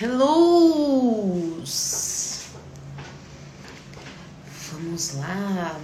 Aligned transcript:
Hello! 0.00 1.60
Vamos 4.70 5.14
lá. 5.16 5.76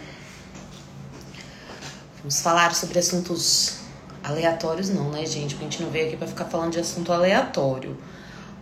Vamos 2.19 2.41
falar 2.41 2.77
sobre 2.77 3.01
assuntos 3.01 3.79
aleatórios, 4.23 4.89
não, 4.89 5.11
né, 5.11 5.27
gente? 5.27 5.57
Porque 5.57 5.67
a 5.67 5.69
gente 5.69 5.83
não 5.83 5.91
veio 5.91 6.07
aqui 6.07 6.17
para 6.17 6.29
ficar 6.29 6.45
falando 6.45 6.75
de 6.75 6.79
assunto 6.79 7.13
aleatório. 7.13 7.99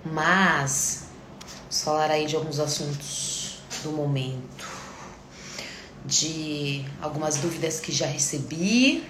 Mas 0.03 1.09
vamos 1.45 1.83
falar 1.83 2.11
aí 2.11 2.25
de 2.25 2.35
alguns 2.35 2.59
assuntos 2.59 3.59
do 3.83 3.91
momento. 3.93 4.67
De 6.03 6.83
algumas 7.03 7.37
dúvidas 7.37 7.79
que 7.79 7.93
já 7.93 8.07
recebi, 8.07 9.05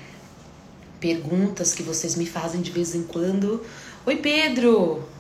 perguntas 0.99 1.73
que 1.73 1.85
vocês 1.85 2.17
me 2.17 2.27
fazem 2.27 2.61
de 2.61 2.73
vez 2.73 2.97
em 2.97 3.05
quando. 3.05 3.65
Oi, 4.05 4.17
Pedro! 4.17 5.12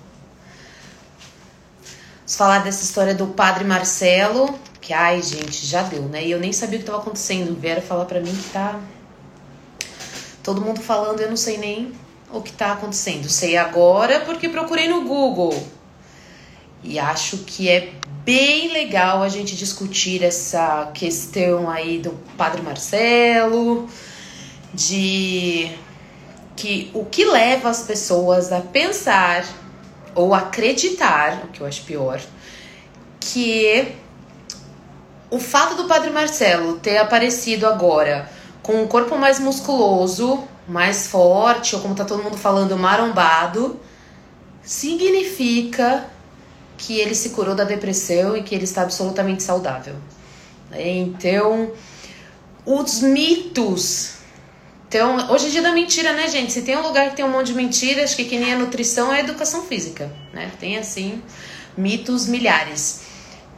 Vamos 2.32 2.38
falar 2.38 2.64
dessa 2.64 2.82
história 2.82 3.14
do 3.14 3.27
padre 3.27 3.62
Marcelo, 3.62 4.59
que 4.80 4.95
ai, 4.95 5.20
gente, 5.20 5.66
já 5.66 5.82
deu, 5.82 6.04
né? 6.04 6.24
E 6.24 6.30
eu 6.30 6.41
nem 6.41 6.50
sabia 6.50 6.77
o 6.77 6.78
que 6.78 6.84
estava 6.84 7.02
acontecendo. 7.02 7.55
Vieram 7.60 7.82
falar 7.82 8.06
para 8.06 8.20
mim 8.20 8.34
que 8.34 8.48
tá 8.48 8.80
todo 10.42 10.62
mundo 10.62 10.80
falando, 10.80 11.20
eu 11.20 11.28
não 11.28 11.36
sei 11.36 11.58
nem 11.58 11.92
o 12.32 12.41
que 12.41 12.50
tá 12.50 12.72
acontecendo. 12.72 13.28
Sei 13.28 13.58
agora 13.58 14.20
porque 14.20 14.48
procurei 14.48 14.88
no 14.88 15.05
Google. 15.05 15.62
E 16.82 16.98
acho 16.98 17.36
que 17.36 17.68
é 17.68 17.92
bem 18.24 18.72
legal 18.72 19.22
a 19.22 19.28
gente 19.28 19.55
discutir 19.55 20.22
essa 20.22 20.91
questão 20.94 21.69
aí 21.69 21.98
do 21.98 22.12
Padre 22.38 22.62
Marcelo, 22.62 23.86
de 24.72 25.70
que 26.56 26.91
o 26.94 27.05
que 27.05 27.27
leva 27.27 27.69
as 27.69 27.83
pessoas 27.83 28.50
a 28.50 28.62
pensar 28.62 29.44
ou 30.15 30.34
acreditar, 30.34 31.43
o 31.45 31.48
que 31.48 31.61
eu 31.61 31.66
acho 31.66 31.83
pior, 31.84 32.20
que 33.20 33.92
o 35.31 35.39
fato 35.39 35.75
do 35.77 35.84
Padre 35.84 36.11
Marcelo 36.11 36.78
ter 36.78 36.98
aparecido 36.98 37.67
agora 37.67 38.28
com 38.62 38.83
um 38.83 38.86
corpo 38.86 39.17
mais 39.17 39.39
musculoso, 39.39 40.45
mais 40.69 41.06
forte, 41.06 41.75
ou 41.75 41.83
como 41.83 41.95
tá 41.95 42.05
todo 42.05 42.23
mundo 42.23 42.36
falando, 42.36 42.77
marombado, 42.77 43.81
significa 44.62 46.06
que 46.77 46.98
ele 47.01 47.14
se 47.14 47.31
curou 47.31 47.55
da 47.55 47.64
depressão 47.64 48.36
e 48.36 48.42
que 48.42 48.55
ele 48.55 48.64
está 48.64 48.83
absolutamente 48.83 49.42
saudável. 49.42 49.95
Então, 50.73 51.73
os 52.64 53.01
mitos 53.01 54.22
então, 54.93 55.31
hoje 55.31 55.47
é 55.47 55.48
dia 55.48 55.62
da 55.62 55.73
mentira, 55.73 56.12
né, 56.12 56.29
gente? 56.29 56.53
Se 56.53 56.61
tem 56.61 56.77
um 56.77 56.83
lugar 56.83 57.09
que 57.09 57.17
tem 57.17 57.25
um 57.25 57.31
monte 57.31 57.47
de 57.47 57.55
mentiras, 57.55 58.15
que 58.15 58.27
que 58.27 58.39
nem 58.39 58.53
a 58.53 58.59
nutrição 58.59 59.11
é 59.11 59.17
a 59.17 59.21
educação 59.21 59.62
física, 59.62 60.12
né? 60.35 60.53
Tem, 60.61 60.77
assim, 60.77 61.23
mitos 61.75 62.27
milhares. 62.27 63.01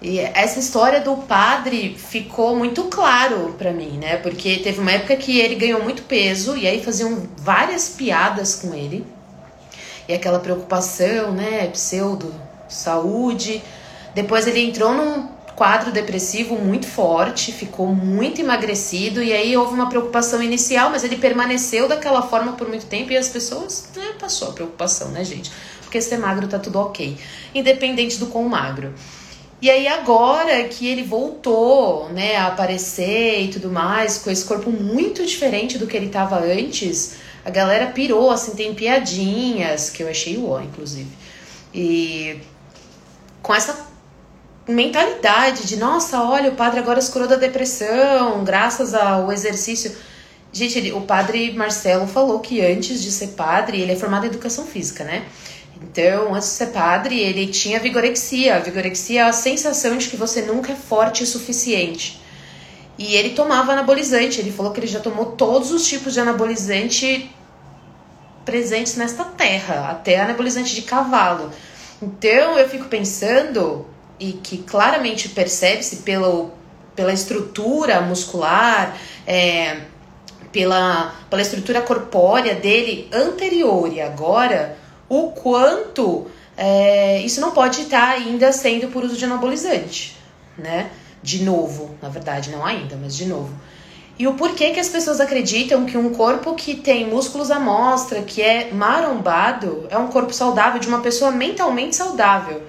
E 0.01 0.21
essa 0.21 0.61
história 0.61 1.01
do 1.01 1.17
padre 1.17 1.97
ficou 1.99 2.55
muito 2.55 2.85
claro 2.85 3.53
para 3.59 3.73
mim, 3.73 3.99
né? 3.99 4.17
Porque 4.19 4.59
teve 4.59 4.79
uma 4.79 4.93
época 4.93 5.17
que 5.17 5.41
ele 5.41 5.57
ganhou 5.57 5.83
muito 5.83 6.05
peso 6.05 6.57
e 6.57 6.69
aí 6.69 6.81
faziam 6.85 7.29
várias 7.37 7.89
piadas 7.89 8.55
com 8.55 8.73
ele. 8.73 9.05
E 10.07 10.15
aquela 10.15 10.39
preocupação, 10.39 11.33
né, 11.33 11.67
pseudo 11.73 12.33
saúde. 12.69 13.61
Depois 14.15 14.47
ele 14.47 14.61
entrou 14.61 14.95
num 14.95 15.29
quadro 15.56 15.92
depressivo 15.92 16.56
muito 16.56 16.86
forte, 16.86 17.52
ficou 17.52 17.86
muito 17.88 18.41
emagrecido 18.41 19.22
e 19.22 19.33
aí 19.33 19.56
houve 19.56 19.74
uma 19.74 19.88
preocupação 19.88 20.42
inicial, 20.42 20.91
mas 20.91 21.05
ele 21.05 21.16
permaneceu 21.16 21.88
daquela 21.88 22.22
forma 22.22 22.52
por 22.52 22.69
muito 22.69 22.86
tempo 22.86 23.12
e 23.12 23.16
as 23.16 23.28
pessoas, 23.28 23.88
né, 23.94 24.14
passou 24.19 24.48
a 24.48 24.52
preocupação, 24.52 25.08
né, 25.08 25.25
gente? 25.25 25.52
Porque 25.82 26.00
ser 26.00 26.19
magro 26.19 26.48
tá 26.48 26.58
tudo 26.58 26.78
ok, 26.80 27.16
independente 27.55 28.19
do 28.19 28.27
quão 28.27 28.48
magro. 28.48 28.92
E 29.62 29.70
aí 29.70 29.86
agora 29.86 30.64
que 30.64 30.86
ele 30.86 31.02
voltou, 31.02 32.08
né, 32.10 32.36
a 32.36 32.48
aparecer 32.48 33.44
e 33.44 33.48
tudo 33.48 33.70
mais, 33.70 34.19
com 34.19 34.31
esse 34.31 34.44
corpo 34.44 34.70
muito 34.70 35.25
diferente 35.25 35.78
do 35.78 35.87
que 35.87 35.97
ele 35.97 36.09
tava 36.09 36.38
antes, 36.38 37.14
a 37.44 37.50
galera 37.50 37.87
pirou, 37.87 38.31
assim, 38.31 38.54
tem 38.54 38.75
piadinhas, 38.75 39.88
que 39.88 40.03
eu 40.03 40.09
achei 40.09 40.37
o 40.37 40.48
ó, 40.48 40.60
inclusive. 40.60 41.09
E 41.72 42.41
com 43.41 43.54
essa 43.54 43.94
mentalidade 44.66 45.66
de 45.66 45.76
nossa, 45.76 46.22
olha, 46.22 46.50
o 46.50 46.54
padre 46.54 46.80
agora 46.80 47.00
se 47.00 47.10
curou 47.10 47.28
da 47.28 47.36
depressão, 47.36 48.42
graças 48.44 48.94
ao 48.94 49.30
exercício. 49.30 49.94
Gente, 50.52 50.78
ele, 50.78 50.92
o 50.92 51.02
padre 51.02 51.52
Marcelo 51.52 52.06
falou 52.06 52.41
que 52.41 52.60
antes 52.60 53.02
de 53.02 53.10
ser 53.10 53.28
padre, 53.28 53.80
ele 53.80 53.92
é 53.92 53.97
formado 53.97 54.25
em 54.25 54.28
educação 54.28 54.64
física, 54.64 55.04
né? 55.04 55.25
Então, 55.82 56.34
antes 56.34 56.48
de 56.48 56.54
ser 56.54 56.66
padre, 56.66 57.19
ele 57.19 57.48
tinha 57.48 57.80
vigorexia. 57.80 58.56
A 58.56 58.60
vigorexia 58.60 59.22
é 59.22 59.25
a 59.25 59.32
sensação 59.32 59.98
de 59.98 60.08
que 60.08 60.16
você 60.16 60.42
nunca 60.42 60.72
é 60.72 60.76
forte 60.76 61.22
o 61.22 61.26
suficiente. 61.26 62.20
E 62.96 63.16
ele 63.16 63.31
tomava 63.31 63.72
anabolizante. 63.72 64.41
Ele 64.41 64.52
falou 64.52 64.72
que 64.72 64.81
ele 64.81 64.86
já 64.86 65.00
tomou 65.00 65.32
todos 65.32 65.72
os 65.72 65.86
tipos 65.86 66.14
de 66.14 66.20
anabolizante 66.20 67.31
presentes 68.44 68.94
nesta 68.96 69.25
terra, 69.25 69.91
até 69.91 70.20
anabolizante 70.20 70.75
de 70.75 70.82
cavalo. 70.82 71.50
Então, 72.00 72.58
eu 72.58 72.69
fico 72.69 72.84
pensando 72.86 73.86
e 74.19 74.32
que 74.32 74.58
claramente 74.58 75.28
percebe-se 75.28 75.97
pelo, 75.97 76.50
pela 76.94 77.12
estrutura 77.12 78.00
muscular, 78.00 78.97
é, 79.26 79.78
pela, 80.52 81.14
pela 81.28 81.42
estrutura 81.42 81.82
corpórea 81.82 82.54
dele 82.54 83.08
anterior 83.12 83.92
e 83.92 84.00
agora, 84.00 84.78
o 85.08 85.32
quanto 85.32 86.26
é, 86.56 87.20
isso 87.22 87.41
não 87.41 87.50
pode 87.50 87.82
estar 87.82 88.10
ainda 88.10 88.52
sendo 88.52 88.88
por 88.88 89.04
uso 89.04 89.16
de 89.16 89.25
anabolizante, 89.25 90.16
né? 90.56 90.91
De 91.22 91.42
novo, 91.42 91.96
na 92.00 92.08
verdade, 92.08 92.50
não 92.50 92.64
ainda, 92.64 92.96
mas 93.00 93.16
de 93.16 93.26
novo. 93.26 93.52
E 94.16 94.28
o 94.28 94.34
porquê 94.34 94.70
que 94.70 94.78
as 94.78 94.88
pessoas 94.88 95.20
acreditam 95.20 95.84
que 95.86 95.98
um 95.98 96.14
corpo 96.14 96.54
que 96.54 96.76
tem 96.76 97.08
músculos 97.08 97.50
à 97.50 97.58
mostra, 97.58 98.22
que 98.22 98.41
é 98.41 98.70
marombado, 98.72 99.88
é 99.91 99.98
um 99.98 100.06
corpo 100.06 100.32
saudável 100.32 100.78
de 100.78 100.86
uma 100.86 101.00
pessoa 101.00 101.32
mentalmente 101.32 101.96
saudável. 101.96 102.62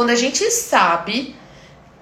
Quando 0.00 0.08
a 0.08 0.14
gente 0.14 0.50
sabe 0.50 1.36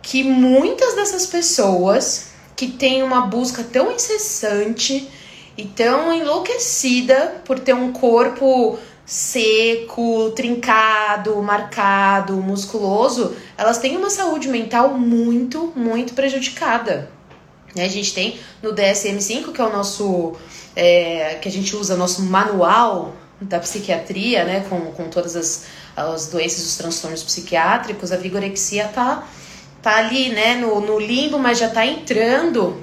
que 0.01 0.23
muitas 0.23 0.95
dessas 0.95 1.27
pessoas 1.27 2.29
que 2.55 2.69
têm 2.69 3.03
uma 3.03 3.23
busca 3.23 3.65
tão 3.65 3.91
incessante 3.91 5.11
e 5.57 5.65
tão 5.65 6.13
enlouquecida 6.13 7.43
por 7.45 7.59
ter 7.59 7.75
um 7.75 7.93
corpo 7.93 8.79
seco, 9.05 10.31
trincado, 10.31 11.43
marcado, 11.43 12.35
musculoso, 12.35 13.35
elas 13.57 13.79
têm 13.79 13.97
uma 13.97 14.11
saúde 14.11 14.47
mental 14.47 14.91
muito, 14.91 15.73
muito 15.75 16.15
prejudicada. 16.15 17.11
Né, 17.75 17.85
a 17.85 17.89
gente 17.89 18.15
tem 18.15 18.39
no 18.63 18.73
DSM-5, 18.77 19.51
que 19.51 19.61
é 19.61 19.65
o 19.65 19.73
nosso. 19.73 20.37
É, 20.77 21.37
que 21.43 21.49
a 21.49 21.51
gente 21.51 21.75
usa, 21.75 21.97
nosso 21.97 22.23
manual 22.23 23.13
da 23.41 23.59
psiquiatria, 23.61 24.45
né, 24.45 24.67
com, 24.69 24.81
com 24.93 25.09
todas 25.09 25.37
as, 25.37 25.65
as 25.97 26.29
doenças, 26.29 26.65
os 26.65 26.77
transtornos 26.77 27.23
psiquiátricos, 27.23 28.11
a 28.11 28.17
vigorexia 28.17 28.89
tá, 28.89 29.27
tá 29.81 29.97
ali, 29.97 30.31
né, 30.31 30.57
no, 30.57 30.81
no 30.81 30.99
limbo, 30.99 31.39
mas 31.39 31.59
já 31.59 31.69
tá 31.69 31.87
entrando 31.87 32.83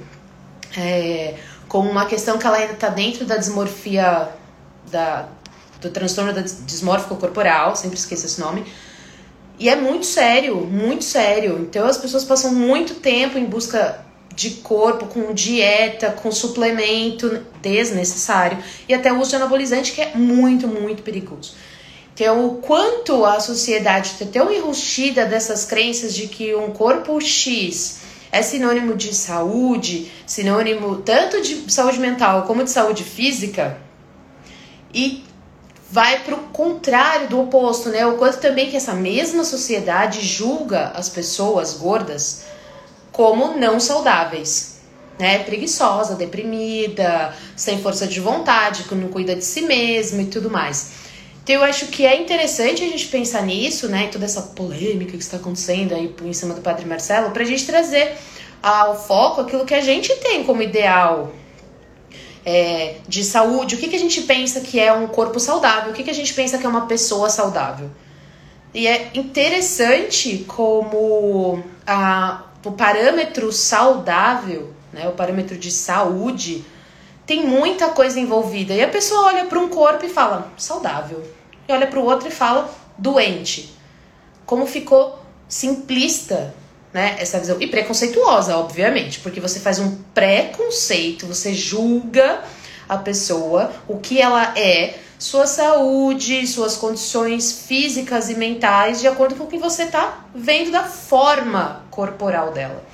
é, 0.76 1.34
como 1.68 1.90
uma 1.90 2.06
questão 2.06 2.38
que 2.38 2.46
ela 2.46 2.56
ainda 2.56 2.74
tá 2.74 2.88
dentro 2.88 3.24
da 3.26 3.36
dismorfia, 3.36 4.30
da, 4.90 5.28
do 5.80 5.90
transtorno 5.90 6.32
da 6.32 6.40
dismórfico 6.40 7.16
corporal, 7.16 7.76
sempre 7.76 7.98
esqueço 7.98 8.24
esse 8.24 8.40
nome, 8.40 8.64
e 9.58 9.68
é 9.68 9.76
muito 9.76 10.04
sério, 10.04 10.56
muito 10.56 11.04
sério. 11.04 11.58
Então 11.60 11.86
as 11.86 11.96
pessoas 11.96 12.24
passam 12.24 12.54
muito 12.54 12.96
tempo 12.96 13.38
em 13.38 13.46
busca 13.46 14.05
de 14.36 14.50
corpo, 14.50 15.06
com 15.06 15.32
dieta, 15.32 16.10
com 16.10 16.30
suplemento 16.30 17.42
desnecessário 17.62 18.58
e 18.86 18.92
até 18.92 19.10
o 19.10 19.18
uso 19.18 19.30
de 19.30 19.36
anabolizante, 19.36 19.92
que 19.92 20.02
é 20.02 20.14
muito, 20.14 20.68
muito 20.68 21.02
perigoso. 21.02 21.54
Então, 22.14 22.46
o 22.46 22.56
quanto 22.56 23.24
a 23.24 23.40
sociedade 23.40 24.12
está 24.12 24.26
tão 24.26 24.52
enrustida 24.52 25.24
dessas 25.24 25.64
crenças 25.64 26.14
de 26.14 26.28
que 26.28 26.54
um 26.54 26.70
corpo 26.70 27.18
X 27.20 28.00
é 28.30 28.42
sinônimo 28.42 28.94
de 28.94 29.14
saúde, 29.14 30.12
sinônimo 30.26 30.96
tanto 30.96 31.40
de 31.40 31.72
saúde 31.72 31.98
mental 31.98 32.42
como 32.42 32.62
de 32.62 32.70
saúde 32.70 33.04
física, 33.04 33.78
e 34.92 35.24
vai 35.90 36.20
para 36.24 36.34
o 36.34 36.44
contrário 36.48 37.28
do 37.28 37.40
oposto, 37.40 37.88
né? 37.88 38.06
O 38.06 38.16
quanto 38.16 38.38
também 38.38 38.70
que 38.70 38.76
essa 38.76 38.92
mesma 38.92 39.44
sociedade 39.44 40.20
julga 40.20 40.88
as 40.94 41.08
pessoas 41.08 41.74
gordas 41.74 42.44
como 43.16 43.56
não 43.56 43.80
saudáveis. 43.80 44.76
Né, 45.18 45.38
preguiçosa, 45.38 46.14
deprimida, 46.14 47.34
sem 47.56 47.80
força 47.80 48.06
de 48.06 48.20
vontade, 48.20 48.82
que 48.82 48.94
não 48.94 49.08
cuida 49.08 49.34
de 49.34 49.42
si 49.42 49.62
mesmo 49.62 50.20
e 50.20 50.26
tudo 50.26 50.50
mais. 50.50 50.90
Então 51.42 51.54
eu 51.54 51.62
acho 51.64 51.86
que 51.86 52.04
é 52.04 52.20
interessante 52.20 52.84
a 52.84 52.86
gente 52.86 53.06
pensar 53.06 53.40
nisso, 53.42 53.88
né, 53.88 54.08
toda 54.12 54.26
essa 54.26 54.42
polêmica 54.42 55.12
que 55.12 55.22
está 55.22 55.38
acontecendo 55.38 55.94
aí 55.94 56.14
em 56.22 56.32
cima 56.34 56.52
do 56.52 56.60
Padre 56.60 56.84
Marcelo, 56.84 57.30
para 57.30 57.44
a 57.44 57.46
gente 57.46 57.64
trazer 57.64 58.14
ao 58.62 58.94
foco 59.00 59.40
aquilo 59.40 59.64
que 59.64 59.72
a 59.72 59.80
gente 59.80 60.14
tem 60.16 60.44
como 60.44 60.60
ideal 60.60 61.32
é, 62.44 62.96
de 63.08 63.24
saúde, 63.24 63.76
o 63.76 63.78
que, 63.78 63.88
que 63.88 63.96
a 63.96 63.98
gente 63.98 64.20
pensa 64.20 64.60
que 64.60 64.78
é 64.78 64.92
um 64.92 65.06
corpo 65.06 65.40
saudável, 65.40 65.92
o 65.92 65.94
que, 65.94 66.02
que 66.02 66.10
a 66.10 66.14
gente 66.14 66.34
pensa 66.34 66.58
que 66.58 66.66
é 66.66 66.68
uma 66.68 66.86
pessoa 66.86 67.30
saudável. 67.30 67.90
E 68.74 68.86
é 68.86 69.12
interessante 69.14 70.44
como 70.46 71.64
a, 71.86 72.45
o 72.64 72.72
parâmetro 72.72 73.52
saudável, 73.52 74.72
né, 74.92 75.08
o 75.08 75.12
parâmetro 75.12 75.56
de 75.56 75.70
saúde, 75.70 76.64
tem 77.26 77.46
muita 77.46 77.88
coisa 77.88 78.18
envolvida. 78.18 78.74
E 78.74 78.82
a 78.82 78.88
pessoa 78.88 79.26
olha 79.26 79.44
para 79.46 79.58
um 79.58 79.68
corpo 79.68 80.04
e 80.04 80.08
fala 80.08 80.52
saudável, 80.56 81.24
e 81.68 81.72
olha 81.72 81.86
para 81.86 81.98
o 81.98 82.04
outro 82.04 82.28
e 82.28 82.32
fala 82.32 82.70
doente. 82.98 83.74
Como 84.44 84.66
ficou 84.66 85.18
simplista 85.48 86.54
né, 86.96 87.16
essa 87.18 87.38
visão. 87.38 87.58
E 87.60 87.66
preconceituosa, 87.66 88.56
obviamente, 88.56 89.20
porque 89.20 89.38
você 89.40 89.60
faz 89.60 89.78
um 89.78 89.98
preconceito, 90.14 91.26
você 91.26 91.52
julga 91.52 92.42
a 92.88 92.96
pessoa, 92.96 93.70
o 93.86 93.98
que 93.98 94.18
ela 94.18 94.56
é, 94.56 94.94
sua 95.18 95.46
saúde, 95.46 96.46
suas 96.46 96.76
condições 96.76 97.64
físicas 97.66 98.30
e 98.30 98.34
mentais, 98.34 99.00
de 99.00 99.08
acordo 99.08 99.34
com 99.34 99.44
o 99.44 99.46
que 99.46 99.58
você 99.58 99.82
está 99.82 100.24
vendo 100.34 100.70
da 100.70 100.84
forma 100.84 101.84
corporal 101.96 102.52
dela. 102.52 102.84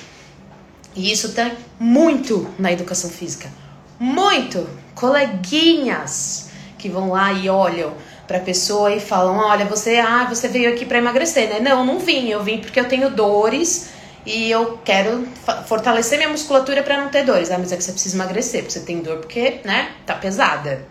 E 0.94 1.10
isso 1.10 1.32
tem 1.32 1.52
muito 1.78 2.49
na 2.58 2.72
educação 2.72 3.10
física. 3.10 3.50
Muito! 3.99 4.69
Coleguinhas 4.94 6.50
que 6.78 6.88
vão 6.88 7.10
lá 7.10 7.32
e 7.32 7.49
olham 7.49 7.93
para 8.28 8.38
a 8.38 8.40
pessoa 8.40 8.94
e 8.94 9.00
falam: 9.00 9.37
"Olha, 9.37 9.64
você, 9.64 9.96
ah, 9.96 10.26
você 10.28 10.46
veio 10.49 10.72
aqui 10.72 10.84
para 10.84 10.99
emagrecer, 10.99 11.49
né?" 11.49 11.60
Não, 11.60 11.84
não 11.84 11.99
vim, 11.99 12.28
eu 12.28 12.43
vim 12.43 12.58
porque 12.58 12.78
eu 12.78 12.88
tenho 12.88 13.10
dores 13.10 13.88
e 14.25 14.50
eu 14.50 14.78
quero 14.84 15.26
fortalecer 15.66 16.19
minha 16.19 16.31
musculatura 16.31 16.82
para 16.82 16.98
não 17.00 17.08
ter 17.08 17.25
dores. 17.25 17.50
Ah, 17.50 17.58
mas 17.58 17.72
é 17.72 17.76
que 17.76 17.82
você 17.82 17.93
precisa 17.93 18.16
emagrecer, 18.16 18.60
porque 18.62 18.75
você 18.75 18.81
tem 18.81 19.00
dor 19.00 19.19
porque, 19.19 19.60
né, 19.64 19.93
tá 20.06 20.14
pesada. 20.14 20.87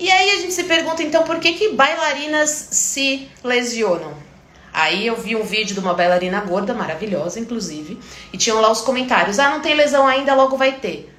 E 0.00 0.10
aí 0.10 0.30
a 0.30 0.40
gente 0.40 0.52
se 0.52 0.64
pergunta 0.64 1.02
então 1.02 1.24
por 1.24 1.38
que 1.38 1.52
que 1.52 1.72
bailarinas 1.74 2.68
se 2.70 3.28
lesionam? 3.44 4.27
Aí 4.72 5.06
eu 5.06 5.16
vi 5.16 5.34
um 5.34 5.42
vídeo 5.42 5.74
de 5.74 5.80
uma 5.80 5.94
bailarina 5.94 6.40
gorda, 6.40 6.74
maravilhosa 6.74 7.40
inclusive, 7.40 7.98
e 8.32 8.36
tinham 8.36 8.60
lá 8.60 8.70
os 8.70 8.80
comentários: 8.80 9.38
"Ah, 9.38 9.50
não 9.50 9.60
tem 9.60 9.74
lesão 9.74 10.06
ainda, 10.06 10.34
logo 10.34 10.56
vai 10.56 10.72
ter". 10.72 11.12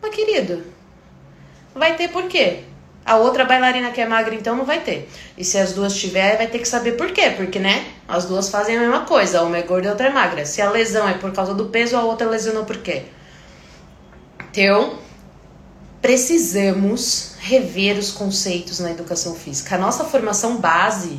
Mas 0.00 0.14
querido, 0.14 0.64
vai 1.74 1.96
ter 1.96 2.08
por 2.08 2.24
quê? 2.24 2.64
A 3.08 3.16
outra 3.16 3.46
bailarina 3.46 3.90
que 3.90 4.02
é 4.02 4.06
magra, 4.06 4.34
então, 4.34 4.54
não 4.54 4.66
vai 4.66 4.80
ter. 4.80 5.08
E 5.36 5.42
se 5.42 5.56
as 5.56 5.72
duas 5.72 5.94
tiver, 5.94 6.36
vai 6.36 6.46
ter 6.46 6.58
que 6.58 6.68
saber 6.68 6.92
por 6.92 7.10
quê. 7.10 7.30
Porque, 7.30 7.58
né? 7.58 7.86
As 8.06 8.26
duas 8.26 8.50
fazem 8.50 8.76
a 8.76 8.80
mesma 8.80 9.06
coisa. 9.06 9.42
Uma 9.42 9.56
é 9.56 9.62
gorda 9.62 9.88
e 9.88 9.90
outra 9.90 10.08
é 10.08 10.12
magra. 10.12 10.44
Se 10.44 10.60
a 10.60 10.70
lesão 10.70 11.08
é 11.08 11.14
por 11.14 11.32
causa 11.32 11.54
do 11.54 11.66
peso, 11.66 11.96
a 11.96 12.02
outra 12.02 12.28
lesionou 12.28 12.66
por 12.66 12.76
quê? 12.76 13.04
Então, 14.50 14.98
precisamos 16.02 17.36
rever 17.40 17.96
os 17.96 18.10
conceitos 18.10 18.78
na 18.78 18.90
educação 18.90 19.34
física. 19.34 19.76
A 19.76 19.78
nossa 19.78 20.04
formação 20.04 20.58
base, 20.58 21.18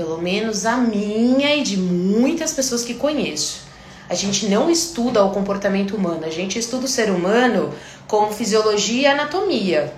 pelo 0.00 0.16
menos 0.16 0.64
a 0.64 0.78
minha 0.78 1.54
e 1.56 1.62
de 1.62 1.76
muitas 1.76 2.54
pessoas 2.54 2.82
que 2.82 2.94
conheço, 2.94 3.64
a 4.08 4.14
gente 4.14 4.46
não 4.46 4.70
estuda 4.70 5.22
o 5.22 5.30
comportamento 5.30 5.94
humano, 5.94 6.24
a 6.24 6.30
gente 6.30 6.58
estuda 6.58 6.86
o 6.86 6.88
ser 6.88 7.10
humano 7.10 7.70
como 8.08 8.32
fisiologia 8.32 9.02
e 9.02 9.06
anatomia. 9.06 9.92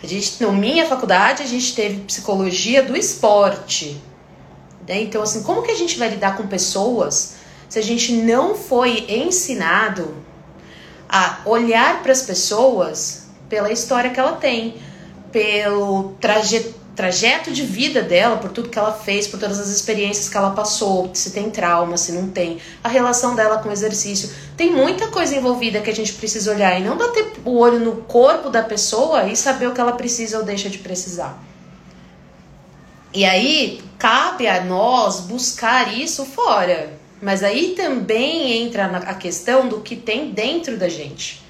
A 0.00 0.06
gente, 0.06 0.40
na 0.40 0.52
minha 0.52 0.86
faculdade, 0.86 1.42
a 1.42 1.46
gente 1.46 1.74
teve 1.74 2.02
psicologia 2.02 2.80
do 2.80 2.96
esporte. 2.96 4.00
Né? 4.86 5.02
Então, 5.02 5.20
assim, 5.20 5.42
como 5.42 5.62
que 5.62 5.72
a 5.72 5.76
gente 5.76 5.98
vai 5.98 6.08
lidar 6.08 6.36
com 6.36 6.46
pessoas 6.46 7.38
se 7.68 7.80
a 7.80 7.82
gente 7.82 8.12
não 8.12 8.54
foi 8.54 9.04
ensinado 9.08 10.14
a 11.08 11.40
olhar 11.44 12.04
para 12.04 12.12
as 12.12 12.22
pessoas 12.22 13.26
pela 13.48 13.72
história 13.72 14.10
que 14.10 14.20
ela 14.20 14.36
tem, 14.36 14.76
pelo 15.32 16.14
trajeto 16.20 16.85
trajeto 16.96 17.52
de 17.52 17.62
vida 17.62 18.02
dela, 18.02 18.38
por 18.38 18.50
tudo 18.50 18.70
que 18.70 18.78
ela 18.78 18.92
fez, 18.92 19.28
por 19.28 19.38
todas 19.38 19.60
as 19.60 19.68
experiências 19.68 20.30
que 20.30 20.36
ela 20.36 20.52
passou, 20.52 21.10
se 21.12 21.30
tem 21.30 21.50
trauma, 21.50 21.98
se 21.98 22.10
não 22.10 22.28
tem, 22.30 22.58
a 22.82 22.88
relação 22.88 23.36
dela 23.36 23.58
com 23.58 23.68
o 23.68 23.72
exercício. 23.72 24.30
Tem 24.56 24.72
muita 24.72 25.08
coisa 25.08 25.36
envolvida 25.36 25.82
que 25.82 25.90
a 25.90 25.94
gente 25.94 26.14
precisa 26.14 26.50
olhar 26.50 26.80
e 26.80 26.82
não 26.82 26.96
bater 26.96 27.34
o 27.44 27.58
olho 27.58 27.78
no 27.78 27.96
corpo 27.96 28.48
da 28.48 28.62
pessoa 28.62 29.24
e 29.26 29.36
saber 29.36 29.68
o 29.68 29.74
que 29.74 29.80
ela 29.80 29.92
precisa 29.92 30.38
ou 30.38 30.44
deixa 30.44 30.70
de 30.70 30.78
precisar. 30.78 31.38
E 33.12 33.24
aí 33.26 33.82
cabe 33.98 34.48
a 34.48 34.64
nós 34.64 35.20
buscar 35.20 35.94
isso 35.94 36.24
fora. 36.24 36.90
Mas 37.20 37.42
aí 37.42 37.74
também 37.76 38.62
entra 38.62 38.86
a 38.86 39.14
questão 39.14 39.68
do 39.68 39.80
que 39.80 39.96
tem 39.96 40.30
dentro 40.30 40.76
da 40.76 40.88
gente. 40.88 41.42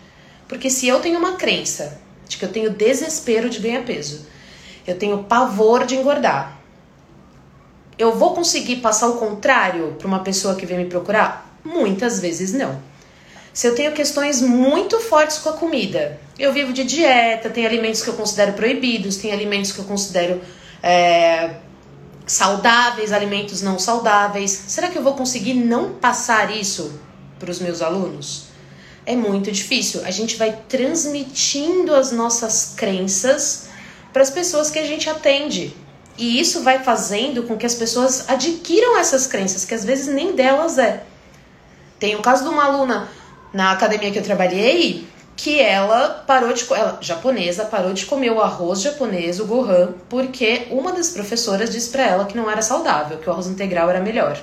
Porque 0.48 0.70
se 0.70 0.86
eu 0.86 1.00
tenho 1.00 1.18
uma 1.18 1.32
crença 1.32 2.00
de 2.28 2.36
que 2.36 2.44
eu 2.44 2.52
tenho 2.52 2.70
desespero 2.70 3.48
de 3.48 3.58
ganhar 3.58 3.84
peso, 3.84 4.26
eu 4.86 4.98
tenho 4.98 5.24
pavor 5.24 5.84
de 5.84 5.96
engordar. 5.96 6.56
Eu 7.98 8.14
vou 8.14 8.34
conseguir 8.34 8.76
passar 8.76 9.08
o 9.08 9.14
contrário 9.14 9.96
para 9.98 10.06
uma 10.06 10.20
pessoa 10.20 10.54
que 10.54 10.66
vem 10.66 10.78
me 10.78 10.84
procurar? 10.86 11.58
Muitas 11.64 12.20
vezes 12.20 12.52
não. 12.52 12.80
Se 13.52 13.66
eu 13.66 13.74
tenho 13.74 13.92
questões 13.92 14.42
muito 14.42 15.00
fortes 15.00 15.38
com 15.38 15.48
a 15.48 15.54
comida, 15.54 16.20
eu 16.38 16.52
vivo 16.52 16.74
de 16.74 16.84
dieta, 16.84 17.48
tem 17.48 17.64
alimentos 17.64 18.02
que 18.02 18.08
eu 18.08 18.14
considero 18.14 18.52
proibidos, 18.52 19.16
tem 19.16 19.32
alimentos 19.32 19.72
que 19.72 19.78
eu 19.78 19.84
considero 19.86 20.42
é, 20.82 21.54
saudáveis, 22.26 23.12
alimentos 23.12 23.62
não 23.62 23.78
saudáveis. 23.78 24.50
Será 24.50 24.88
que 24.88 24.98
eu 24.98 25.02
vou 25.02 25.14
conseguir 25.14 25.54
não 25.54 25.94
passar 25.94 26.54
isso 26.54 27.00
para 27.38 27.50
os 27.50 27.58
meus 27.58 27.80
alunos? 27.80 28.48
É 29.06 29.16
muito 29.16 29.50
difícil. 29.50 30.04
A 30.04 30.10
gente 30.10 30.36
vai 30.36 30.58
transmitindo 30.68 31.94
as 31.94 32.12
nossas 32.12 32.74
crenças 32.76 33.65
para 34.16 34.22
as 34.22 34.30
pessoas 34.30 34.70
que 34.70 34.78
a 34.78 34.86
gente 34.86 35.10
atende. 35.10 35.76
E 36.16 36.40
isso 36.40 36.62
vai 36.62 36.82
fazendo 36.82 37.42
com 37.42 37.54
que 37.54 37.66
as 37.66 37.74
pessoas 37.74 38.30
adquiram 38.30 38.96
essas 38.96 39.26
crenças, 39.26 39.66
que 39.66 39.74
às 39.74 39.84
vezes 39.84 40.06
nem 40.06 40.34
delas 40.34 40.78
é. 40.78 41.02
Tem 41.98 42.16
o 42.16 42.22
caso 42.22 42.42
de 42.42 42.48
uma 42.48 42.64
aluna 42.64 43.10
na 43.52 43.72
academia 43.72 44.10
que 44.10 44.18
eu 44.18 44.22
trabalhei, 44.22 45.06
que 45.36 45.60
ela 45.60 46.24
parou 46.26 46.54
de 46.54 46.64
ela 46.72 46.96
japonesa 47.02 47.66
parou 47.66 47.92
de 47.92 48.06
comer 48.06 48.30
o 48.30 48.40
arroz 48.40 48.80
japonês, 48.80 49.38
o 49.38 49.44
gohan, 49.44 49.92
porque 50.08 50.66
uma 50.70 50.94
das 50.94 51.10
professoras 51.10 51.68
disse 51.68 51.90
para 51.90 52.06
ela 52.06 52.24
que 52.24 52.38
não 52.38 52.50
era 52.50 52.62
saudável, 52.62 53.18
que 53.18 53.28
o 53.28 53.32
arroz 53.32 53.46
integral 53.48 53.90
era 53.90 54.00
melhor. 54.00 54.40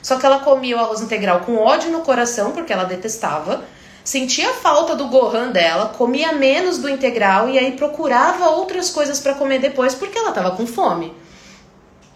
Só 0.00 0.20
que 0.20 0.24
ela 0.24 0.38
comia 0.38 0.76
o 0.76 0.78
arroz 0.78 1.00
integral 1.00 1.40
com 1.40 1.56
ódio 1.56 1.90
no 1.90 2.02
coração, 2.02 2.52
porque 2.52 2.72
ela 2.72 2.84
detestava, 2.84 3.64
sentia 4.04 4.52
falta 4.54 4.96
do 4.96 5.08
Gohan 5.08 5.50
dela, 5.50 5.88
comia 5.96 6.32
menos 6.32 6.78
do 6.78 6.88
integral 6.88 7.48
e 7.48 7.58
aí 7.58 7.72
procurava 7.72 8.50
outras 8.50 8.90
coisas 8.90 9.20
para 9.20 9.34
comer 9.34 9.60
depois 9.60 9.94
porque 9.94 10.18
ela 10.18 10.32
tava 10.32 10.52
com 10.52 10.66
fome. 10.66 11.12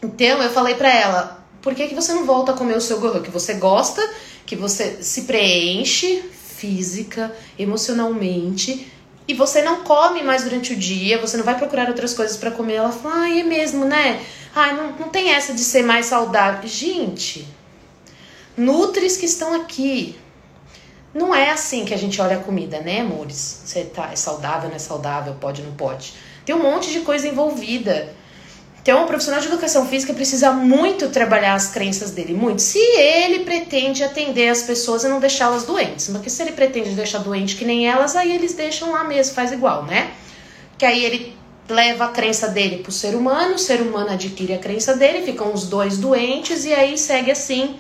Então 0.03 0.43
eu 0.43 0.51
falei 0.51 0.75
para 0.75 0.93
ela: 0.93 1.45
por 1.63 1.75
que, 1.75 1.89
que 1.89 1.95
você 1.95 2.13
não 2.13 2.25
volta 2.25 2.53
a 2.53 2.57
comer 2.57 2.77
o 2.77 2.81
seu 2.81 3.01
Gohan? 3.01 3.23
Que 3.23 3.31
você 3.31 3.55
gosta, 3.55 4.03
que 4.45 4.57
você 4.57 5.03
se 5.03 5.23
preenche 5.23 6.23
física, 6.33 7.35
emocionalmente 7.59 8.91
e 9.27 9.33
você 9.33 9.63
não 9.63 9.83
come 9.83 10.23
mais 10.23 10.45
durante 10.45 10.75
o 10.75 10.77
dia, 10.77 11.19
você 11.19 11.37
não 11.37 11.45
vai 11.45 11.57
procurar 11.57 11.89
outras 11.89 12.13
coisas 12.13 12.37
para 12.37 12.51
comer. 12.51 12.75
Ela 12.75 12.93
fala: 12.93 13.23
ai, 13.23 13.41
é 13.41 13.45
mesmo, 13.45 13.85
né? 13.85 14.21
Ai, 14.55 14.77
não, 14.77 14.93
não 14.93 15.09
tem 15.09 15.31
essa 15.31 15.55
de 15.55 15.61
ser 15.61 15.83
mais 15.83 16.07
saudável. 16.07 16.69
Gente, 16.69 17.47
nutris 18.57 19.17
que 19.17 19.27
estão 19.27 19.55
aqui, 19.55 20.17
não 21.15 21.33
é 21.33 21.51
assim 21.51 21.85
que 21.85 21.95
a 21.95 21.97
gente 21.97 22.21
olha 22.21 22.37
a 22.37 22.41
comida, 22.41 22.81
né, 22.81 23.01
amores? 23.01 23.63
Você 23.65 23.85
tá, 23.85 24.11
é 24.13 24.17
saudável, 24.17 24.69
não 24.69 24.77
é 24.77 24.81
saudável, 24.81 25.37
pode, 25.41 25.63
não 25.63 25.73
pode. 25.73 26.13
Tem 26.45 26.55
um 26.55 26.63
monte 26.63 26.91
de 26.91 27.01
coisa 27.01 27.29
envolvida. 27.29 28.13
Então, 28.83 29.05
o 29.05 29.07
profissional 29.07 29.41
de 29.41 29.47
educação 29.47 29.87
física 29.87 30.13
precisa 30.13 30.53
muito 30.53 31.09
trabalhar 31.09 31.55
as 31.55 31.69
crenças 31.69 32.11
dele, 32.11 32.35
muito. 32.35 32.61
Se 32.61 32.79
ele 32.79 33.45
pretende 33.45 34.03
atender 34.03 34.49
as 34.49 34.65
pessoas 34.65 35.05
e 35.05 35.09
não 35.09 35.21
deixá-las 35.21 35.65
doentes. 35.65 36.09
Porque 36.09 36.29
se 36.29 36.43
ele 36.43 36.53
pretende 36.53 36.91
deixar 36.91 37.19
doente 37.21 37.57
que 37.57 37.65
nem 37.65 37.89
elas, 37.89 38.15
aí 38.15 38.35
eles 38.35 38.53
deixam 38.53 38.93
lá 38.93 39.05
mesmo, 39.05 39.35
faz 39.35 39.53
igual, 39.53 39.85
né? 39.85 40.11
Que 40.77 40.85
aí 40.85 41.03
ele 41.03 41.35
leva 41.67 42.07
a 42.07 42.09
crença 42.09 42.49
dele 42.49 42.83
pro 42.83 42.93
ser 42.93 43.15
humano, 43.15 43.55
o 43.55 43.59
ser 43.59 43.81
humano 43.81 44.11
adquire 44.11 44.53
a 44.53 44.59
crença 44.59 44.95
dele, 44.95 45.25
ficam 45.25 45.55
os 45.55 45.67
dois 45.67 45.97
doentes 45.97 46.67
e 46.67 46.75
aí 46.75 46.99
segue 46.99 47.31
assim 47.31 47.77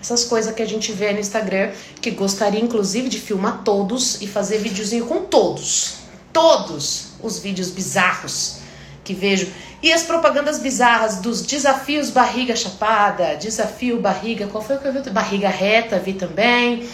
essas 0.00 0.24
coisas 0.24 0.54
que 0.54 0.62
a 0.62 0.66
gente 0.66 0.92
vê 0.92 1.12
no 1.12 1.20
Instagram, 1.20 1.72
que 2.00 2.10
gostaria 2.10 2.60
inclusive 2.60 3.08
de 3.08 3.20
filmar 3.20 3.62
todos 3.64 4.20
e 4.22 4.26
fazer 4.26 4.58
videozinho 4.58 5.06
com 5.06 5.22
todos. 5.22 5.96
Todos 6.32 7.08
os 7.22 7.38
vídeos 7.38 7.70
bizarros 7.70 8.60
que 9.04 9.12
vejo. 9.12 9.48
E 9.82 9.92
as 9.92 10.02
propagandas 10.02 10.58
bizarras 10.58 11.16
dos 11.16 11.42
desafios 11.42 12.10
barriga 12.10 12.54
chapada, 12.54 13.34
desafio 13.36 14.00
barriga, 14.00 14.46
qual 14.46 14.62
foi 14.62 14.76
o 14.76 14.78
que 14.78 14.86
eu 14.86 14.92
vi? 14.92 15.10
Barriga 15.10 15.48
reta, 15.48 15.98
vi 15.98 16.12
também. 16.12 16.86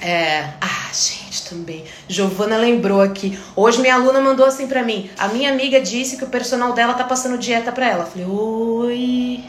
É, 0.00 0.48
ah, 0.60 0.90
gente, 0.92 1.46
também. 1.46 1.84
Giovana 2.08 2.56
lembrou 2.56 3.02
aqui. 3.02 3.38
Hoje 3.54 3.80
minha 3.80 3.94
aluna 3.94 4.20
mandou 4.20 4.46
assim 4.46 4.66
para 4.66 4.82
mim. 4.82 5.10
A 5.18 5.28
minha 5.28 5.52
amiga 5.52 5.80
disse 5.80 6.16
que 6.16 6.24
o 6.24 6.28
personal 6.28 6.72
dela 6.72 6.94
tá 6.94 7.04
passando 7.04 7.36
dieta 7.36 7.70
para 7.70 7.86
ela. 7.86 8.06
Falei, 8.06 8.26
oi. 8.26 9.44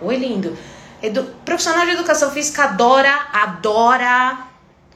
Oi, 0.00 0.16
lindo. 0.16 0.56
Edu... 1.06 1.24
Profissional 1.44 1.86
de 1.86 1.92
educação 1.92 2.30
física 2.30 2.64
adora, 2.64 3.28
adora 3.32 4.48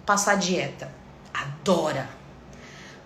passar 0.05 0.37
dieta. 0.37 0.93
Adora 1.33 2.09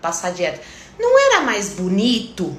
passar 0.01 0.31
dieta. 0.31 0.61
Não 0.99 1.17
era 1.19 1.41
mais 1.41 1.69
bonito 1.69 2.57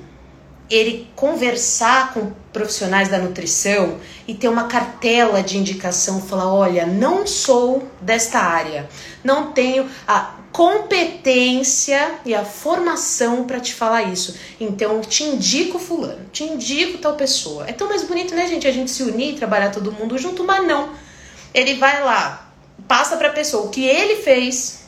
ele 0.69 1.09
conversar 1.15 2.13
com 2.13 2.33
profissionais 2.53 3.09
da 3.09 3.19
nutrição 3.19 3.99
e 4.27 4.35
ter 4.35 4.49
uma 4.49 4.65
cartela 4.65 5.43
de 5.43 5.59
indicação, 5.59 6.21
falar, 6.21 6.53
olha, 6.53 6.87
não 6.87 7.27
sou 7.27 7.89
desta 8.01 8.39
área, 8.39 8.89
não 9.23 9.53
tenho 9.53 9.89
a 10.09 10.37
competência 10.51 12.15
e 12.25 12.35
a 12.35 12.43
formação 12.43 13.45
para 13.45 13.61
te 13.61 13.75
falar 13.75 14.05
isso. 14.05 14.35
Então, 14.59 15.03
te 15.03 15.23
indico 15.23 15.79
fulano, 15.79 16.25
te 16.33 16.45
indico 16.45 16.97
tal 16.97 17.15
pessoa. 17.15 17.69
É 17.69 17.73
tão 17.73 17.89
mais 17.89 18.03
bonito, 18.05 18.35
né, 18.35 18.47
gente, 18.47 18.67
a 18.67 18.73
gente 18.73 18.91
se 18.91 19.03
unir 19.03 19.35
e 19.35 19.37
trabalhar 19.37 19.71
todo 19.71 19.93
mundo 19.93 20.17
junto, 20.17 20.43
mas 20.45 20.67
não. 20.67 20.95
Ele 21.53 21.75
vai 21.75 22.03
lá, 22.03 22.51
passa 22.89 23.19
para 23.19 23.29
a 23.29 23.33
pessoa 23.33 23.67
o 23.67 23.69
que 23.69 23.85
ele 23.85 24.23
fez, 24.23 24.86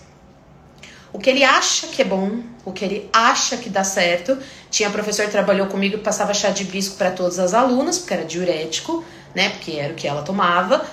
o 1.13 1.19
que 1.19 1.31
ele 1.31 1.43
acha 1.43 1.87
que 1.89 2.03
é 2.03 2.05
bom, 2.05 2.41
o 2.65 2.73
que 2.73 2.85
ele 2.85 3.09
acha 3.13 3.57
que 3.57 3.71
dá 3.71 3.83
certo. 3.83 4.37
Tinha 4.71 4.91
professor 4.91 5.25
que 5.25 5.33
trabalhou 5.33 5.67
comigo 5.67 5.99
que 5.99 6.05
passava 6.05 6.35
chá 6.35 6.51
de 6.51 6.63
hibisco 6.63 6.97
para 6.97 7.11
todas 7.11 7.39
as 7.39 7.55
alunas, 7.55 7.99
porque 7.99 8.15
era 8.15 8.25
diurético, 8.25 9.03
né? 9.35 9.51
Porque 9.51 9.73
era 9.73 9.93
o 9.93 9.97
que 9.97 10.07
ela 10.07 10.23
tomava. 10.23 10.85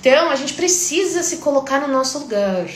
Então, 0.00 0.30
a 0.30 0.36
gente 0.36 0.54
precisa 0.54 1.22
se 1.22 1.36
colocar 1.36 1.80
no 1.80 1.88
nosso 1.88 2.20
lugar, 2.20 2.66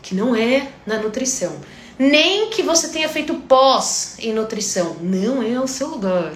que 0.00 0.14
não 0.14 0.34
é 0.34 0.68
na 0.86 0.98
nutrição. 0.98 1.56
Nem 1.98 2.50
que 2.50 2.62
você 2.62 2.88
tenha 2.88 3.08
feito 3.08 3.34
pós 3.34 4.16
em 4.18 4.32
nutrição, 4.32 4.96
não 5.00 5.42
é 5.42 5.60
o 5.60 5.66
seu 5.66 5.88
lugar. 5.88 6.32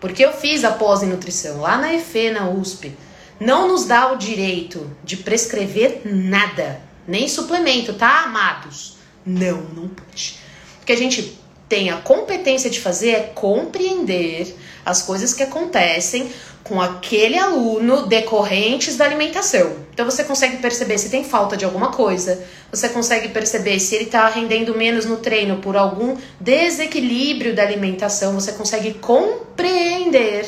Porque 0.00 0.24
eu 0.24 0.32
fiz 0.32 0.64
a 0.64 0.72
pós 0.72 1.02
em 1.02 1.06
nutrição 1.06 1.60
lá 1.60 1.78
na 1.78 1.94
EFE, 1.94 2.30
na 2.30 2.50
USP. 2.50 2.96
Não 3.40 3.68
nos 3.68 3.84
dá 3.84 4.12
o 4.12 4.16
direito 4.16 4.90
de 5.04 5.16
prescrever 5.16 6.02
nada 6.04 6.87
nem 7.08 7.26
suplemento, 7.26 7.94
tá, 7.94 8.24
amados? 8.24 8.96
Não, 9.24 9.62
não 9.74 9.88
pode. 9.88 10.38
O 10.82 10.84
que 10.84 10.92
a 10.92 10.96
gente 10.96 11.38
tem 11.68 11.90
a 11.90 11.96
competência 11.96 12.70
de 12.70 12.80
fazer 12.80 13.10
é 13.10 13.20
compreender 13.34 14.54
as 14.84 15.02
coisas 15.02 15.34
que 15.34 15.42
acontecem 15.42 16.30
com 16.64 16.80
aquele 16.80 17.38
aluno 17.38 18.06
decorrentes 18.06 18.96
da 18.96 19.04
alimentação. 19.04 19.76
Então 19.92 20.04
você 20.04 20.22
consegue 20.22 20.58
perceber 20.58 20.98
se 20.98 21.08
tem 21.08 21.24
falta 21.24 21.56
de 21.56 21.64
alguma 21.64 21.90
coisa, 21.90 22.44
você 22.70 22.88
consegue 22.90 23.28
perceber 23.28 23.80
se 23.80 23.94
ele 23.94 24.04
está 24.04 24.28
rendendo 24.28 24.76
menos 24.76 25.06
no 25.06 25.16
treino 25.16 25.58
por 25.58 25.76
algum 25.76 26.16
desequilíbrio 26.38 27.54
da 27.54 27.62
alimentação, 27.62 28.34
você 28.34 28.52
consegue 28.52 28.94
compreender 28.94 30.46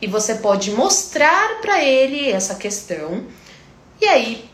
e 0.00 0.06
você 0.06 0.36
pode 0.36 0.70
mostrar 0.70 1.60
para 1.60 1.84
ele 1.84 2.30
essa 2.30 2.54
questão. 2.54 3.24
E 4.00 4.06
aí 4.06 4.49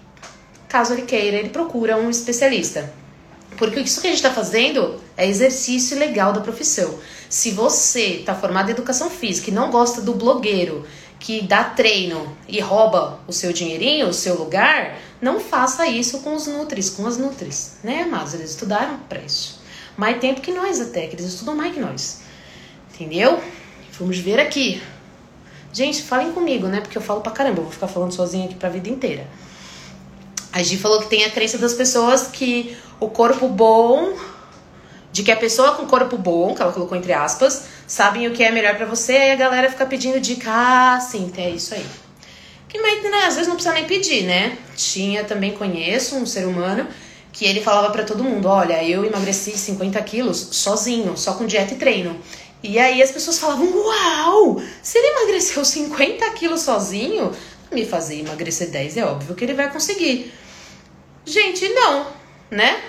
caso 0.69 0.93
ele 0.93 1.03
queira, 1.03 1.37
ele 1.37 1.51
procura 1.51 1.97
um 1.97 2.11
especialista. 2.11 2.93
Porque 3.57 3.81
isso 3.81 4.01
que 4.01 4.07
a 4.07 4.11
gente 4.11 4.19
está 4.19 4.33
fazendo 4.33 5.01
é 5.17 5.27
exercício 5.27 5.99
legal 5.99 6.33
da 6.33 6.41
profissão. 6.41 6.99
Se 7.29 7.51
você 7.51 8.19
está 8.19 8.35
formado 8.35 8.69
em 8.69 8.73
educação 8.73 9.09
física 9.09 9.51
e 9.51 9.55
não 9.55 9.71
gosta 9.71 10.03
do 10.03 10.15
blogueiro 10.15 10.85
que 11.19 11.43
dá 11.43 11.65
treino 11.65 12.37
e 12.47 12.61
rouba 12.61 13.21
o 13.27 13.33
seu 13.33 13.53
dinheirinho, 13.53 14.09
o 14.09 14.13
seu 14.13 14.37
lugar, 14.37 14.99
não 15.21 15.41
faça 15.41 15.87
isso 15.87 16.21
com 16.21 16.35
os 16.35 16.47
nutris, 16.47 16.91
com 16.91 17.07
as 17.07 17.17
nutris, 17.17 17.79
né, 17.83 18.03
amados? 18.03 18.35
Eles 18.35 18.51
estudaram 18.51 18.99
para 19.09 19.21
isso. 19.21 19.61
Mais 19.97 20.19
tempo 20.19 20.43
que 20.43 20.53
nós 20.53 20.79
até, 20.81 21.07
que 21.07 21.17
eles 21.17 21.25
estudam 21.25 21.57
mais 21.57 21.75
que 21.75 21.81
nós. 21.81 22.21
Entendeu? 22.95 23.43
Vamos 23.99 24.19
ver 24.19 24.39
aqui. 24.39 24.83
Gente, 25.73 26.03
falem 26.03 26.33
comigo, 26.33 26.67
né? 26.67 26.81
Porque 26.81 26.97
eu 26.97 27.03
falo 27.03 27.23
pra 27.23 27.33
caramba, 27.33 27.61
eu 27.61 27.65
vou 27.65 27.73
ficar 27.73 27.89
falando 27.89 28.13
sozinha 28.13 28.45
aqui 28.45 28.55
pra 28.55 28.69
vida 28.69 28.89
inteira. 28.89 29.27
A 30.57 30.63
Gi 30.63 30.79
falou 30.79 31.03
que 31.03 31.09
tem 31.09 31.23
a 31.23 31.31
crença 31.31 31.59
das 31.59 31.75
pessoas 31.75 32.29
que 32.29 32.75
o 32.99 33.11
corpo 33.11 33.47
bom, 33.47 34.17
de 35.13 35.23
que 35.23 35.31
a 35.31 35.37
pessoa 35.37 35.73
com 35.73 35.85
corpo 35.85 36.17
bom, 36.17 36.55
que 36.55 36.63
ela 36.63 36.73
colocou 36.73 36.97
entre 36.97 37.13
aspas, 37.13 37.65
sabem 37.87 38.27
o 38.27 38.33
que 38.33 38.43
é 38.43 38.51
melhor 38.51 38.75
para 38.75 38.87
você, 38.87 39.13
e 39.13 39.31
a 39.33 39.37
galera 39.37 39.69
fica 39.69 39.85
pedindo 39.85 40.19
dica, 40.19 40.51
ah, 40.51 40.99
sim, 40.99 41.31
é 41.37 41.51
isso 41.51 41.75
aí. 41.75 41.85
Que 42.71 42.81
né, 42.81 43.25
às 43.27 43.35
vezes 43.35 43.49
não 43.49 43.57
precisa 43.57 43.75
nem 43.75 43.85
pedir, 43.85 44.23
né? 44.23 44.57
Tinha 44.75 45.25
também 45.25 45.53
conheço 45.53 46.17
um 46.17 46.25
ser 46.25 46.47
humano 46.47 46.87
que 47.35 47.45
ele 47.45 47.61
falava 47.61 47.93
para 47.93 48.05
todo 48.05 48.25
mundo, 48.25 48.49
olha, 48.49 48.83
eu 48.83 49.05
emagreci 49.05 49.59
50 49.59 50.01
quilos 50.05 50.39
sozinho, 50.53 51.19
só 51.19 51.35
com 51.35 51.45
dieta 51.45 51.75
e 51.75 51.77
treino. 51.77 52.19
E 52.63 52.79
aí 52.79 53.03
as 53.03 53.11
pessoas 53.11 53.39
falavam, 53.39 53.71
uau, 53.77 54.63
se 54.83 54.97
ele 54.97 55.19
emagreceu 55.19 55.63
50 55.63 56.31
quilos 56.31 56.63
sozinho, 56.63 57.31
me 57.71 57.85
fazer 57.85 58.21
emagrecer 58.21 58.71
10 58.71 58.97
é 58.97 59.05
óbvio 59.05 59.35
que 59.35 59.45
ele 59.45 59.53
vai 59.53 59.71
conseguir. 59.71 60.33
Gente, 61.27 61.69
não, 61.71 62.07
né? 62.49 62.81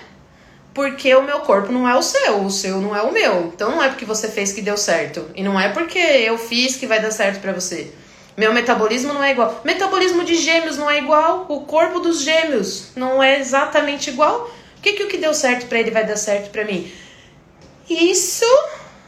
Porque 0.71 1.13
o 1.15 1.23
meu 1.23 1.39
corpo 1.39 1.71
não 1.71 1.89
é 1.89 1.97
o 1.97 2.03
seu, 2.03 2.43
o 2.43 2.51
seu 2.51 2.79
não 2.79 2.95
é 2.95 3.01
o 3.01 3.11
meu. 3.11 3.47
Então 3.47 3.71
não 3.71 3.83
é 3.83 3.89
porque 3.89 4.05
você 4.05 4.27
fez 4.27 4.53
que 4.53 4.61
deu 4.61 4.77
certo. 4.77 5.27
E 5.35 5.41
não 5.41 5.59
é 5.59 5.69
porque 5.69 5.97
eu 5.97 6.37
fiz 6.37 6.75
que 6.75 6.85
vai 6.85 7.01
dar 7.01 7.09
certo 7.09 7.41
para 7.41 7.51
você. 7.51 7.91
Meu 8.37 8.53
metabolismo 8.53 9.11
não 9.11 9.23
é 9.23 9.31
igual. 9.31 9.59
Metabolismo 9.63 10.23
de 10.23 10.35
gêmeos 10.35 10.77
não 10.77 10.87
é 10.87 10.99
igual. 10.99 11.47
O 11.49 11.61
corpo 11.61 11.99
dos 11.99 12.21
gêmeos 12.21 12.89
não 12.95 13.23
é 13.23 13.39
exatamente 13.39 14.11
igual. 14.11 14.51
O 14.77 14.81
que, 14.81 14.93
que 14.93 15.03
o 15.03 15.07
que 15.07 15.17
deu 15.17 15.33
certo 15.33 15.65
para 15.65 15.79
ele 15.79 15.89
vai 15.89 16.05
dar 16.05 16.15
certo 16.15 16.51
para 16.51 16.63
mim? 16.63 16.91
Isso 17.89 18.45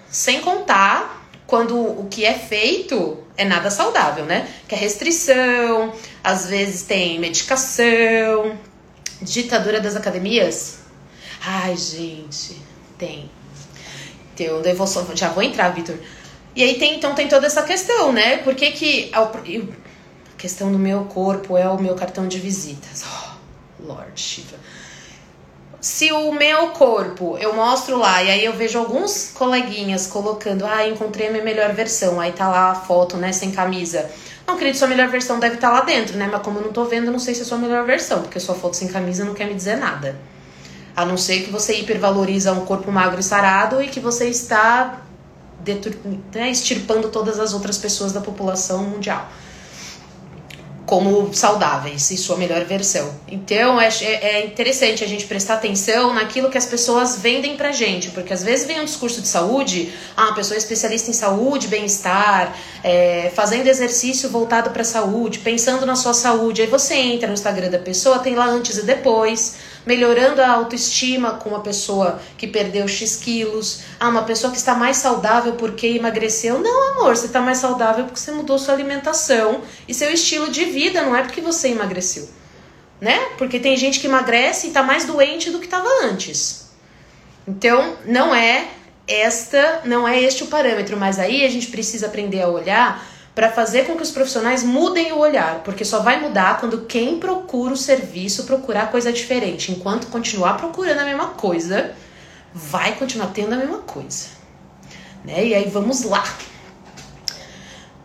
sem 0.09 0.41
contar 0.41 1.29
quando 1.45 1.77
o 1.77 2.07
que 2.09 2.25
é 2.25 2.33
feito 2.33 3.23
é 3.37 3.45
nada 3.45 3.69
saudável, 3.69 4.25
né? 4.25 4.47
Que 4.67 4.73
é 4.73 4.77
restrição, 4.77 5.93
às 6.23 6.47
vezes 6.47 6.81
tem 6.81 7.19
medicação, 7.19 8.57
Ditadura 9.21 9.81
das 9.81 9.95
academias? 9.95 10.79
Ai, 11.41 11.75
gente, 11.75 12.61
tem. 12.97 13.29
Daí 14.63 14.73
vou 14.73 14.87
só, 14.87 15.05
já 15.13 15.29
vou 15.29 15.43
entrar, 15.43 15.69
Vitor. 15.69 15.97
E 16.55 16.63
aí 16.63 16.79
tem, 16.79 16.95
então 16.95 17.13
tem 17.13 17.27
toda 17.27 17.45
essa 17.45 17.63
questão, 17.63 18.11
né? 18.11 18.37
Por 18.37 18.55
que 18.55 18.71
que 18.71 19.11
a 19.13 19.29
questão 20.37 20.71
do 20.71 20.79
meu 20.79 21.05
corpo 21.05 21.57
é 21.57 21.69
o 21.69 21.79
meu 21.79 21.95
cartão 21.95 22.27
de 22.27 22.39
visitas? 22.39 23.03
Oh, 23.05 23.83
Lord 23.83 24.19
Shiva. 24.19 24.57
Se 25.81 26.11
o 26.11 26.31
meu 26.33 26.69
corpo 26.69 27.37
eu 27.37 27.53
mostro 27.53 27.97
lá 27.97 28.21
e 28.21 28.29
aí 28.29 28.45
eu 28.45 28.53
vejo 28.53 28.77
alguns 28.77 29.31
coleguinhas 29.33 30.07
colocando, 30.07 30.65
ah, 30.65 30.85
encontrei 30.85 31.27
a 31.27 31.31
minha 31.31 31.43
melhor 31.43 31.73
versão, 31.73 32.19
aí 32.19 32.33
tá 32.33 32.49
lá 32.49 32.71
a 32.71 32.75
foto, 32.75 33.15
né, 33.15 33.31
sem 33.31 33.51
camisa. 33.51 34.09
Não, 34.49 34.57
querido, 34.57 34.79
sua 34.79 34.87
melhor 34.87 35.07
versão 35.09 35.39
deve 35.39 35.55
estar 35.55 35.69
lá 35.69 35.81
dentro, 35.81 36.17
né? 36.17 36.27
Mas 36.29 36.41
como 36.41 36.57
eu 36.57 36.63
não 36.63 36.73
tô 36.73 36.83
vendo, 36.85 37.11
não 37.11 37.19
sei 37.19 37.35
se 37.35 37.43
é 37.43 37.45
sua 37.45 37.59
melhor 37.59 37.85
versão, 37.85 38.23
porque 38.23 38.39
sua 38.39 38.55
foto 38.55 38.75
sem 38.75 38.87
camisa 38.87 39.23
não 39.23 39.35
quer 39.35 39.45
me 39.45 39.53
dizer 39.53 39.77
nada. 39.77 40.19
A 40.95 41.05
não 41.05 41.17
ser 41.17 41.43
que 41.43 41.51
você 41.51 41.75
hipervaloriza 41.75 42.51
um 42.53 42.65
corpo 42.65 42.91
magro 42.91 43.19
e 43.19 43.23
sarado 43.23 43.79
e 43.79 43.87
que 43.89 43.99
você 43.99 44.27
está 44.27 45.03
né, 46.33 46.49
extirpando 46.49 47.09
todas 47.09 47.39
as 47.39 47.53
outras 47.53 47.77
pessoas 47.77 48.11
da 48.11 48.21
população 48.21 48.85
mundial 48.85 49.29
como 50.89 51.31
saudáveis 51.35 52.09
e 52.09 52.17
sua 52.17 52.35
melhor 52.35 52.65
versão. 52.65 53.13
Então 53.27 53.79
é, 53.79 53.89
é, 54.01 54.05
é, 54.05 54.45
interessante 54.47 55.03
a 55.03 55.07
gente 55.07 55.27
prestar 55.27 55.53
atenção 55.53 56.15
naquilo 56.15 56.49
que 56.49 56.57
as 56.57 56.65
pessoas 56.65 57.19
vendem 57.19 57.55
pra 57.55 57.71
gente, 57.71 58.09
porque 58.09 58.33
às 58.33 58.41
vezes 58.41 58.65
vem 58.65 58.81
um 58.81 58.85
discurso 58.85 59.21
de 59.21 59.27
saúde, 59.27 59.93
ah, 60.17 60.23
uma 60.23 60.33
pessoa 60.33 60.57
especialista 60.57 61.11
em 61.11 61.13
saúde, 61.13 61.67
bem-estar, 61.67 62.57
é, 62.83 63.31
fazendo 63.35 63.67
exercício 63.67 64.31
voltado 64.31 64.71
para 64.71 64.83
saúde, 64.83 65.37
pensando 65.37 65.85
na 65.85 65.95
sua 65.95 66.15
saúde. 66.15 66.63
Aí 66.63 66.67
você 66.67 66.95
entra 66.95 67.27
no 67.27 67.35
Instagram 67.35 67.69
da 67.69 67.77
pessoa, 67.77 68.17
tem 68.17 68.33
lá 68.33 68.47
antes 68.47 68.79
e 68.79 68.81
depois 68.81 69.57
melhorando 69.89 70.39
a 70.39 70.51
autoestima 70.51 71.31
com 71.31 71.49
uma 71.49 71.61
pessoa 71.61 72.21
que 72.37 72.45
perdeu 72.45 72.87
X 72.87 73.15
quilos. 73.15 73.81
Ah, 73.99 74.07
uma 74.07 74.21
pessoa 74.21 74.51
que 74.51 74.57
está 74.59 74.75
mais 74.75 74.97
saudável 74.97 75.53
porque 75.53 75.87
emagreceu. 75.87 76.59
Não, 76.59 76.91
amor, 76.91 77.17
você 77.17 77.25
está 77.25 77.41
mais 77.41 77.57
saudável 77.57 78.05
porque 78.05 78.19
você 78.19 78.31
mudou 78.31 78.59
sua 78.59 78.75
alimentação 78.75 79.61
e 79.87 79.93
seu 79.95 80.11
estilo 80.11 80.51
de 80.51 80.65
vida, 80.65 81.01
não 81.01 81.15
é 81.15 81.23
porque 81.23 81.41
você 81.41 81.69
emagreceu. 81.69 82.29
Né? 83.01 83.17
Porque 83.35 83.59
tem 83.59 83.75
gente 83.75 83.99
que 83.99 84.05
emagrece 84.05 84.67
e 84.67 84.69
está 84.69 84.83
mais 84.83 85.05
doente 85.05 85.49
do 85.49 85.57
que 85.57 85.65
estava 85.65 85.89
antes. 86.03 86.69
Então, 87.47 87.97
não 88.05 88.35
é 88.35 88.67
esta, 89.07 89.81
não 89.85 90.07
é 90.07 90.21
este 90.21 90.43
o 90.43 90.47
parâmetro, 90.47 90.97
mas 90.97 91.17
aí 91.17 91.43
a 91.43 91.49
gente 91.49 91.65
precisa 91.65 92.05
aprender 92.05 92.43
a 92.43 92.47
olhar 92.47 93.03
para 93.33 93.51
fazer 93.51 93.85
com 93.85 93.95
que 93.95 94.03
os 94.03 94.11
profissionais 94.11 94.63
mudem 94.63 95.11
o 95.11 95.19
olhar, 95.19 95.61
porque 95.63 95.85
só 95.85 95.99
vai 95.99 96.19
mudar 96.19 96.59
quando 96.59 96.85
quem 96.85 97.19
procura 97.19 97.73
o 97.73 97.77
serviço 97.77 98.45
procurar 98.45 98.91
coisa 98.91 99.13
diferente. 99.13 99.71
Enquanto 99.71 100.07
continuar 100.07 100.57
procurando 100.57 100.99
a 100.99 101.05
mesma 101.05 101.27
coisa, 101.29 101.95
vai 102.53 102.95
continuar 102.95 103.27
tendo 103.27 103.53
a 103.53 103.57
mesma 103.57 103.79
coisa. 103.79 104.27
Né? 105.23 105.47
E 105.47 105.55
aí 105.55 105.69
vamos 105.69 106.03
lá. 106.03 106.23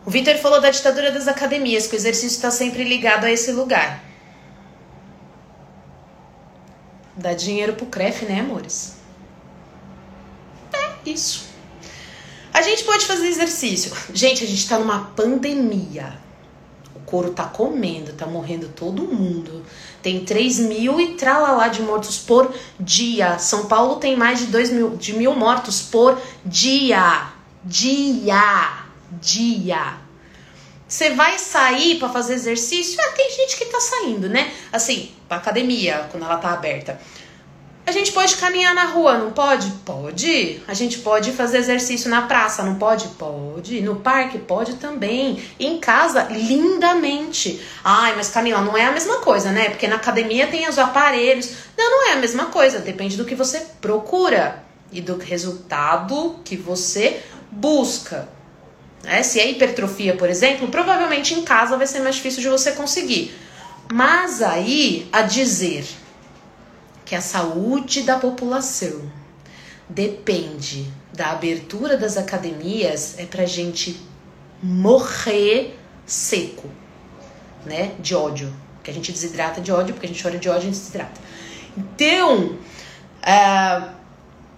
O 0.05 0.11
Vitor 0.11 0.37
falou 0.37 0.61
da 0.61 0.69
ditadura 0.69 1.11
das 1.11 1.27
academias, 1.27 1.87
que 1.87 1.95
o 1.95 1.97
exercício 1.97 2.35
está 2.35 2.51
sempre 2.51 2.83
ligado 2.83 3.25
a 3.25 3.31
esse 3.31 3.51
lugar. 3.51 4.03
Dá 7.15 7.33
dinheiro 7.33 7.73
pro 7.73 7.87
CREF, 7.87 8.25
né, 8.25 8.41
amores? 8.41 8.97
É 10.73 11.09
isso. 11.09 11.54
A 12.55 12.61
gente 12.61 12.85
pode 12.85 13.05
fazer 13.05 13.27
exercício. 13.27 13.91
Gente, 14.13 14.45
a 14.45 14.47
gente 14.47 14.65
tá 14.65 14.79
numa 14.79 15.07
pandemia. 15.13 16.17
O 16.95 16.99
couro 17.01 17.31
tá 17.31 17.43
comendo, 17.43 18.13
tá 18.13 18.25
morrendo 18.25 18.69
todo 18.69 19.03
mundo. 19.03 19.61
Tem 20.01 20.23
3 20.23 20.59
mil 20.59 20.97
e 20.97 21.15
tralalá 21.15 21.67
de 21.67 21.81
mortos 21.81 22.17
por 22.17 22.55
dia. 22.79 23.37
São 23.39 23.65
Paulo 23.65 23.97
tem 23.97 24.15
mais 24.15 24.39
de 24.39 24.45
2 24.45 24.69
mil, 24.69 24.95
de 24.95 25.11
mil 25.11 25.35
mortos 25.35 25.81
por 25.81 26.17
dia. 26.45 27.29
Dia. 27.61 28.85
Dia. 29.21 29.97
Você 30.87 31.09
vai 31.09 31.37
sair 31.37 31.99
para 31.99 32.07
fazer 32.07 32.35
exercício? 32.35 32.97
Ah, 33.01 33.11
tem 33.17 33.31
gente 33.31 33.57
que 33.57 33.65
tá 33.65 33.81
saindo, 33.81 34.29
né? 34.29 34.53
Assim, 34.71 35.11
pra 35.27 35.39
academia, 35.39 36.07
quando 36.09 36.23
ela 36.23 36.37
tá 36.37 36.53
aberta. 36.53 37.01
A 37.87 37.91
gente 37.91 38.11
pode 38.11 38.35
caminhar 38.37 38.73
na 38.73 38.85
rua, 38.85 39.15
não 39.19 39.31
pode? 39.31 39.69
Pode. 39.85 40.59
A 40.67 40.73
gente 40.73 40.99
pode 40.99 41.31
fazer 41.33 41.59
exercício 41.59 42.09
na 42.09 42.23
praça, 42.23 42.63
não 42.63 42.75
pode? 42.75 43.07
Pode. 43.09 43.79
No 43.81 43.97
parque, 43.97 44.39
pode 44.39 44.77
também. 44.77 45.43
Em 45.59 45.77
casa, 45.79 46.23
lindamente. 46.23 47.61
Ai, 47.83 48.15
mas 48.15 48.29
Camila, 48.29 48.61
não 48.61 48.75
é 48.75 48.85
a 48.85 48.91
mesma 48.91 49.19
coisa, 49.19 49.51
né? 49.51 49.69
Porque 49.69 49.87
na 49.87 49.97
academia 49.97 50.47
tem 50.47 50.67
os 50.67 50.79
aparelhos. 50.79 51.51
Não, 51.77 51.91
não 51.91 52.09
é 52.09 52.13
a 52.13 52.17
mesma 52.17 52.45
coisa. 52.45 52.79
Depende 52.79 53.17
do 53.17 53.25
que 53.25 53.35
você 53.35 53.59
procura 53.79 54.63
e 54.91 54.99
do 54.99 55.17
resultado 55.17 56.39
que 56.43 56.57
você 56.57 57.21
busca. 57.51 58.27
É, 59.03 59.21
se 59.21 59.39
é 59.39 59.51
hipertrofia, 59.51 60.15
por 60.15 60.27
exemplo, 60.27 60.69
provavelmente 60.69 61.35
em 61.35 61.43
casa 61.43 61.77
vai 61.77 61.85
ser 61.85 61.99
mais 61.99 62.15
difícil 62.15 62.41
de 62.41 62.49
você 62.49 62.71
conseguir. 62.71 63.31
Mas 63.93 64.41
aí, 64.41 65.07
a 65.13 65.21
dizer 65.21 65.85
que 67.05 67.15
a 67.15 67.21
saúde 67.21 68.01
da 68.01 68.17
população 68.17 69.09
depende 69.87 70.91
da 71.13 71.31
abertura 71.31 71.95
das 71.95 72.17
academias 72.17 73.15
é 73.19 73.25
pra 73.25 73.45
gente 73.45 74.01
morrer 74.61 75.77
seco, 76.05 76.69
né? 77.63 77.93
De 77.99 78.15
ódio. 78.15 78.51
Que 78.83 78.91
a 78.91 78.93
gente 78.93 79.11
desidrata 79.11 79.61
de 79.61 79.71
ódio, 79.71 79.93
porque 79.93 80.07
a 80.07 80.09
gente 80.09 80.21
chora 80.21 80.37
de 80.37 80.49
ódio, 80.49 80.63
gente 80.63 80.79
desidrata. 80.79 81.21
Então, 81.77 82.57
uh, 83.21 83.89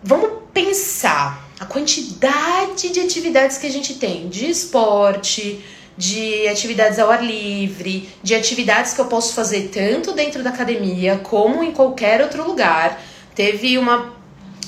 vamos 0.03 0.43
pensar 0.53 1.47
a 1.59 1.65
quantidade 1.65 2.89
de 2.89 2.99
atividades 2.99 3.57
que 3.57 3.67
a 3.67 3.71
gente 3.71 3.95
tem 3.95 4.29
de 4.29 4.49
esporte, 4.49 5.63
de 5.97 6.47
atividades 6.47 6.99
ao 6.99 7.09
ar 7.09 7.23
livre, 7.23 8.07
de 8.21 8.35
atividades 8.35 8.93
que 8.93 9.01
eu 9.01 9.05
posso 9.05 9.33
fazer 9.33 9.69
tanto 9.73 10.13
dentro 10.13 10.43
da 10.43 10.51
academia 10.51 11.17
como 11.17 11.63
em 11.63 11.71
qualquer 11.71 12.21
outro 12.21 12.45
lugar. 12.45 13.01
Teve 13.33 13.77
uma 13.77 14.13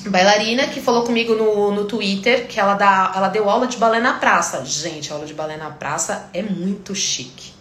bailarina 0.06 0.66
que 0.66 0.80
falou 0.80 1.04
comigo 1.04 1.34
no, 1.34 1.72
no 1.72 1.84
Twitter 1.84 2.46
que 2.48 2.58
ela, 2.58 2.74
dá, 2.74 3.12
ela 3.14 3.28
deu 3.28 3.48
aula 3.48 3.66
de 3.66 3.76
balé 3.76 4.00
na 4.00 4.14
praça. 4.14 4.64
Gente, 4.64 5.12
aula 5.12 5.24
de 5.26 5.34
balé 5.34 5.56
na 5.56 5.70
praça 5.70 6.28
é 6.34 6.42
muito 6.42 6.94
chique. 6.94 7.52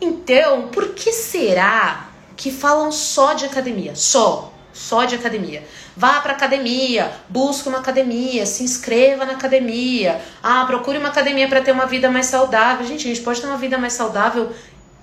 Então, 0.00 0.68
por 0.68 0.90
que 0.94 1.12
será 1.12 2.08
que 2.36 2.50
falam 2.50 2.90
só 2.90 3.34
de 3.34 3.44
academia? 3.44 3.94
Só, 3.94 4.52
só 4.72 5.04
de 5.04 5.14
academia. 5.14 5.64
Vá 5.96 6.20
para 6.20 6.32
academia, 6.32 7.12
busque 7.28 7.68
uma 7.68 7.78
academia, 7.78 8.44
se 8.46 8.64
inscreva 8.64 9.24
na 9.24 9.34
academia. 9.34 10.20
Ah, 10.42 10.64
procure 10.66 10.98
uma 10.98 11.08
academia 11.08 11.48
para 11.48 11.60
ter 11.60 11.70
uma 11.70 11.86
vida 11.86 12.10
mais 12.10 12.26
saudável. 12.26 12.84
Gente, 12.84 13.06
a 13.06 13.14
gente 13.14 13.20
pode 13.20 13.40
ter 13.40 13.46
uma 13.46 13.58
vida 13.58 13.78
mais 13.78 13.92
saudável 13.92 14.52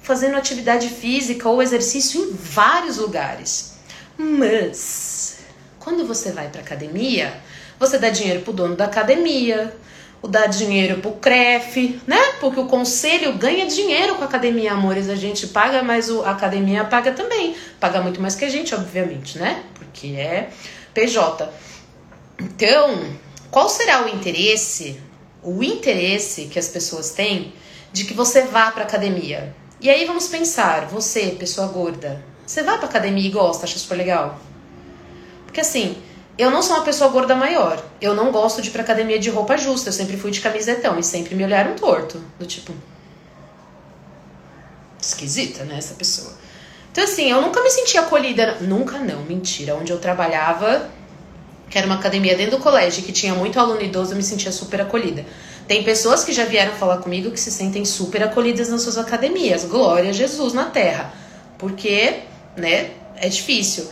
fazendo 0.02 0.36
atividade 0.36 0.90
física 0.90 1.48
ou 1.48 1.62
exercício 1.62 2.22
em 2.22 2.34
vários 2.34 2.98
lugares. 2.98 3.78
Mas 4.18 5.40
quando 5.80 6.06
você 6.06 6.32
vai 6.32 6.50
para 6.50 6.62
academia, 6.62 7.34
você 7.80 7.98
dá 7.98 8.10
dinheiro 8.10 8.42
pro 8.42 8.52
dono 8.52 8.76
da 8.76 8.86
academia, 8.86 9.74
o 10.22 10.28
dá 10.28 10.46
dinheiro 10.46 11.02
pro 11.02 11.14
CREF, 11.14 12.00
né? 12.06 12.20
Porque 12.40 12.60
o 12.60 12.66
conselho 12.66 13.34
ganha 13.34 13.66
dinheiro 13.66 14.16
com 14.16 14.24
a 14.24 14.28
academia, 14.28 14.74
amores. 14.74 15.10
A 15.10 15.16
gente 15.16 15.48
paga, 15.48 15.82
mas 15.82 16.10
a 16.10 16.32
academia 16.32 16.84
paga 16.84 17.12
também. 17.12 17.56
Paga 17.80 18.02
muito 18.02 18.22
mais 18.22 18.36
que 18.36 18.46
a 18.46 18.50
gente, 18.50 18.76
obviamente, 18.76 19.40
né? 19.40 19.64
Porque 19.74 20.08
é 20.10 20.50
PJ. 20.94 21.50
Então, 22.40 23.16
qual 23.50 23.70
será 23.70 24.06
o 24.06 24.10
interesse, 24.10 25.00
o 25.44 25.64
interesse 25.64 26.46
que 26.46 26.60
as 26.60 26.68
pessoas 26.68 27.12
têm 27.12 27.54
de 27.92 28.06
que 28.06 28.14
você 28.14 28.44
vá 28.44 28.72
para 28.72 28.84
academia? 28.84 29.56
E 29.80 29.90
aí 29.90 30.06
vamos 30.06 30.28
pensar, 30.28 30.86
você, 30.88 31.36
pessoa 31.40 31.68
gorda, 31.68 32.24
você 32.46 32.64
vai 32.64 32.78
para 32.78 32.88
academia 32.88 33.28
e 33.28 33.32
gosta, 33.32 33.66
acha 33.66 33.80
super 33.80 33.96
legal? 33.96 34.40
Porque 35.46 35.62
assim, 35.62 35.98
eu 36.38 36.50
não 36.50 36.62
sou 36.62 36.78
uma 36.78 36.86
pessoa 36.86 37.10
gorda 37.12 37.36
maior. 37.36 37.84
Eu 38.00 38.16
não 38.16 38.32
gosto 38.32 38.62
de 38.62 38.70
ir 38.70 38.72
pra 38.72 38.82
academia 38.82 39.20
de 39.20 39.30
roupa 39.30 39.58
justa. 39.58 39.90
Eu 39.90 39.94
sempre 39.94 40.18
fui 40.18 40.32
de 40.32 40.42
camisetão 40.42 40.98
e 40.98 41.04
sempre 41.04 41.36
me 41.36 41.44
olharam 41.44 41.76
torto. 41.76 42.24
Do 42.40 42.46
tipo. 42.46 42.74
Esquisita, 45.00 45.64
né? 45.66 45.78
Essa 45.78 45.94
pessoa. 45.94 46.34
Então, 46.92 47.04
assim, 47.04 47.32
eu 47.32 47.42
nunca 47.42 47.62
me 47.62 47.70
senti 47.70 47.98
acolhida. 47.98 48.58
Nunca 48.62 48.98
não, 49.00 49.22
mentira. 49.22 49.76
Onde 49.76 49.92
eu 49.92 50.00
trabalhava, 50.00 50.90
que 51.70 51.78
era 51.78 51.88
uma 51.88 51.96
academia 51.96 52.36
dentro 52.36 52.58
do 52.58 52.64
colégio, 52.64 53.04
que 53.04 53.14
tinha 53.14 53.34
muito 53.34 53.60
aluno 53.60 53.82
idoso, 53.82 54.12
eu 54.12 54.18
me 54.18 54.24
sentia 54.24 54.52
super 54.52 54.82
acolhida. 54.82 55.26
Tem 55.68 55.84
pessoas 55.84 56.26
que 56.26 56.34
já 56.34 56.44
vieram 56.44 56.74
falar 56.74 56.98
comigo 56.98 57.32
que 57.32 57.40
se 57.40 57.50
sentem 57.50 57.86
super 57.86 58.22
acolhidas 58.24 58.68
nas 58.68 58.82
suas 58.82 58.98
academias. 58.98 59.64
Glória 59.64 60.10
a 60.10 60.14
Jesus 60.14 60.54
na 60.54 60.66
terra. 60.66 61.14
Porque, 61.58 62.16
né, 62.58 62.92
é 63.16 63.30
difícil. 63.30 63.88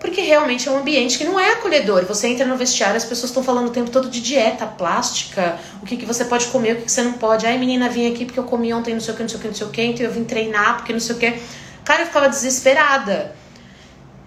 Porque 0.00 0.22
realmente 0.22 0.66
é 0.66 0.72
um 0.72 0.78
ambiente 0.78 1.18
que 1.18 1.24
não 1.24 1.38
é 1.38 1.52
acolhedor. 1.52 2.04
Você 2.06 2.26
entra 2.26 2.46
no 2.46 2.56
vestiário, 2.56 2.96
as 2.96 3.04
pessoas 3.04 3.30
estão 3.30 3.44
falando 3.44 3.68
o 3.68 3.70
tempo 3.70 3.90
todo 3.90 4.08
de 4.08 4.20
dieta 4.20 4.66
plástica, 4.66 5.58
o 5.82 5.86
que, 5.86 5.98
que 5.98 6.06
você 6.06 6.24
pode 6.24 6.46
comer, 6.46 6.72
o 6.72 6.76
que, 6.76 6.82
que 6.84 6.90
você 6.90 7.02
não 7.02 7.12
pode. 7.12 7.46
Ai, 7.46 7.58
menina, 7.58 7.88
vim 7.88 8.10
aqui 8.10 8.24
porque 8.24 8.40
eu 8.40 8.44
comi 8.44 8.72
ontem 8.72 8.94
não 8.94 9.00
sei 9.00 9.12
o 9.12 9.16
que, 9.16 9.22
não 9.22 9.28
sei 9.28 9.38
o 9.38 9.40
que, 9.40 9.48
não 9.48 9.54
sei 9.54 9.66
o 9.66 9.70
que, 9.70 9.82
então 9.82 10.06
eu 10.06 10.10
vim 10.10 10.24
treinar 10.24 10.78
porque 10.78 10.92
não 10.92 11.00
sei 11.00 11.14
o 11.14 11.18
que. 11.18 11.38
Cara, 11.84 12.02
eu 12.02 12.06
ficava 12.06 12.28
desesperada. 12.28 13.34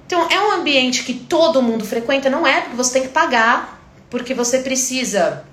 Então, 0.06 0.28
é 0.30 0.39
um 0.39 0.52
ambiente 0.52 1.04
que 1.04 1.13
todo 1.13 1.62
mundo 1.62 1.86
frequenta, 1.86 2.30
não 2.30 2.46
é 2.46 2.62
porque 2.62 2.76
você 2.76 2.94
tem 2.94 3.02
que 3.04 3.10
pagar, 3.10 3.82
porque 4.10 4.34
você 4.34 4.60
precisa 4.60 5.44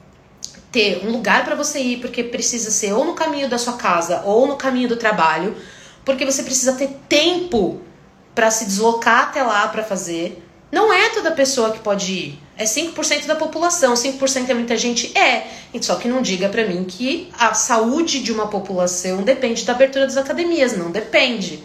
ter 0.71 1.05
um 1.05 1.11
lugar 1.11 1.45
para 1.45 1.55
você 1.55 1.81
ir, 1.81 2.01
porque 2.01 2.23
precisa 2.23 2.71
ser 2.71 2.93
ou 2.93 3.05
no 3.05 3.15
caminho 3.15 3.49
da 3.49 3.59
sua 3.59 3.75
casa 3.75 4.23
ou 4.25 4.47
no 4.47 4.57
caminho 4.57 4.89
do 4.89 4.97
trabalho, 4.97 5.57
porque 6.05 6.25
você 6.25 6.43
precisa 6.43 6.75
ter 6.75 6.97
tempo 7.09 7.81
para 8.35 8.51
se 8.51 8.65
deslocar 8.65 9.25
até 9.25 9.43
lá 9.43 9.67
para 9.69 9.83
fazer. 9.83 10.43
Não 10.71 10.93
é 10.93 11.09
toda 11.09 11.33
pessoa 11.33 11.73
que 11.73 11.81
pode 11.81 12.13
ir. 12.13 12.39
É 12.57 12.65
5% 12.65 13.27
da 13.27 13.35
população. 13.35 13.95
5% 13.95 14.49
é 14.49 14.55
muita 14.55 14.77
gente? 14.77 15.17
É. 15.19 15.49
Só 15.81 15.97
que 15.97 16.07
não 16.07 16.23
diga 16.23 16.49
para 16.49 16.65
mim 16.65 16.85
que 16.85 17.29
a 17.39 17.55
saúde 17.55 18.21
de 18.21 18.31
uma 18.31 18.47
população 18.47 19.23
depende 19.23 19.65
da 19.65 19.73
abertura 19.73 20.07
das 20.07 20.17
academias. 20.17 20.77
Não 20.77 20.91
depende. 20.91 21.65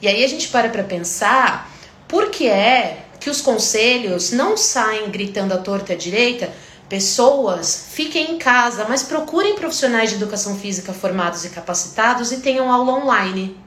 E 0.00 0.08
aí 0.08 0.24
a 0.24 0.28
gente 0.28 0.48
para 0.48 0.68
para 0.68 0.84
pensar 0.84 1.70
por 2.06 2.30
que 2.30 2.46
é 2.48 3.04
que 3.18 3.28
os 3.28 3.40
conselhos 3.40 4.30
não 4.30 4.56
saem 4.56 5.10
gritando 5.10 5.52
à 5.52 5.58
torta 5.58 5.92
e 5.92 5.96
à 5.96 5.98
direita, 5.98 6.52
pessoas 6.88 7.88
fiquem 7.90 8.32
em 8.32 8.38
casa, 8.38 8.86
mas 8.88 9.02
procurem 9.02 9.56
profissionais 9.56 10.10
de 10.10 10.16
educação 10.16 10.56
física 10.56 10.92
formados 10.92 11.44
e 11.44 11.50
capacitados 11.50 12.32
e 12.32 12.40
tenham 12.40 12.72
aula 12.72 12.92
online. 12.92 13.58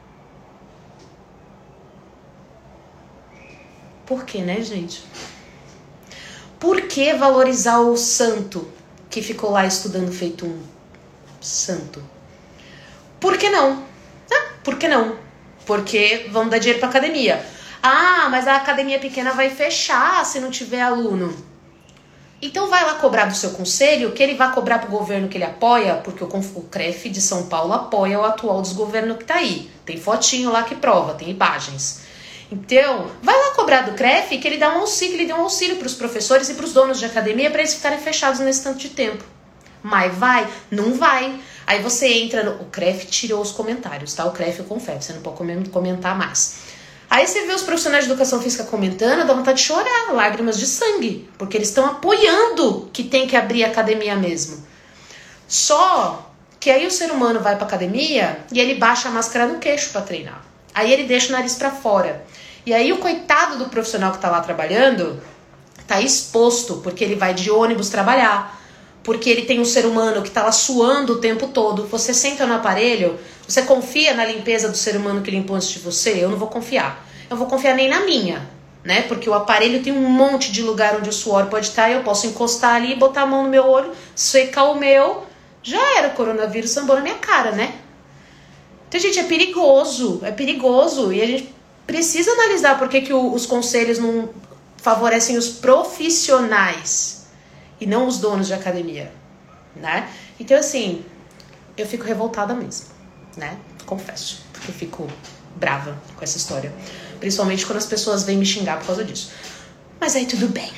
Por 4.06 4.26
que, 4.26 4.39
né, 4.39 4.62
gente? 4.62 5.04
Por 6.60 6.82
que 6.82 7.13
valorizar 7.13 7.80
o 7.80 7.96
santo 7.96 8.67
que 9.10 9.22
ficou 9.22 9.52
lá 9.52 9.65
estudando 9.65 10.12
feito 10.12 10.46
um 10.46 10.62
santo? 11.39 12.04
Por 13.20 13.38
que 13.38 13.50
não? 13.50 13.84
Ah, 14.32 14.54
por 14.63 14.78
que 14.78 14.88
não? 14.88 15.31
Porque 15.65 16.28
vão 16.32 16.47
dar 16.50 16.58
dinheiro 16.58 16.80
para 16.80 16.89
academia. 16.89 17.45
Ah, 17.82 18.28
mas 18.30 18.47
a 18.47 18.56
academia 18.56 19.00
pequena 19.00 19.32
vai 19.32 19.50
fechar 19.50 20.24
se 20.26 20.39
não 20.39 20.52
tiver 20.52 20.82
aluno. 20.82 21.36
Então 22.41 22.67
vai 22.67 22.84
lá 22.84 22.95
cobrar 22.95 23.26
do 23.26 23.36
seu 23.36 23.52
conselho, 23.52 24.12
que 24.13 24.24
ele 24.24 24.34
vai 24.34 24.52
cobrar 24.52 24.80
para 24.80 24.88
o 24.88 24.91
governo 24.91 25.28
que 25.28 25.38
ele 25.38 25.43
apoia, 25.43 25.95
porque 26.04 26.24
o, 26.24 26.28
CREF 26.71 27.08
de 27.10 27.21
São 27.21 27.47
Paulo 27.47 27.71
apoia 27.71 28.19
o 28.19 28.26
atual 28.26 28.62
desgoverno 28.62 29.15
que 29.15 29.24
está 29.24 29.36
aí. 29.36 29.69
Tem 29.86 29.97
fotinho 29.97 30.52
lá 30.52 30.63
que 30.63 30.74
prova, 30.74 31.13
tem 31.13 31.30
imagens. 31.30 32.02
Então, 32.52 33.12
vai 33.21 33.36
lá 33.36 33.54
cobrar 33.54 33.82
do 33.82 33.93
CREF 33.93 34.38
que 34.39 34.47
ele 34.47 34.58
dá 34.58 34.76
um 34.76 34.82
auxílio, 34.82 35.15
ele 35.15 35.26
dê 35.26 35.34
um 35.34 35.41
auxílio 35.41 35.78
para 35.78 35.86
os 35.86 35.93
professores 35.93 36.50
e 36.50 36.56
para 36.56 36.65
os 36.65 36.74
donos 36.74 37.00
de 37.00 37.06
academia 37.06 37.52
para 37.52 37.62
eles 37.62 37.76
ficarem 37.76 38.00
fechados 38.00 38.39
nesse 38.39 38.63
tanto 38.63 38.80
de 38.80 38.89
tempo. 38.89 39.24
Mas 39.84 40.13
vai? 40.15 40.47
Não 40.69 40.95
vai. 40.95 41.39
Aí 41.65 41.82
você 41.82 42.08
entra 42.08 42.43
no. 42.43 42.62
O 42.62 42.65
CREF 42.65 43.06
tirou 43.06 43.41
os 43.41 43.52
comentários, 43.52 44.13
tá? 44.13 44.26
O 44.26 44.32
CREF 44.32 44.63
confere, 44.63 45.02
você 45.02 45.13
não 45.13 45.21
pode 45.21 45.69
comentar 45.69 46.17
mais. 46.17 46.60
Aí 47.10 47.28
você 47.28 47.45
vê 47.45 47.54
os 47.54 47.62
profissionais 47.62 48.06
de 48.06 48.10
educação 48.10 48.41
física 48.41 48.63
comentando, 48.63 49.28
dá 49.28 49.34
vontade 49.34 49.60
de 49.60 49.65
chorar, 49.65 50.13
lágrimas 50.13 50.58
de 50.58 50.65
sangue, 50.65 51.30
porque 51.38 51.58
eles 51.58 51.67
estão 51.67 51.86
apoiando 51.86 52.89
que 52.93 53.04
tem 53.04 53.28
que 53.28 53.36
abrir 53.36 53.65
a 53.65 53.67
academia 53.67 54.15
mesmo. 54.15 54.65
Só 55.45 56.32
que 56.58 56.69
aí 56.69 56.88
o 56.88 56.91
ser 56.91 57.12
humano 57.12 57.41
vai 57.41 57.58
pra 57.58 57.65
academia 57.65 58.39
e 58.52 58.60
ele 58.60 58.76
baixa 58.76 59.10
a 59.10 59.12
máscara 59.12 59.45
no 59.45 59.60
queixo 59.60 59.89
para 59.91 60.02
treinar. 60.02 60.45
Aí 60.74 60.93
ele 60.93 61.04
deixa 61.04 61.30
o 61.30 61.32
nariz 61.34 61.56
para 61.56 61.71
fora. 61.71 62.24
E 62.65 62.74
aí 62.74 62.93
o 62.93 63.00
coitado 63.00 63.58
do 63.58 63.65
profissional 63.65 64.13
que 64.13 64.19
tá 64.19 64.30
lá 64.30 64.39
trabalhando 64.39 65.21
tá 65.86 66.00
exposto, 66.00 66.76
porque 66.78 67.04
ele 67.04 67.15
vai 67.15 67.34
de 67.34 67.52
ônibus 67.52 67.89
trabalhar 67.89 68.61
porque 69.04 69.30
ele 69.30 69.44
tem 69.44 69.60
um 69.60 69.66
ser 69.66 69.86
humano 69.86 70.22
que 70.22 70.28
está 70.28 70.44
lá 70.44 70.52
suando 70.52 71.14
o 71.14 71.18
tempo 71.20 71.48
todo. 71.48 71.88
Você 71.88 72.14
senta 72.14 72.46
no 72.46 72.54
aparelho, 72.54 73.20
você 73.48 73.64
confia 73.64 74.14
na 74.14 74.26
limpeza 74.26 74.70
do 74.70 74.78
ser 74.78 74.96
humano 74.96 75.22
que 75.22 75.32
limpou 75.32 75.56
antes 75.56 75.70
de 75.70 75.80
você? 75.80 76.24
Eu 76.24 76.30
não 76.30 76.38
vou 76.38 76.48
confiar. 76.48 77.08
Eu 77.30 77.36
vou 77.38 77.48
confiar 77.48 77.76
nem 77.76 77.90
na 77.90 78.02
minha. 78.02 78.48
né? 78.84 79.04
Porque 79.04 79.30
o 79.30 79.34
aparelho 79.34 79.84
tem 79.84 79.94
um 79.94 80.10
monte 80.10 80.52
de 80.52 80.62
lugar 80.62 80.96
onde 80.98 81.10
o 81.10 81.14
suor 81.14 81.46
pode 81.48 81.68
estar 81.68 81.90
e 81.90 81.94
eu 81.94 82.04
posso 82.04 82.28
encostar 82.28 82.76
ali, 82.76 82.96
botar 82.96 83.22
a 83.24 83.26
mão 83.26 83.44
no 83.44 83.50
meu 83.50 83.66
olho, 83.66 83.92
secar 84.16 84.66
o 84.66 84.76
meu, 84.76 85.24
já 85.64 85.98
era 85.98 86.10
o 86.10 86.12
coronavírus 86.12 86.72
sambou 86.72 86.96
na 86.96 87.02
minha 87.02 87.16
cara, 87.16 87.52
né? 87.52 87.76
Então, 88.88 89.00
gente, 89.00 89.20
é 89.20 89.24
perigoso, 89.24 90.20
é 90.24 90.32
perigoso 90.32 91.14
e 91.14 91.22
a 91.22 91.26
gente 91.26 91.54
precisa 91.88 92.32
analisar 92.32 92.78
por 92.78 92.90
que, 92.90 93.02
que 93.02 93.14
o, 93.14 93.34
os 93.34 93.46
conselhos 93.46 94.00
não 94.00 94.30
favorecem 94.78 95.38
os 95.38 95.48
profissionais 95.50 97.20
e 97.82 97.88
não 97.88 98.08
os 98.08 98.20
donos 98.20 98.46
de 98.48 98.54
academia, 98.54 99.12
né? 99.76 100.08
Então, 100.39 100.58
assim, 100.58 101.04
eu 101.76 101.88
fico 101.88 102.06
revoltada 102.06 102.54
mesmo, 102.54 102.86
né? 103.36 103.58
Confesso, 103.86 104.44
porque 104.54 104.70
eu 104.70 104.76
fico 104.76 105.08
brava 105.56 106.00
com 106.15 106.24
essa 106.24 106.38
história. 106.38 106.72
Principalmente 107.20 107.65
quando 107.65 107.78
as 107.78 107.86
pessoas 107.86 108.24
vêm 108.24 108.38
me 108.38 108.46
xingar 108.46 108.78
por 108.78 108.88
causa 108.88 109.04
disso. 109.04 109.32
Mas 110.00 110.15
aí 110.15 110.26
tudo 110.26 110.48
bem. 110.48 110.72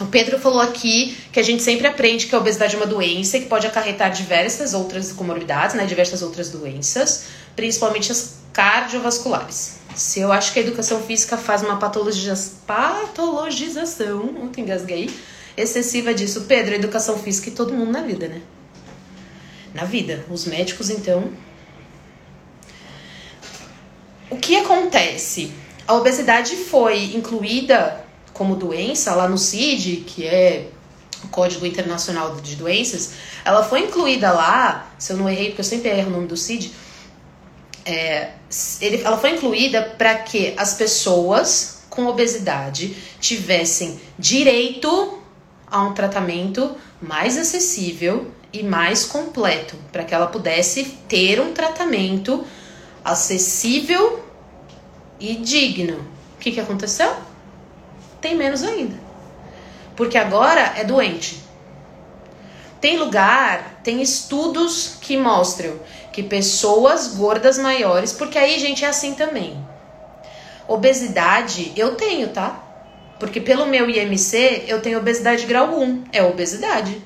O 0.00 0.06
Pedro 0.06 0.38
falou 0.38 0.60
aqui 0.60 1.16
que 1.32 1.38
a 1.38 1.42
gente 1.42 1.62
sempre 1.62 1.86
aprende 1.86 2.26
que 2.26 2.34
a 2.34 2.38
obesidade 2.38 2.74
é 2.74 2.78
uma 2.78 2.86
doença 2.86 3.38
que 3.38 3.46
pode 3.46 3.66
acarretar 3.66 4.10
diversas 4.10 4.74
outras 4.74 5.12
comorbidades, 5.12 5.76
né? 5.76 5.84
Diversas 5.86 6.22
outras 6.22 6.50
doenças, 6.50 7.24
principalmente 7.54 8.10
as 8.10 8.36
cardiovasculares. 8.52 9.76
Se 9.94 10.20
eu 10.20 10.32
acho 10.32 10.52
que 10.52 10.58
a 10.58 10.62
educação 10.62 11.02
física 11.02 11.36
faz 11.36 11.62
uma 11.62 11.76
patologia, 11.76 12.34
patologização, 12.66 14.34
ontem 14.42 14.62
engasguei, 14.62 15.10
excessiva 15.56 16.14
disso. 16.14 16.42
Pedro, 16.42 16.74
educação 16.74 17.18
física 17.18 17.48
e 17.48 17.52
todo 17.52 17.72
mundo 17.72 17.92
na 17.92 18.02
vida, 18.02 18.28
né? 18.28 18.40
Na 19.74 19.84
vida. 19.84 20.24
Os 20.30 20.44
médicos, 20.46 20.90
então, 20.90 21.30
o 24.30 24.36
que 24.36 24.56
acontece? 24.56 25.52
A 25.86 25.94
obesidade 25.94 26.56
foi 26.56 27.14
incluída 27.14 28.04
como 28.32 28.56
doença 28.56 29.14
lá 29.14 29.28
no 29.28 29.36
CID, 29.36 30.04
que 30.06 30.26
é 30.26 30.68
o 31.22 31.28
Código 31.28 31.64
Internacional 31.64 32.34
de 32.36 32.56
Doenças, 32.56 33.12
ela 33.44 33.62
foi 33.62 33.80
incluída 33.80 34.32
lá, 34.32 34.92
se 34.98 35.12
eu 35.12 35.16
não 35.16 35.28
errei, 35.28 35.48
porque 35.48 35.60
eu 35.60 35.64
sempre 35.64 35.90
erro 35.90 36.08
o 36.08 36.12
nome 36.12 36.26
do 36.26 36.36
CID, 36.36 36.72
é, 37.84 38.30
ele, 38.80 39.02
ela 39.02 39.18
foi 39.18 39.30
incluída 39.30 39.82
para 39.98 40.14
que 40.16 40.54
as 40.56 40.74
pessoas 40.74 41.82
com 41.90 42.06
obesidade 42.06 42.96
tivessem 43.20 44.00
direito 44.18 45.21
a 45.72 45.82
um 45.82 45.94
tratamento 45.94 46.76
mais 47.00 47.38
acessível 47.38 48.30
e 48.52 48.62
mais 48.62 49.06
completo, 49.06 49.74
para 49.90 50.04
que 50.04 50.14
ela 50.14 50.26
pudesse 50.26 50.84
ter 51.08 51.40
um 51.40 51.52
tratamento 51.52 52.44
acessível 53.02 54.22
e 55.18 55.34
digno. 55.36 55.98
O 56.36 56.38
que, 56.38 56.52
que 56.52 56.60
aconteceu? 56.60 57.10
Tem 58.20 58.36
menos 58.36 58.62
ainda. 58.62 59.00
Porque 59.96 60.18
agora 60.18 60.74
é 60.76 60.84
doente. 60.84 61.42
Tem 62.78 62.98
lugar, 62.98 63.80
tem 63.82 64.02
estudos 64.02 64.98
que 65.00 65.16
mostram 65.16 65.80
que 66.12 66.22
pessoas 66.22 67.08
gordas 67.08 67.56
maiores, 67.56 68.12
porque 68.12 68.36
aí, 68.36 68.58
gente, 68.58 68.84
é 68.84 68.88
assim 68.88 69.14
também. 69.14 69.56
Obesidade 70.68 71.72
eu 71.74 71.94
tenho, 71.94 72.28
tá? 72.28 72.71
Porque 73.22 73.40
pelo 73.40 73.66
meu 73.66 73.88
IMC 73.88 74.64
eu 74.66 74.82
tenho 74.82 74.98
obesidade 74.98 75.46
grau 75.46 75.78
1, 75.78 76.06
é 76.10 76.24
obesidade. 76.24 77.00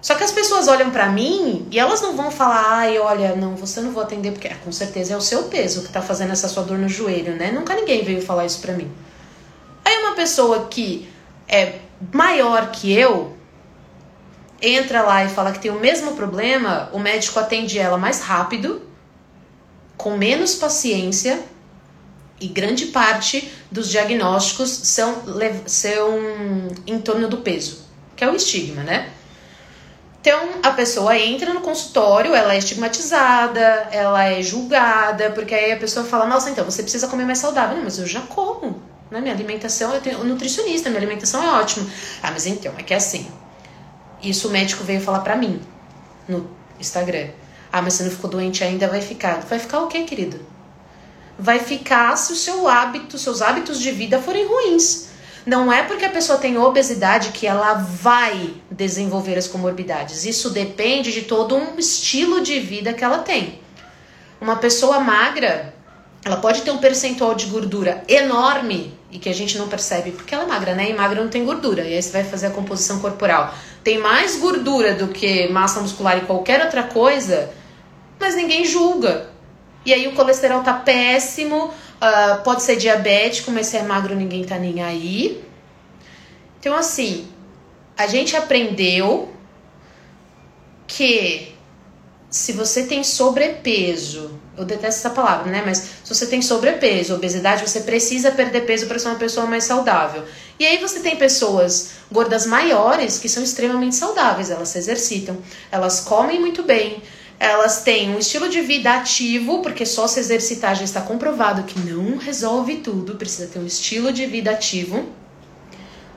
Só 0.00 0.14
que 0.14 0.24
as 0.24 0.32
pessoas 0.32 0.68
olham 0.68 0.90
para 0.90 1.06
mim 1.10 1.68
e 1.70 1.78
elas 1.78 2.00
não 2.00 2.16
vão 2.16 2.30
falar, 2.30 2.64
ai, 2.66 2.98
olha, 2.98 3.36
não, 3.36 3.54
você 3.54 3.82
não 3.82 3.92
vou 3.92 4.02
atender 4.02 4.32
porque 4.32 4.48
é, 4.48 4.54
com 4.54 4.72
certeza 4.72 5.12
é 5.12 5.16
o 5.18 5.20
seu 5.20 5.42
peso 5.42 5.82
que 5.82 5.92
tá 5.92 6.00
fazendo 6.00 6.32
essa 6.32 6.48
sua 6.48 6.62
dor 6.62 6.78
no 6.78 6.88
joelho, 6.88 7.36
né? 7.36 7.52
Nunca 7.52 7.74
ninguém 7.74 8.02
veio 8.02 8.22
falar 8.22 8.46
isso 8.46 8.58
pra 8.62 8.72
mim. 8.72 8.90
Aí 9.84 9.98
uma 9.98 10.14
pessoa 10.14 10.66
que 10.70 11.06
é 11.46 11.74
maior 12.10 12.70
que 12.70 12.90
eu 12.90 13.36
entra 14.62 15.02
lá 15.02 15.26
e 15.26 15.28
fala 15.28 15.52
que 15.52 15.58
tem 15.58 15.70
o 15.70 15.78
mesmo 15.78 16.12
problema, 16.12 16.88
o 16.90 16.98
médico 16.98 17.38
atende 17.38 17.78
ela 17.78 17.98
mais 17.98 18.22
rápido, 18.22 18.80
com 19.94 20.16
menos 20.16 20.54
paciência 20.54 21.38
e 22.40 22.48
grande 22.48 22.86
parte 22.86 23.50
dos 23.70 23.88
diagnósticos 23.88 24.70
são, 24.70 25.22
são 25.66 26.18
em 26.86 26.98
torno 26.98 27.28
do 27.28 27.38
peso, 27.38 27.84
que 28.16 28.24
é 28.24 28.30
o 28.30 28.34
estigma, 28.34 28.82
né? 28.82 29.10
Então, 30.20 30.48
a 30.62 30.70
pessoa 30.70 31.18
entra 31.18 31.52
no 31.52 31.60
consultório, 31.60 32.34
ela 32.34 32.54
é 32.54 32.58
estigmatizada, 32.58 33.60
ela 33.92 34.24
é 34.24 34.42
julgada, 34.42 35.30
porque 35.32 35.54
aí 35.54 35.72
a 35.72 35.76
pessoa 35.76 36.04
fala: 36.06 36.26
Nossa, 36.26 36.48
então 36.48 36.64
você 36.64 36.82
precisa 36.82 37.08
comer 37.08 37.26
mais 37.26 37.38
saudável. 37.38 37.76
Não, 37.76 37.84
mas 37.84 37.98
eu 37.98 38.06
já 38.06 38.22
como. 38.22 38.82
Né? 39.10 39.20
Minha 39.20 39.34
alimentação, 39.34 39.94
eu 39.94 40.00
tenho 40.00 40.20
um 40.20 40.24
nutricionista, 40.24 40.88
minha 40.88 40.98
alimentação 40.98 41.42
é 41.42 41.60
ótima. 41.60 41.86
Ah, 42.22 42.30
mas 42.30 42.46
então, 42.46 42.72
é 42.78 42.82
que 42.82 42.94
é 42.94 42.96
assim. 42.96 43.28
Isso 44.22 44.48
o 44.48 44.50
médico 44.50 44.82
veio 44.82 45.02
falar 45.02 45.20
pra 45.20 45.36
mim 45.36 45.60
no 46.26 46.48
Instagram. 46.80 47.28
Ah, 47.70 47.82
mas 47.82 47.92
você 47.92 48.04
não 48.04 48.10
ficou 48.10 48.30
doente 48.30 48.64
ainda, 48.64 48.88
vai 48.88 49.02
ficar. 49.02 49.40
Vai 49.40 49.58
ficar 49.58 49.80
o 49.80 49.88
quê, 49.88 50.04
querido? 50.04 50.40
Vai 51.38 51.58
ficar 51.58 52.16
se 52.16 52.32
o 52.32 52.36
seu 52.36 52.68
hábito, 52.68 53.18
seus 53.18 53.42
hábitos 53.42 53.80
de 53.80 53.90
vida 53.90 54.20
forem 54.20 54.46
ruins. 54.46 55.08
Não 55.46 55.70
é 55.70 55.82
porque 55.82 56.04
a 56.06 56.10
pessoa 56.10 56.38
tem 56.38 56.56
obesidade 56.56 57.28
que 57.30 57.46
ela 57.46 57.74
vai 57.74 58.54
desenvolver 58.70 59.36
as 59.36 59.46
comorbidades. 59.46 60.24
Isso 60.24 60.48
depende 60.48 61.12
de 61.12 61.22
todo 61.22 61.54
um 61.54 61.78
estilo 61.78 62.40
de 62.40 62.60
vida 62.60 62.94
que 62.94 63.04
ela 63.04 63.18
tem. 63.18 63.60
Uma 64.40 64.56
pessoa 64.56 65.00
magra, 65.00 65.74
ela 66.24 66.38
pode 66.38 66.62
ter 66.62 66.70
um 66.70 66.78
percentual 66.78 67.34
de 67.34 67.46
gordura 67.46 68.02
enorme 68.08 68.98
e 69.10 69.18
que 69.18 69.28
a 69.28 69.34
gente 69.34 69.58
não 69.58 69.68
percebe 69.68 70.12
porque 70.12 70.34
ela 70.34 70.44
é 70.44 70.46
magra, 70.46 70.74
né? 70.74 70.90
E 70.90 70.94
magra 70.94 71.22
não 71.22 71.28
tem 71.28 71.44
gordura. 71.44 71.82
E 71.82 71.94
aí 71.94 72.02
você 72.02 72.10
vai 72.10 72.24
fazer 72.24 72.46
a 72.46 72.50
composição 72.50 72.98
corporal. 73.00 73.54
Tem 73.82 73.98
mais 73.98 74.36
gordura 74.36 74.94
do 74.94 75.08
que 75.08 75.48
massa 75.48 75.80
muscular 75.80 76.16
e 76.16 76.22
qualquer 76.22 76.64
outra 76.64 76.84
coisa, 76.84 77.50
mas 78.18 78.34
ninguém 78.34 78.64
julga. 78.64 79.28
E 79.84 79.92
aí 79.92 80.06
o 80.08 80.12
colesterol 80.12 80.62
tá 80.62 80.72
péssimo, 80.72 81.72
Uh, 82.04 82.42
pode 82.42 82.62
ser 82.62 82.76
diabético, 82.76 83.50
mas 83.50 83.68
se 83.68 83.78
é 83.78 83.82
magro 83.82 84.14
ninguém 84.14 84.44
tá 84.44 84.58
nem 84.58 84.82
aí. 84.82 85.42
Então, 86.60 86.76
assim, 86.76 87.26
a 87.96 88.06
gente 88.06 88.36
aprendeu 88.36 89.32
que 90.86 91.54
se 92.28 92.52
você 92.52 92.82
tem 92.82 93.02
sobrepeso, 93.02 94.38
eu 94.58 94.66
detesto 94.66 95.06
essa 95.06 95.10
palavra, 95.10 95.50
né? 95.50 95.62
Mas 95.64 95.78
se 95.78 96.14
você 96.14 96.26
tem 96.26 96.42
sobrepeso, 96.42 97.14
obesidade, 97.14 97.66
você 97.66 97.80
precisa 97.80 98.32
perder 98.32 98.66
peso 98.66 98.86
para 98.86 98.98
ser 98.98 99.08
uma 99.08 99.18
pessoa 99.18 99.46
mais 99.46 99.64
saudável. 99.64 100.24
E 100.58 100.66
aí 100.66 100.78
você 100.78 101.00
tem 101.00 101.16
pessoas 101.16 101.92
gordas 102.12 102.44
maiores 102.44 103.18
que 103.18 103.30
são 103.30 103.42
extremamente 103.42 103.94
saudáveis, 103.94 104.50
elas 104.50 104.68
se 104.68 104.78
exercitam, 104.78 105.38
elas 105.70 106.00
comem 106.00 106.38
muito 106.38 106.62
bem, 106.62 107.02
elas 107.38 107.82
têm 107.82 108.14
um 108.14 108.18
estilo 108.18 108.48
de 108.48 108.60
vida 108.60 108.94
ativo, 108.94 109.60
porque 109.60 109.84
só 109.84 110.06
se 110.06 110.20
exercitar 110.20 110.74
já 110.76 110.84
está 110.84 111.00
comprovado 111.00 111.64
que 111.64 111.78
não 111.78 112.16
resolve 112.16 112.76
tudo, 112.76 113.16
precisa 113.16 113.48
ter 113.48 113.58
um 113.58 113.66
estilo 113.66 114.12
de 114.12 114.26
vida 114.26 114.50
ativo. 114.50 115.08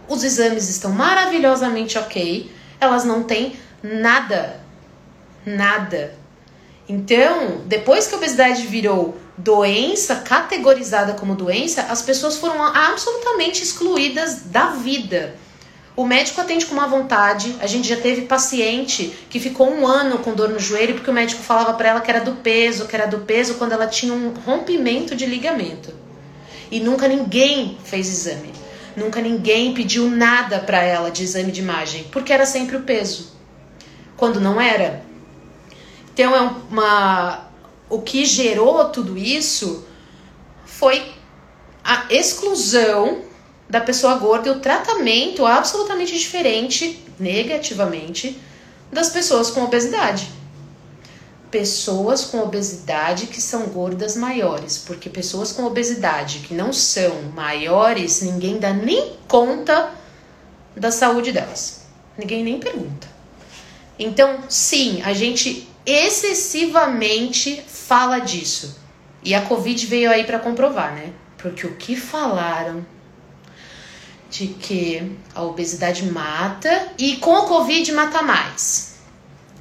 Os 0.07 0.23
exames 0.23 0.69
estão 0.69 0.91
maravilhosamente 0.91 1.97
ok, 1.97 2.49
elas 2.79 3.03
não 3.03 3.23
têm 3.23 3.55
nada, 3.83 4.61
nada. 5.45 6.15
Então, 6.87 7.61
depois 7.65 8.07
que 8.07 8.15
a 8.15 8.17
obesidade 8.17 8.65
virou 8.65 9.17
doença, 9.37 10.15
categorizada 10.17 11.13
como 11.13 11.35
doença, 11.35 11.81
as 11.83 12.01
pessoas 12.01 12.37
foram 12.37 12.63
absolutamente 12.63 13.61
excluídas 13.61 14.43
da 14.45 14.67
vida. 14.71 15.35
O 15.97 16.05
médico 16.05 16.39
atende 16.39 16.67
com 16.67 16.75
uma 16.75 16.85
vontade. 16.85 17.55
A 17.59 17.65
gente 17.65 17.87
já 17.87 17.97
teve 17.97 18.21
paciente 18.21 19.17
que 19.31 19.39
ficou 19.39 19.67
um 19.67 19.87
ano 19.87 20.19
com 20.19 20.35
dor 20.35 20.47
no 20.47 20.59
joelho 20.59 20.93
porque 20.93 21.09
o 21.09 21.13
médico 21.13 21.41
falava 21.41 21.73
para 21.73 21.89
ela 21.89 22.01
que 22.01 22.11
era 22.11 22.21
do 22.21 22.33
peso, 22.33 22.85
que 22.85 22.95
era 22.95 23.07
do 23.07 23.21
peso 23.21 23.55
quando 23.55 23.71
ela 23.71 23.87
tinha 23.87 24.13
um 24.13 24.31
rompimento 24.45 25.15
de 25.15 25.25
ligamento. 25.25 25.91
E 26.69 26.79
nunca 26.79 27.07
ninguém 27.07 27.79
fez 27.83 28.07
exame. 28.09 28.53
Nunca 28.95 29.19
ninguém 29.19 29.73
pediu 29.73 30.07
nada 30.07 30.59
para 30.59 30.83
ela 30.83 31.09
de 31.09 31.23
exame 31.23 31.51
de 31.51 31.61
imagem, 31.61 32.03
porque 32.11 32.31
era 32.31 32.45
sempre 32.45 32.77
o 32.77 32.83
peso. 32.83 33.31
Quando 34.15 34.39
não 34.39 34.61
era. 34.61 35.03
Então 36.13 36.35
é 36.35 36.41
uma 36.69 37.47
o 37.89 38.01
que 38.01 38.23
gerou 38.23 38.85
tudo 38.89 39.17
isso 39.17 39.83
foi 40.63 41.11
a 41.83 42.05
exclusão 42.11 43.26
da 43.69 43.81
pessoa 43.81 44.15
gorda 44.15 44.47
e 44.47 44.51
o 44.51 44.59
tratamento 44.59 45.45
absolutamente 45.45 46.17
diferente, 46.17 47.03
negativamente, 47.19 48.39
das 48.91 49.09
pessoas 49.09 49.49
com 49.49 49.63
obesidade. 49.63 50.29
Pessoas 51.51 52.25
com 52.25 52.39
obesidade 52.39 53.27
que 53.27 53.41
são 53.41 53.67
gordas 53.67 54.15
maiores, 54.15 54.77
porque 54.77 55.09
pessoas 55.09 55.51
com 55.51 55.65
obesidade 55.65 56.39
que 56.39 56.53
não 56.53 56.71
são 56.71 57.21
maiores, 57.33 58.21
ninguém 58.21 58.57
dá 58.57 58.73
nem 58.73 59.13
conta 59.27 59.91
da 60.75 60.91
saúde 60.91 61.31
delas. 61.31 61.85
Ninguém 62.17 62.43
nem 62.43 62.59
pergunta. 62.59 63.07
Então, 63.99 64.39
sim, 64.49 65.01
a 65.03 65.13
gente 65.13 65.67
excessivamente 65.85 67.63
fala 67.67 68.19
disso. 68.19 68.77
E 69.23 69.33
a 69.33 69.41
Covid 69.41 69.85
veio 69.85 70.11
aí 70.11 70.23
para 70.23 70.39
comprovar, 70.39 70.93
né? 70.93 71.11
Porque 71.37 71.65
o 71.65 71.75
que 71.75 71.95
falaram 71.95 72.85
de 74.29 74.47
que 74.47 75.17
a 75.33 75.41
obesidade 75.43 76.05
mata 76.05 76.89
e 76.97 77.17
com 77.17 77.33
o 77.33 77.45
Covid 77.45 77.91
mata 77.93 78.21
mais. 78.21 78.95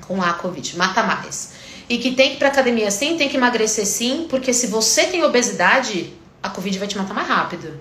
Com 0.06 0.22
a 0.22 0.32
Covid, 0.34 0.76
mata 0.76 1.02
mais. 1.02 1.52
E 1.88 1.98
que 1.98 2.12
tem 2.12 2.30
que 2.30 2.36
ir 2.36 2.38
pra 2.38 2.48
academia 2.48 2.90
sim, 2.90 3.16
tem 3.16 3.28
que 3.28 3.36
emagrecer 3.36 3.86
sim, 3.86 4.26
porque 4.28 4.52
se 4.52 4.66
você 4.66 5.04
tem 5.04 5.22
obesidade, 5.24 6.12
a 6.42 6.50
Covid 6.50 6.78
vai 6.78 6.88
te 6.88 6.98
matar 6.98 7.14
mais 7.14 7.28
rápido. 7.28 7.80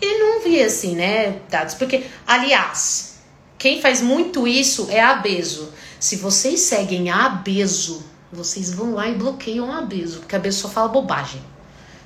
E 0.00 0.18
não 0.18 0.40
vi 0.42 0.62
assim, 0.62 0.94
né, 0.94 1.40
dados. 1.50 1.74
Porque, 1.74 2.04
aliás, 2.26 3.16
quem 3.58 3.80
faz 3.82 4.00
muito 4.00 4.46
isso 4.46 4.86
é 4.90 5.00
a 5.00 5.10
Abeso. 5.10 5.72
Se 5.98 6.16
vocês 6.16 6.60
seguem 6.60 7.10
a 7.10 7.26
Abeso, 7.26 8.04
vocês 8.32 8.72
vão 8.72 8.94
lá 8.94 9.08
e 9.08 9.14
bloqueiam 9.14 9.72
a 9.72 9.78
Abeso, 9.78 10.20
porque 10.20 10.36
a 10.36 10.38
Abeso 10.38 10.60
só 10.60 10.68
fala 10.68 10.88
bobagem. 10.88 11.42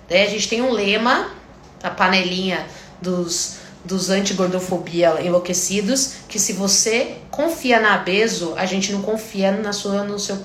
Daí 0.08 0.22
a 0.22 0.30
gente 0.30 0.48
tem 0.48 0.62
um 0.62 0.72
lema, 0.72 1.30
a 1.82 1.90
panelinha 1.90 2.66
dos, 3.02 3.56
dos 3.84 4.08
anti-gordofobia 4.08 5.20
enlouquecidos, 5.22 6.14
que 6.28 6.38
se 6.38 6.52
você 6.52 7.16
confia 7.30 7.80
na 7.80 7.94
Abeso, 7.94 8.54
a 8.56 8.64
gente 8.64 8.92
não 8.92 9.02
confia 9.02 9.52
na 9.52 9.72
sua, 9.72 10.04
no 10.04 10.18
seu 10.18 10.38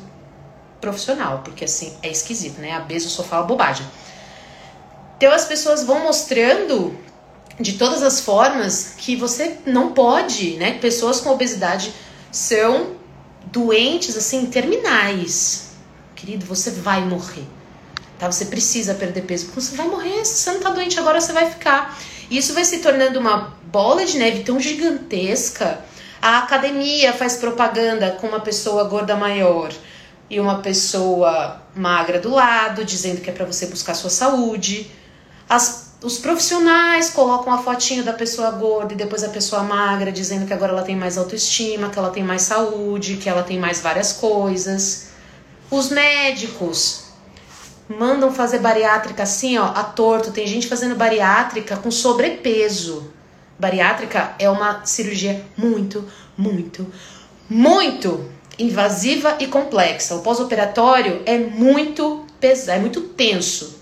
profissional, 0.81 1.41
porque 1.43 1.65
assim, 1.65 1.93
é 2.01 2.09
esquisito, 2.09 2.59
né? 2.59 2.71
A 2.71 2.77
Abeso 2.77 3.09
só 3.09 3.23
fala 3.23 3.45
bobagem. 3.45 3.85
Então 5.17 5.31
as 5.31 5.45
pessoas 5.45 5.83
vão 5.83 6.03
mostrando 6.03 6.95
de 7.59 7.73
todas 7.73 8.03
as 8.03 8.21
formas 8.21 8.93
que 8.97 9.15
você 9.15 9.57
não 9.65 9.93
pode, 9.93 10.57
né? 10.57 10.77
Pessoas 10.79 11.19
com 11.19 11.29
obesidade 11.29 11.91
são 12.31 12.95
doentes 13.51 14.15
assim 14.15 14.45
terminais. 14.45 15.69
Querido, 16.15 16.45
você 16.45 16.71
vai 16.71 17.01
morrer. 17.01 17.45
Tá? 18.19 18.31
Você 18.31 18.45
precisa 18.45 18.95
perder 18.95 19.21
peso, 19.21 19.45
porque 19.45 19.61
você 19.61 19.75
vai 19.75 19.87
morrer, 19.87 20.25
se 20.25 20.39
você 20.39 20.51
não 20.51 20.59
tá 20.59 20.69
doente 20.71 20.99
agora, 20.99 21.21
você 21.21 21.33
vai 21.33 21.49
ficar. 21.49 21.97
Isso 22.29 22.53
vai 22.53 22.65
se 22.65 22.79
tornando 22.79 23.19
uma 23.19 23.53
bola 23.71 24.05
de 24.05 24.17
neve 24.17 24.43
tão 24.43 24.59
gigantesca. 24.59 25.79
A 26.21 26.39
academia 26.39 27.13
faz 27.13 27.37
propaganda 27.37 28.11
com 28.19 28.27
uma 28.27 28.39
pessoa 28.39 28.83
gorda 28.83 29.15
maior 29.15 29.71
e 30.29 30.39
uma 30.39 30.59
pessoa 30.59 31.61
magra 31.73 32.19
do 32.19 32.29
lado, 32.29 32.83
dizendo 32.83 33.21
que 33.21 33.29
é 33.29 33.33
para 33.33 33.45
você 33.45 33.67
buscar 33.67 33.93
sua 33.93 34.09
saúde. 34.09 34.91
As, 35.47 35.93
os 36.01 36.17
profissionais 36.17 37.09
colocam 37.11 37.53
a 37.53 37.59
fotinho 37.59 38.03
da 38.03 38.13
pessoa 38.13 38.51
gorda 38.51 38.93
e 38.93 38.97
depois 38.97 39.23
a 39.23 39.29
pessoa 39.29 39.63
magra, 39.63 40.11
dizendo 40.11 40.45
que 40.45 40.53
agora 40.53 40.73
ela 40.73 40.83
tem 40.83 40.97
mais 40.97 41.17
autoestima, 41.17 41.89
que 41.89 41.97
ela 41.97 42.09
tem 42.09 42.23
mais 42.23 42.41
saúde, 42.41 43.17
que 43.17 43.29
ela 43.29 43.43
tem 43.43 43.57
mais 43.57 43.79
várias 43.79 44.11
coisas. 44.11 45.07
Os 45.71 45.89
médicos 45.89 47.06
mandam 47.89 48.33
fazer 48.33 48.59
bariátrica 48.59 49.23
assim, 49.23 49.57
ó, 49.57 49.65
a 49.65 49.83
torto. 49.83 50.31
Tem 50.31 50.47
gente 50.47 50.67
fazendo 50.67 50.95
bariátrica 50.95 51.77
com 51.77 51.91
sobrepeso. 51.91 53.11
Bariátrica 53.59 54.35
é 54.37 54.49
uma 54.49 54.85
cirurgia 54.85 55.43
muito, 55.57 56.05
muito, 56.37 56.85
muito 57.49 58.29
invasiva 58.59 59.37
e 59.39 59.47
complexa. 59.47 60.15
O 60.15 60.21
pós-operatório 60.21 61.21
é 61.25 61.37
muito 61.37 62.25
pesado, 62.39 62.77
é 62.77 62.81
muito 62.81 63.01
tenso. 63.01 63.79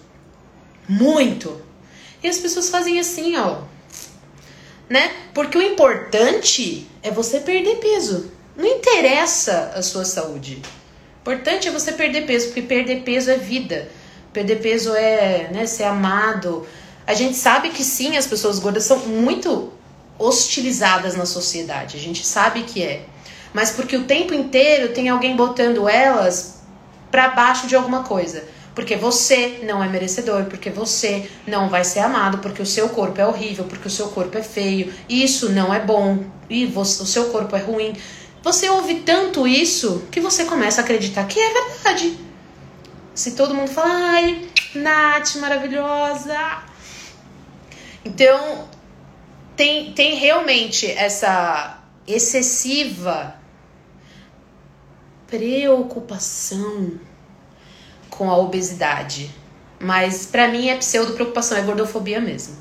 Muito. 0.87 1.61
E 2.21 2.27
as 2.27 2.37
pessoas 2.37 2.69
fazem 2.69 2.99
assim, 2.99 3.35
ó. 3.37 3.61
Né? 4.89 5.11
Porque 5.33 5.57
o 5.57 5.61
importante 5.61 6.87
é 7.01 7.09
você 7.09 7.39
perder 7.39 7.77
peso. 7.77 8.31
Não 8.55 8.65
interessa 8.65 9.73
a 9.75 9.81
sua 9.81 10.05
saúde. 10.05 10.61
O 11.17 11.21
importante 11.21 11.67
é 11.67 11.71
você 11.71 11.91
perder 11.91 12.25
peso, 12.25 12.47
porque 12.47 12.61
perder 12.61 13.01
peso 13.01 13.31
é 13.31 13.37
vida. 13.37 13.89
Perder 14.35 14.57
peso 14.57 14.93
é 14.93 15.47
né, 15.49 15.65
ser 15.65 15.85
amado. 15.85 16.67
A 17.07 17.13
gente 17.13 17.37
sabe 17.37 17.69
que 17.69 17.85
sim, 17.85 18.17
as 18.17 18.27
pessoas 18.27 18.59
gordas 18.59 18.83
são 18.83 18.99
muito 18.99 19.71
hostilizadas 20.19 21.15
na 21.15 21.25
sociedade. 21.25 21.95
A 21.95 21.99
gente 22.01 22.25
sabe 22.25 22.63
que 22.63 22.83
é. 22.83 23.05
Mas 23.53 23.71
porque 23.71 23.95
o 23.95 24.03
tempo 24.03 24.33
inteiro 24.33 24.93
tem 24.93 25.07
alguém 25.07 25.37
botando 25.37 25.87
elas 25.87 26.61
para 27.09 27.29
baixo 27.29 27.65
de 27.65 27.77
alguma 27.77 28.03
coisa. 28.03 28.43
Porque 28.75 28.97
você 28.97 29.61
não 29.63 29.81
é 29.81 29.87
merecedor, 29.87 30.43
porque 30.47 30.69
você 30.69 31.29
não 31.47 31.69
vai 31.69 31.85
ser 31.85 31.99
amado, 31.99 32.39
porque 32.39 32.61
o 32.61 32.65
seu 32.65 32.89
corpo 32.89 33.21
é 33.21 33.25
horrível, 33.25 33.63
porque 33.63 33.87
o 33.87 33.91
seu 33.91 34.09
corpo 34.09 34.37
é 34.37 34.43
feio, 34.43 34.93
isso 35.07 35.49
não 35.53 35.73
é 35.73 35.79
bom, 35.79 36.25
e 36.49 36.65
você, 36.65 37.01
o 37.01 37.05
seu 37.05 37.27
corpo 37.29 37.55
é 37.55 37.59
ruim. 37.59 37.95
Você 38.43 38.69
ouve 38.69 38.95
tanto 38.95 39.47
isso 39.47 40.03
que 40.11 40.19
você 40.19 40.43
começa 40.43 40.81
a 40.81 40.83
acreditar 40.83 41.23
que 41.23 41.39
é 41.39 41.53
verdade. 41.53 42.25
Se 43.15 43.31
todo 43.31 43.55
mundo 43.55 43.71
fala, 43.71 43.93
ai, 43.93 44.49
Nath, 44.75 45.35
maravilhosa. 45.37 46.63
Então, 48.03 48.67
tem, 49.55 49.93
tem 49.93 50.15
realmente 50.15 50.85
essa 50.91 51.79
excessiva 52.05 53.35
preocupação 55.27 56.99
com 58.09 58.29
a 58.29 58.37
obesidade. 58.37 59.33
Mas 59.79 60.25
para 60.25 60.49
mim 60.49 60.67
é 60.67 60.77
pseudo 60.77 61.13
preocupação, 61.13 61.57
é 61.57 61.61
gordofobia 61.61 62.19
mesmo. 62.19 62.57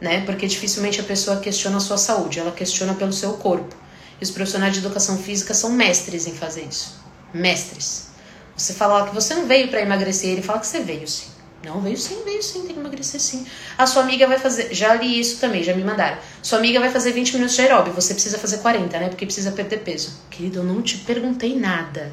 Né? 0.00 0.24
Porque 0.24 0.46
dificilmente 0.46 1.00
a 1.00 1.04
pessoa 1.04 1.38
questiona 1.38 1.76
a 1.76 1.80
sua 1.80 1.98
saúde, 1.98 2.40
ela 2.40 2.50
questiona 2.50 2.94
pelo 2.94 3.12
seu 3.12 3.34
corpo. 3.34 3.76
E 4.20 4.24
os 4.24 4.30
profissionais 4.30 4.72
de 4.72 4.80
educação 4.80 5.18
física 5.18 5.52
são 5.52 5.70
mestres 5.70 6.26
em 6.26 6.34
fazer 6.34 6.62
isso. 6.62 7.00
Mestres. 7.32 8.11
Você 8.56 8.72
fala 8.72 9.08
que 9.08 9.14
você 9.14 9.34
não 9.34 9.46
veio 9.46 9.68
para 9.68 9.80
emagrecer, 9.80 10.30
ele 10.30 10.42
fala 10.42 10.60
que 10.60 10.66
você 10.66 10.80
veio 10.80 11.06
sim. 11.08 11.32
Não, 11.64 11.80
veio 11.80 11.96
sim, 11.96 12.22
veio 12.24 12.42
sim, 12.42 12.62
tem 12.62 12.74
que 12.74 12.80
emagrecer 12.80 13.20
sim. 13.20 13.46
A 13.78 13.86
sua 13.86 14.02
amiga 14.02 14.26
vai 14.26 14.38
fazer, 14.38 14.74
já 14.74 14.94
li 14.94 15.20
isso 15.20 15.38
também, 15.38 15.62
já 15.62 15.72
me 15.72 15.84
mandaram. 15.84 16.18
Sua 16.42 16.58
amiga 16.58 16.80
vai 16.80 16.90
fazer 16.90 17.12
20 17.12 17.34
minutos 17.34 17.54
de 17.54 17.62
aeróbio, 17.62 17.92
você 17.92 18.14
precisa 18.14 18.36
fazer 18.36 18.58
40, 18.58 18.98
né? 18.98 19.08
Porque 19.08 19.24
precisa 19.24 19.52
perder 19.52 19.78
peso. 19.78 20.20
Querido, 20.28 20.58
eu 20.58 20.64
não 20.64 20.82
te 20.82 20.98
perguntei 20.98 21.56
nada. 21.56 22.12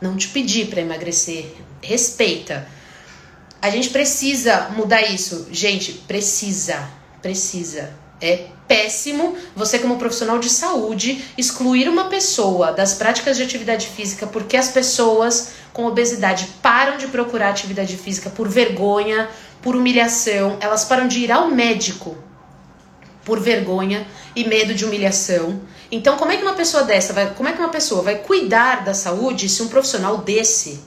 Não 0.00 0.16
te 0.16 0.28
pedi 0.28 0.64
para 0.64 0.80
emagrecer. 0.80 1.54
Respeita. 1.82 2.66
A 3.60 3.68
gente 3.68 3.90
precisa 3.90 4.70
mudar 4.70 5.02
isso. 5.02 5.48
Gente, 5.52 5.92
precisa. 5.92 6.88
Precisa. 7.20 7.92
É 8.20 8.46
péssimo 8.68 9.36
você, 9.56 9.78
como 9.78 9.98
profissional 9.98 10.38
de 10.38 10.48
saúde, 10.48 11.24
excluir 11.36 11.88
uma 11.88 12.04
pessoa 12.04 12.72
das 12.72 12.94
práticas 12.94 13.36
de 13.36 13.42
atividade 13.42 13.88
física 13.88 14.26
porque 14.26 14.56
as 14.56 14.68
pessoas 14.68 15.52
com 15.72 15.86
obesidade 15.86 16.46
param 16.62 16.96
de 16.96 17.08
procurar 17.08 17.50
atividade 17.50 17.96
física 17.96 18.30
por 18.30 18.48
vergonha, 18.48 19.28
por 19.62 19.74
humilhação, 19.74 20.56
elas 20.60 20.84
param 20.84 21.08
de 21.08 21.20
ir 21.20 21.32
ao 21.32 21.48
médico 21.50 22.16
por 23.24 23.40
vergonha 23.40 24.06
e 24.34 24.44
medo 24.44 24.74
de 24.74 24.84
humilhação. 24.84 25.60
Então, 25.90 26.16
como 26.16 26.32
é 26.32 26.36
que 26.36 26.42
uma 26.42 26.54
pessoa 26.54 26.84
dessa 26.84 27.12
vai, 27.12 27.34
como 27.34 27.48
é 27.48 27.52
que 27.52 27.58
uma 27.58 27.68
pessoa 27.68 28.02
vai 28.02 28.16
cuidar 28.16 28.84
da 28.84 28.94
saúde 28.94 29.48
se 29.48 29.62
um 29.62 29.68
profissional 29.68 30.18
desse 30.18 30.80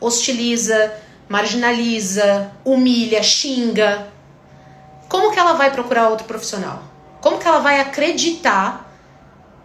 hostiliza, 0.00 0.92
marginaliza, 1.28 2.50
humilha, 2.64 3.22
xinga? 3.22 4.15
Como 5.08 5.32
que 5.32 5.38
ela 5.38 5.54
vai 5.54 5.70
procurar 5.70 6.08
outro 6.08 6.26
profissional? 6.26 6.82
Como 7.20 7.38
que 7.38 7.46
ela 7.46 7.60
vai 7.60 7.80
acreditar 7.80 8.90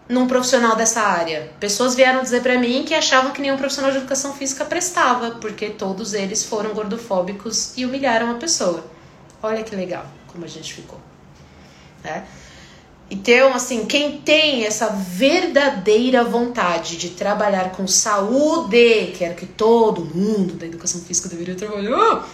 num 0.07 0.27
profissional 0.27 0.75
dessa 0.75 1.01
área? 1.01 1.51
Pessoas 1.59 1.95
vieram 1.95 2.21
dizer 2.21 2.41
para 2.41 2.57
mim 2.57 2.83
que 2.83 2.93
achavam 2.93 3.31
que 3.31 3.41
nenhum 3.41 3.57
profissional 3.57 3.91
de 3.91 3.97
educação 3.97 4.33
física 4.33 4.65
prestava, 4.65 5.31
porque 5.31 5.69
todos 5.69 6.13
eles 6.13 6.43
foram 6.43 6.73
gordofóbicos 6.73 7.77
e 7.77 7.85
humilharam 7.85 8.31
a 8.31 8.35
pessoa. 8.35 8.83
Olha 9.41 9.63
que 9.63 9.75
legal 9.75 10.05
como 10.27 10.45
a 10.45 10.47
gente 10.47 10.73
ficou. 10.73 10.99
Né? 12.03 12.25
Então, 13.09 13.53
assim, 13.53 13.85
quem 13.85 14.21
tem 14.21 14.65
essa 14.65 14.87
verdadeira 14.87 16.23
vontade 16.23 16.95
de 16.95 17.09
trabalhar 17.09 17.71
com 17.71 17.85
saúde, 17.85 19.13
quero 19.17 19.35
que 19.35 19.45
todo 19.45 20.05
mundo 20.05 20.53
da 20.53 20.65
educação 20.65 21.01
física 21.01 21.27
deveria 21.27 21.55
trabalhar, 21.55 22.25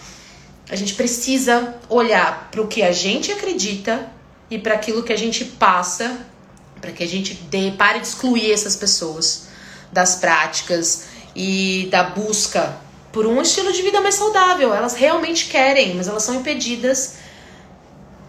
a 0.68 0.76
gente 0.76 0.94
precisa 0.94 1.74
olhar 1.88 2.48
para 2.50 2.60
o 2.60 2.66
que 2.66 2.82
a 2.82 2.92
gente 2.92 3.32
acredita 3.32 4.10
e 4.50 4.58
para 4.58 4.74
aquilo 4.74 5.02
que 5.02 5.12
a 5.12 5.18
gente 5.18 5.44
passa, 5.44 6.18
para 6.80 6.92
que 6.92 7.02
a 7.02 7.08
gente 7.08 7.34
dê, 7.34 7.72
pare 7.72 8.00
de 8.00 8.06
excluir 8.06 8.52
essas 8.52 8.76
pessoas 8.76 9.48
das 9.90 10.16
práticas 10.16 11.06
e 11.34 11.88
da 11.90 12.02
busca 12.02 12.76
por 13.12 13.26
um 13.26 13.40
estilo 13.40 13.72
de 13.72 13.82
vida 13.82 14.00
mais 14.00 14.14
saudável. 14.14 14.74
Elas 14.74 14.94
realmente 14.94 15.46
querem, 15.46 15.94
mas 15.94 16.06
elas 16.06 16.22
são 16.22 16.34
impedidas 16.34 17.14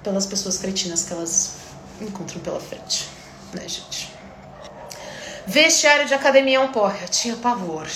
pelas 0.04 0.26
pessoas 0.26 0.58
cretinas 0.58 1.04
que 1.04 1.14
elas 1.14 1.56
encontram 2.02 2.40
pela 2.40 2.60
frente, 2.60 3.08
né, 3.54 3.68
gente? 3.68 4.10
Vestiário 5.46 6.08
de 6.08 6.14
academia 6.14 6.58
é 6.58 6.60
um 6.60 6.72
porra. 6.72 6.98
Eu 7.02 7.10
tinha 7.10 7.36
pavor. 7.36 7.88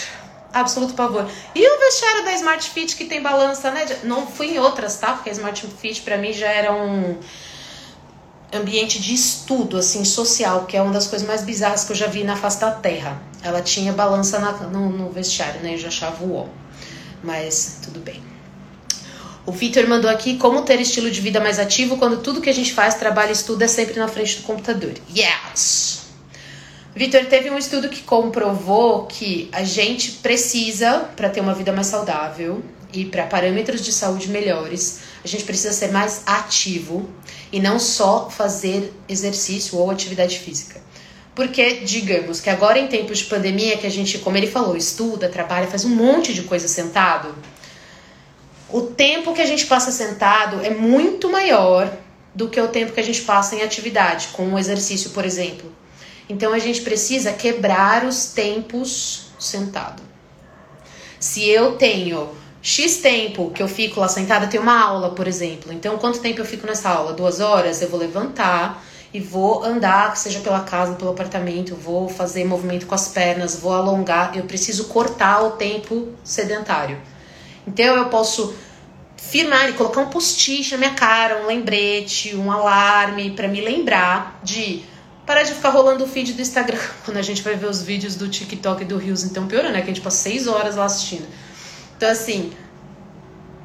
Absoluto 0.54 0.94
pavor. 0.94 1.28
E 1.56 1.68
o 1.68 1.80
vestiário 1.80 2.24
da 2.24 2.34
Smart 2.34 2.70
Fit 2.70 2.96
que 2.96 3.06
tem 3.06 3.22
balança, 3.22 3.72
né? 3.72 3.86
Não 4.04 4.28
fui 4.28 4.52
em 4.52 4.60
outras, 4.60 4.98
tá? 4.98 5.14
Porque 5.14 5.32
a 5.32 5.34
Smart 5.34 5.66
Fit 5.82 6.02
pra 6.02 6.16
mim 6.16 6.32
já 6.32 6.48
era 6.48 6.72
um 6.72 7.18
ambiente 8.54 9.02
de 9.02 9.16
estudo, 9.16 9.78
assim, 9.78 10.06
social, 10.06 10.66
que 10.66 10.78
é 10.78 10.82
uma 10.82 10.94
das 10.94 11.08
coisas 11.08 11.28
mais 11.28 11.42
bizarras 11.42 11.84
que 11.84 11.92
eu 11.92 11.96
já 11.96 12.06
vi 12.06 12.24
na 12.24 12.36
face 12.36 12.62
da 12.62 12.70
Terra. 12.70 13.20
Ela 13.42 13.64
tinha 13.64 13.92
balança 13.92 14.38
na, 14.38 14.52
no, 14.52 14.90
no, 14.92 15.10
vestiário, 15.10 15.60
né? 15.62 15.74
Eu 15.74 15.80
já 15.80 15.88
achava 15.88 16.24
o 16.24 16.36
ó. 16.36 16.46
Mas 17.24 17.80
tudo 17.82 18.00
bem. 18.00 18.22
O 19.46 19.52
Vitor 19.52 19.88
mandou 19.88 20.10
aqui 20.10 20.38
como 20.38 20.62
ter 20.62 20.80
estilo 20.80 21.10
de 21.10 21.20
vida 21.20 21.40
mais 21.40 21.58
ativo 21.58 21.98
quando 21.98 22.22
tudo 22.22 22.40
que 22.40 22.50
a 22.50 22.54
gente 22.54 22.74
faz, 22.74 22.94
trabalho 22.94 23.30
e 23.30 23.34
estuda 23.34 23.66
é 23.66 23.68
sempre 23.68 24.00
na 24.00 24.08
frente 24.08 24.38
do 24.38 24.44
computador. 24.44 24.94
Yes! 25.16 25.93
Vitor, 26.96 27.26
teve 27.26 27.50
um 27.50 27.58
estudo 27.58 27.90
que 27.90 28.04
comprovou 28.04 29.08
que 29.08 29.50
a 29.52 29.64
gente 29.64 30.12
precisa, 30.12 31.00
para 31.16 31.28
ter 31.28 31.42
uma 31.42 31.56
vida 31.56 31.72
mais 31.72 31.88
saudável 31.88 32.64
e 32.94 33.06
para 33.06 33.26
parâmetros 33.26 33.84
de 33.84 33.92
saúde 33.92 34.30
melhores, 34.30 35.00
a 35.24 35.28
gente 35.28 35.44
precisa 35.44 35.74
ser 35.74 35.92
mais 35.92 36.22
ativo 36.28 37.10
e 37.52 37.60
não 37.60 37.80
só 37.80 38.30
fazer 38.30 38.94
exercício 39.10 39.80
ou 39.80 39.90
atividade 39.90 40.38
física. 40.38 40.80
Porque, 41.34 41.78
digamos 41.80 42.40
que 42.40 42.52
agora 42.52 42.78
em 42.78 42.86
tempos 42.86 43.18
de 43.18 43.26
pandemia, 43.26 43.78
que 43.78 43.88
a 43.88 43.92
gente, 43.92 44.20
como 44.20 44.38
ele 44.38 44.46
falou, 44.46 44.78
estuda, 44.78 45.28
trabalha, 45.28 45.66
faz 45.66 45.84
um 45.86 45.90
monte 45.90 46.32
de 46.32 46.44
coisa 46.44 46.68
sentado, 46.68 47.34
o 48.70 48.82
tempo 48.82 49.34
que 49.34 49.42
a 49.42 49.46
gente 49.48 49.66
passa 49.66 49.92
sentado 49.92 50.64
é 50.64 50.70
muito 50.70 51.28
maior 51.28 51.92
do 52.36 52.50
que 52.50 52.62
o 52.62 52.68
tempo 52.68 52.94
que 52.94 53.00
a 53.00 53.04
gente 53.04 53.22
passa 53.22 53.56
em 53.56 53.64
atividade, 53.64 54.28
com 54.34 54.54
o 54.54 54.60
exercício, 54.60 55.10
por 55.10 55.26
exemplo. 55.26 55.72
Então 56.34 56.52
a 56.52 56.58
gente 56.58 56.82
precisa 56.82 57.32
quebrar 57.32 58.06
os 58.06 58.26
tempos 58.34 59.28
sentado. 59.38 60.02
Se 61.20 61.48
eu 61.48 61.74
tenho 61.74 62.28
X 62.60 62.98
tempo 62.98 63.52
que 63.52 63.62
eu 63.62 63.68
fico 63.68 64.00
lá 64.00 64.08
sentada, 64.08 64.46
eu 64.46 64.50
tenho 64.50 64.64
uma 64.64 64.82
aula, 64.82 65.12
por 65.12 65.28
exemplo. 65.28 65.72
Então, 65.72 66.00
quanto 66.00 66.20
tempo 66.20 66.42
eu 66.42 66.46
fico 66.46 66.66
nessa 66.66 66.90
aula? 66.90 67.14
Duas 67.14 67.40
horas? 67.40 67.84
Eu 67.84 67.90
vou 67.90 68.00
levantar 68.00 68.84
e 69.14 69.20
vou 69.20 69.64
andar, 69.64 70.18
seja 70.18 70.40
pela 70.40 70.62
casa, 70.62 70.96
pelo 70.96 71.12
apartamento, 71.12 71.76
vou 71.76 72.10
fazer 72.10 72.46
movimento 72.46 72.88
com 72.88 72.96
as 72.96 73.10
pernas, 73.10 73.60
vou 73.60 73.72
alongar. 73.72 74.36
Eu 74.36 74.46
preciso 74.46 74.86
cortar 74.86 75.44
o 75.44 75.52
tempo 75.52 76.14
sedentário. 76.24 77.00
Então, 77.68 77.96
eu 77.96 78.06
posso 78.06 78.56
firmar 79.16 79.70
e 79.70 79.74
colocar 79.74 80.02
um 80.02 80.10
post-it 80.10 80.72
na 80.72 80.78
minha 80.80 80.94
cara, 80.96 81.44
um 81.44 81.46
lembrete, 81.46 82.36
um 82.36 82.52
alarme 82.52 83.30
para 83.32 83.48
me 83.48 83.62
lembrar 83.62 84.40
de 84.44 84.92
Parar 85.26 85.44
de 85.44 85.54
ficar 85.54 85.70
rolando 85.70 86.04
o 86.04 86.08
feed 86.08 86.34
do 86.34 86.42
Instagram 86.42 86.80
quando 87.06 87.18
a 87.18 87.22
gente 87.22 87.42
vai 87.42 87.56
ver 87.56 87.68
os 87.68 87.82
vídeos 87.82 88.16
do 88.16 88.28
TikTok 88.28 88.82
e 88.82 88.86
do 88.86 88.98
Reels. 88.98 89.24
Então 89.24 89.48
piora, 89.48 89.72
né? 89.72 89.82
Que 89.82 89.92
a 89.92 89.94
gente 89.94 90.02
passa 90.02 90.18
seis 90.18 90.48
horas 90.48 90.76
lá 90.76 90.86
assistindo. 90.86 91.26
Então, 91.96 92.10
assim, 92.10 92.52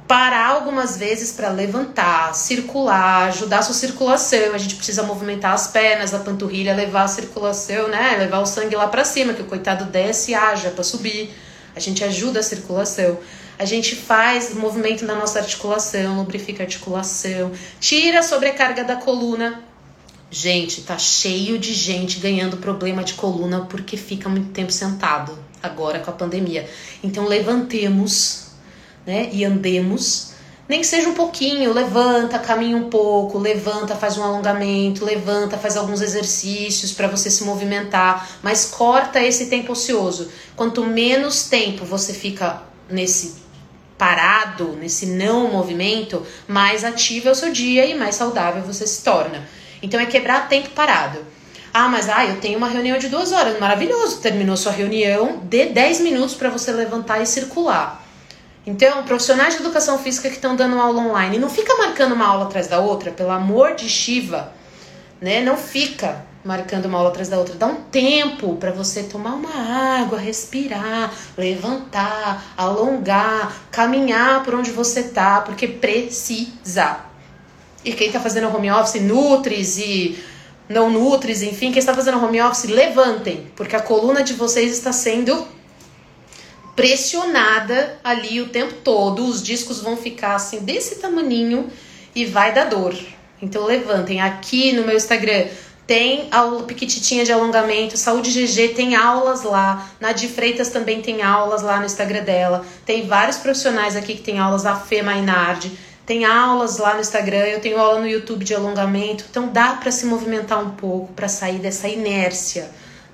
parar 0.07 0.47
algumas 0.47 0.97
vezes 0.97 1.33
para 1.33 1.49
levantar, 1.51 2.33
circular, 2.35 3.29
ajudar 3.29 3.59
a 3.59 3.63
sua 3.63 3.75
circulação. 3.75 4.55
A 4.55 4.59
gente 4.59 4.77
precisa 4.77 5.03
movimentar 5.03 5.53
as 5.53 5.67
pernas, 5.67 6.15
a 6.15 6.21
panturrilha, 6.21 6.75
levar 6.75 7.03
a 7.03 7.09
circulação, 7.09 7.89
né? 7.89 8.17
Levar 8.19 8.39
o 8.39 8.47
sangue 8.47 8.77
lá 8.77 8.87
para 8.87 9.05
cima, 9.05 9.35
que 9.35 9.43
o 9.43 9.47
coitado 9.47 9.85
desce 9.85 10.31
e 10.31 10.35
haja 10.35 10.71
para 10.71 10.85
subir. 10.85 11.35
A 11.75 11.81
gente 11.81 12.05
ajuda 12.05 12.41
a 12.41 12.43
circulação. 12.43 13.19
A 13.59 13.65
gente 13.65 13.97
faz 13.97 14.55
movimento 14.55 15.05
na 15.05 15.17
nossa 15.17 15.41
articulação, 15.41 16.17
lubrifica 16.17 16.63
a 16.63 16.67
articulação, 16.67 17.51
tira 17.81 18.21
a 18.21 18.23
sobrecarga 18.23 18.85
da 18.85 18.95
coluna 18.95 19.65
Gente, 20.31 20.83
tá 20.83 20.99
cheio 20.99 21.59
de 21.59 21.73
gente 21.73 22.19
ganhando 22.19 22.59
problema 22.59 23.03
de 23.03 23.15
coluna 23.15 23.63
porque 23.63 23.97
fica 23.97 24.29
muito 24.29 24.51
tempo 24.51 24.71
sentado 24.71 25.39
agora 25.63 26.01
com 26.01 26.11
a 26.11 26.15
pandemia. 26.15 26.69
Então 27.03 27.27
levantemos, 27.27 28.49
né, 29.07 29.31
e 29.33 29.43
andemos, 29.43 30.33
nem 30.69 30.81
que 30.81 30.87
seja 30.87 31.09
um 31.09 31.15
pouquinho, 31.15 31.73
levanta, 31.73 32.39
caminha 32.39 32.77
um 32.77 32.91
pouco, 32.91 33.39
levanta, 33.39 33.97
faz 33.97 34.19
um 34.19 34.23
alongamento, 34.23 35.03
levanta, 35.03 35.57
faz 35.57 35.79
alguns 35.79 36.03
exercícios 36.03 36.93
para 36.93 37.09
você 37.09 37.31
se 37.31 37.43
movimentar, 37.45 38.29
mas 38.43 38.67
corta 38.67 39.23
esse 39.25 39.47
tempo 39.47 39.73
ocioso. 39.73 40.29
Quanto 40.55 40.85
menos 40.85 41.45
tempo 41.45 41.87
você 41.87 42.13
fica 42.13 42.63
nesse 42.91 43.37
parado, 43.97 44.77
nesse 44.77 45.07
não 45.07 45.51
movimento, 45.51 46.25
mais 46.47 46.85
ativo 46.85 47.29
é 47.29 47.33
o 47.33 47.35
seu 47.35 47.51
dia 47.51 47.87
e 47.87 47.95
mais 47.95 48.17
saudável 48.17 48.63
você 48.63 48.87
se 48.87 49.03
torna. 49.03 49.49
Então 49.83 50.01
é 50.01 50.07
quebrar 50.07 50.49
tempo 50.49 50.71
parado. 50.71 51.19
Ah, 51.73 51.89
mas 51.89 52.09
ah, 52.09 52.25
eu 52.25 52.41
tenho 52.41 52.59
uma 52.59 52.69
reunião 52.69 52.99
de 52.99 53.09
duas 53.09 53.33
horas. 53.33 53.59
Maravilhoso. 53.59 54.21
Terminou 54.21 54.57
sua 54.57 54.73
reunião, 54.73 55.41
dê 55.45 55.67
10 55.67 56.01
minutos 56.01 56.35
para 56.35 56.49
você 56.49 56.73
levantar 56.73 57.21
e 57.21 57.27
circular. 57.27 58.05
Então, 58.67 59.03
profissionais 59.05 59.55
de 59.55 59.61
educação 59.61 59.99
física 59.99 60.29
que 60.29 60.35
estão 60.35 60.55
dando 60.55 60.79
aula 60.79 61.01
online, 61.01 61.39
não 61.39 61.49
fica 61.49 61.75
marcando 61.77 62.13
uma 62.13 62.27
aula 62.27 62.45
atrás 62.45 62.67
da 62.67 62.79
outra, 62.79 63.11
pelo 63.11 63.31
amor 63.31 63.75
de 63.75 63.89
Shiva, 63.89 64.53
né? 65.21 65.41
Não 65.41 65.57
fica 65.57 66.23
marcando 66.45 66.85
uma 66.85 66.99
aula 66.99 67.11
atrás 67.11 67.29
da 67.29 67.39
outra. 67.39 67.55
Dá 67.55 67.67
um 67.67 67.77
tempo 67.77 68.57
para 68.57 68.71
você 68.71 69.05
tomar 69.05 69.35
uma 69.35 70.01
água, 70.01 70.19
respirar, 70.19 71.11
levantar, 71.37 72.43
alongar, 72.57 73.55
caminhar 73.71 74.43
por 74.43 74.55
onde 74.55 74.71
você 74.71 75.05
tá, 75.05 75.41
porque 75.41 75.67
precisa. 75.67 77.08
E 77.89 77.95
quem 77.95 78.09
está 78.09 78.21
fazendo 78.21 78.55
home 78.55 78.71
office, 78.71 79.01
nutris 79.01 79.79
e 79.79 80.19
não 80.69 80.91
nutris, 80.91 81.41
enfim, 81.41 81.73
quem 81.73 81.79
está 81.79 81.95
fazendo 81.95 82.23
home 82.23 82.39
office, 82.39 82.65
levantem, 82.65 83.47
porque 83.57 83.75
a 83.75 83.81
coluna 83.81 84.23
de 84.23 84.35
vocês 84.35 84.73
está 84.73 84.93
sendo 84.93 85.49
pressionada 86.77 87.99
ali 88.05 88.43
o 88.43 88.51
tempo 88.51 88.75
todo. 88.85 89.25
Os 89.25 89.43
discos 89.43 89.81
vão 89.81 89.97
ficar 89.97 90.35
assim 90.35 90.59
desse 90.59 90.97
tamaninho 90.97 91.71
e 92.15 92.27
vai 92.27 92.53
dar 92.53 92.67
dor. 92.67 92.95
Então 93.41 93.65
levantem. 93.65 94.21
Aqui 94.21 94.73
no 94.73 94.85
meu 94.85 94.95
Instagram 94.95 95.47
tem 95.87 96.29
aula 96.31 96.65
piquititinha 96.65 97.25
de 97.25 97.33
alongamento, 97.33 97.97
Saúde 97.97 98.31
GG 98.31 98.75
tem 98.75 98.97
aulas 98.97 99.45
lá, 99.45 99.89
na 99.99 100.13
de 100.13 100.29
Freitas 100.29 100.69
também 100.69 101.01
tem 101.01 101.23
aulas 101.23 101.63
lá 101.63 101.79
no 101.79 101.87
Instagram 101.87 102.23
dela. 102.23 102.67
Tem 102.85 103.07
vários 103.07 103.39
profissionais 103.39 103.97
aqui 103.97 104.15
que 104.15 104.21
tem 104.21 104.39
aulas, 104.39 104.67
a 104.67 104.77
Fê 104.77 105.01
Mainardi 105.01 105.88
tem 106.09 106.25
aulas 106.25 106.79
lá 106.79 106.95
no 106.95 107.01
Instagram, 107.01 107.45
eu 107.45 107.61
tenho 107.61 107.79
aula 107.79 108.01
no 108.01 108.09
YouTube 108.09 108.43
de 108.43 108.55
alongamento, 108.55 109.27
então 109.29 109.49
dá 109.49 109.75
para 109.75 109.91
se 109.91 110.07
movimentar 110.07 110.59
um 110.59 110.71
pouco, 110.71 111.13
para 111.13 111.29
sair 111.29 111.59
dessa 111.59 111.87
inércia. 111.87 112.71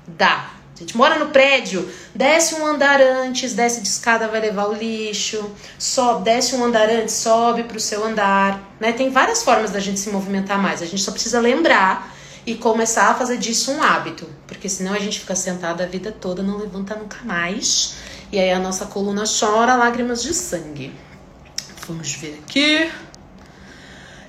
Dá. 0.07 0.51
A 0.73 0.79
gente 0.79 0.97
mora 0.97 1.19
no 1.19 1.31
prédio, 1.31 1.91
desce 2.15 2.55
um 2.55 2.65
andar 2.65 3.01
antes, 3.01 3.53
desce 3.53 3.81
de 3.81 3.89
escada, 3.89 4.29
vai 4.29 4.41
levar 4.41 4.69
o 4.69 4.75
lixo, 4.75 5.45
sobe, 5.77 6.23
desce 6.23 6.55
um 6.55 6.65
andar 6.65 6.89
antes, 6.89 7.17
sobe 7.17 7.65
para 7.65 7.77
o 7.77 7.81
seu 7.81 8.05
andar. 8.05 8.63
Né? 8.79 8.93
Tem 8.93 9.11
várias 9.11 9.43
formas 9.43 9.73
da 9.73 9.81
gente 9.81 9.99
se 9.99 10.11
movimentar 10.11 10.63
mais. 10.63 10.81
A 10.81 10.87
gente 10.87 11.03
só 11.03 11.11
precisa 11.11 11.41
lembrar 11.41 12.15
e 12.47 12.55
começar 12.55 13.09
a 13.09 13.15
fazer 13.15 13.39
disso 13.39 13.73
um 13.73 13.83
hábito, 13.83 14.29
porque 14.47 14.69
senão 14.69 14.95
a 14.95 15.01
gente 15.01 15.19
fica 15.19 15.35
sentado 15.35 15.83
a 15.83 15.87
vida 15.87 16.13
toda, 16.13 16.45
não 16.45 16.59
levanta 16.59 16.95
nunca 16.95 17.19
mais, 17.25 17.97
e 18.31 18.39
aí 18.39 18.53
a 18.53 18.61
nossa 18.61 18.87
coluna 18.87 19.25
chora 19.27 19.75
lágrimas 19.75 20.23
de 20.23 20.33
sangue. 20.33 20.93
Vamos 21.87 22.15
ver 22.15 22.41
aqui. 22.43 22.91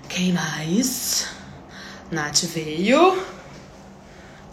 Quem 0.10 0.34
mais? 0.34 1.28
Nath 2.12 2.44
veio. 2.44 3.18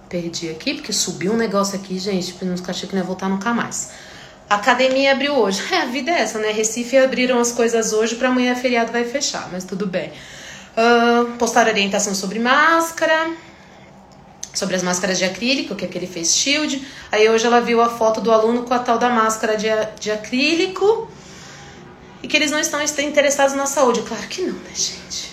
Perdi 0.08 0.50
aqui, 0.50 0.74
porque 0.74 0.92
subiu 0.92 1.32
um 1.32 1.36
negócio 1.36 1.76
aqui, 1.76 1.98
gente. 1.98 2.32
Não 2.44 2.54
achei 2.54 2.88
que 2.88 2.94
não 2.94 3.02
ia 3.02 3.06
voltar 3.06 3.28
nunca 3.28 3.52
mais. 3.52 3.90
Academia 4.48 5.12
abriu 5.12 5.34
hoje. 5.34 5.60
É, 5.72 5.80
a 5.80 5.86
vida 5.86 6.12
é 6.12 6.20
essa, 6.20 6.38
né? 6.38 6.52
Recife 6.52 6.96
abriram 6.96 7.40
as 7.40 7.50
coisas 7.50 7.92
hoje, 7.92 8.14
para 8.14 8.28
amanhã 8.28 8.54
feriado 8.54 8.92
vai 8.92 9.04
fechar, 9.04 9.48
mas 9.50 9.64
tudo 9.64 9.84
bem. 9.84 10.12
Uh, 10.76 11.32
postaram 11.38 11.72
orientação 11.72 12.14
sobre 12.14 12.38
máscara, 12.38 13.32
sobre 14.54 14.76
as 14.76 14.82
máscaras 14.82 15.18
de 15.18 15.24
acrílico, 15.24 15.74
que 15.74 15.84
é 15.84 15.88
aquele 15.88 16.06
face 16.06 16.38
shield. 16.38 16.86
Aí 17.10 17.28
hoje 17.28 17.44
ela 17.46 17.60
viu 17.60 17.82
a 17.82 17.88
foto 17.88 18.20
do 18.20 18.30
aluno 18.30 18.62
com 18.62 18.72
a 18.72 18.78
tal 18.78 18.96
da 18.96 19.08
máscara 19.08 19.56
de, 19.56 19.66
de 19.98 20.12
acrílico 20.12 21.10
e 22.22 22.28
que 22.28 22.36
eles 22.36 22.50
não 22.50 22.60
estão 22.60 22.80
interessados 22.82 23.54
na 23.54 23.66
saúde. 23.66 24.02
Claro 24.02 24.26
que 24.28 24.42
não, 24.42 24.54
né, 24.54 24.70
gente? 24.70 25.32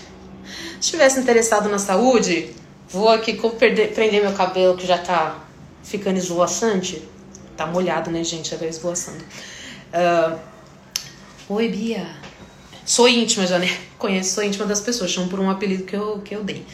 Se 0.79 0.79
estivesse 0.79 1.19
interessado 1.19 1.69
na 1.69 1.77
saúde, 1.77 2.55
vou 2.89 3.09
aqui 3.09 3.33
perder, 3.57 3.93
prender 3.93 4.21
meu 4.21 4.33
cabelo 4.33 4.75
que 4.75 4.87
já 4.87 4.97
tá 4.97 5.37
ficando 5.83 6.17
esvoaçante. 6.17 7.03
Tá 7.55 7.67
molhado, 7.67 8.09
né, 8.09 8.23
gente? 8.23 8.49
Já 8.49 8.57
vai 8.57 8.69
esvoaçando. 8.69 9.23
Uh, 9.93 10.39
Oi, 11.49 11.67
Bia. 11.67 12.07
Sou 12.85 13.07
íntima 13.07 13.45
já, 13.45 13.59
né? 13.59 13.67
Conheço, 13.97 14.35
sou 14.35 14.43
íntima 14.43 14.65
das 14.65 14.79
pessoas, 14.79 15.11
chamo 15.11 15.27
por 15.27 15.39
um 15.39 15.49
apelido 15.49 15.83
que 15.83 15.95
eu, 15.95 16.19
que 16.19 16.35
eu 16.35 16.43
dei. 16.43 16.65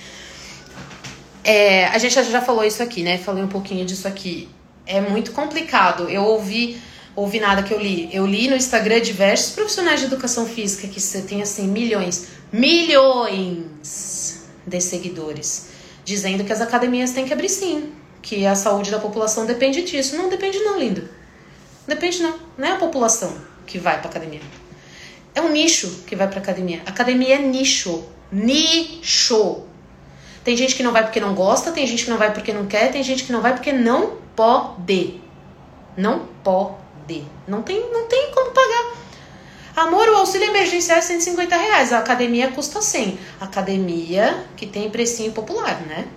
É, 1.44 1.88
a 1.88 1.98
gente 1.98 2.14
já 2.14 2.42
falou 2.42 2.64
isso 2.64 2.84
aqui, 2.84 3.02
né? 3.02 3.18
Falei 3.18 3.44
um 3.44 3.48
pouquinho 3.48 3.86
disso 3.86 4.08
aqui. 4.08 4.50
É 4.86 5.00
muito 5.00 5.32
complicado. 5.32 6.10
Eu 6.10 6.24
ouvi 6.24 6.82
ouvi 7.16 7.40
nada 7.40 7.64
que 7.64 7.74
eu 7.74 7.80
li. 7.80 8.10
Eu 8.12 8.26
li 8.26 8.48
no 8.48 8.56
Instagram 8.56 9.00
diversos 9.02 9.54
profissionais 9.54 10.00
de 10.00 10.08
educação 10.08 10.46
física 10.46 10.88
que 10.88 11.00
você 11.00 11.22
tem 11.22 11.42
assim 11.42 11.68
milhões, 11.68 12.28
milhões 12.52 14.44
de 14.66 14.82
seguidores, 14.82 15.70
dizendo 16.04 16.44
que 16.44 16.52
as 16.52 16.62
academias 16.62 17.12
têm 17.12 17.26
que 17.26 17.34
abrir 17.34 17.50
sim, 17.50 17.94
que 18.22 18.46
a 18.46 18.56
saúde 18.56 18.92
da 18.92 19.00
população 19.00 19.46
depende 19.46 19.84
disso. 19.84 20.18
Não 20.18 20.30
depende 20.30 20.60
não, 20.60 20.78
lindo. 20.78 21.08
Depende 21.88 22.22
não. 22.22 22.40
Não 22.58 22.68
é 22.68 22.72
a 22.72 22.78
população 22.78 23.36
que 23.66 23.78
vai 23.78 24.00
para 24.00 24.10
academia. 24.10 24.42
É 25.34 25.42
um 25.42 25.50
nicho 25.50 26.04
que 26.08 26.16
vai 26.16 26.28
para 26.28 26.40
academia. 26.40 26.82
Academia 26.86 27.36
é 27.36 27.40
nicho. 27.40 28.06
Nicho. 28.32 29.64
Tem 30.44 30.56
gente 30.56 30.76
que 30.76 30.84
não 30.84 30.92
vai 30.92 31.04
porque 31.04 31.20
não 31.20 31.34
gosta, 31.34 31.72
tem 31.72 31.86
gente 31.88 32.06
que 32.06 32.10
não 32.10 32.18
vai 32.18 32.32
porque 32.32 32.54
não 32.54 32.68
quer, 32.68 32.92
tem 32.92 33.02
gente 33.02 33.24
que 33.24 33.32
não 33.32 33.42
vai 33.42 33.54
porque 33.54 33.74
não 33.74 34.18
pode. 34.36 35.20
Não 35.98 36.28
pode. 36.44 36.85
Não 37.48 37.62
tem, 37.62 37.92
não 37.92 38.08
tem 38.08 38.32
como 38.32 38.52
pagar. 38.52 38.94
Amor, 39.76 40.08
o 40.08 40.18
auxílio 40.18 40.48
emergencial 40.48 41.00
é 41.00 41.02
150 41.02 41.56
reais, 41.56 41.92
a 41.92 42.00
academia 42.00 42.50
custa 42.52 42.82
100. 42.82 43.20
Academia 43.42 44.46
que 44.56 44.66
tem 44.66 44.90
precinho 44.90 45.34
popular, 45.34 45.82
né? 45.82 46.08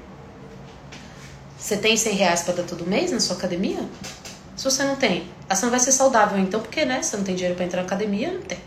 Você 1.59 1.77
tem 1.77 1.97
100 1.97 2.15
reais 2.15 2.43
pra 2.43 2.55
dar 2.55 2.63
todo 2.63 2.87
mês 2.87 3.11
na 3.11 3.19
sua 3.19 3.37
academia? 3.37 3.81
Se 4.57 4.65
você 4.65 4.85
não 4.85 4.97
tem, 4.97 5.29
você 5.49 5.65
não 5.65 5.71
vai 5.71 5.81
ser 5.81 5.93
saudável 5.93 6.39
então, 6.39 6.61
porque, 6.61 6.85
né? 6.85 7.03
Você 7.03 7.17
não 7.17 7.25
tem 7.25 7.35
dinheiro 7.35 7.57
para 7.57 7.65
entrar 7.65 7.81
na 7.81 7.87
academia, 7.87 8.33
não 8.33 8.43
tem. 8.43 8.59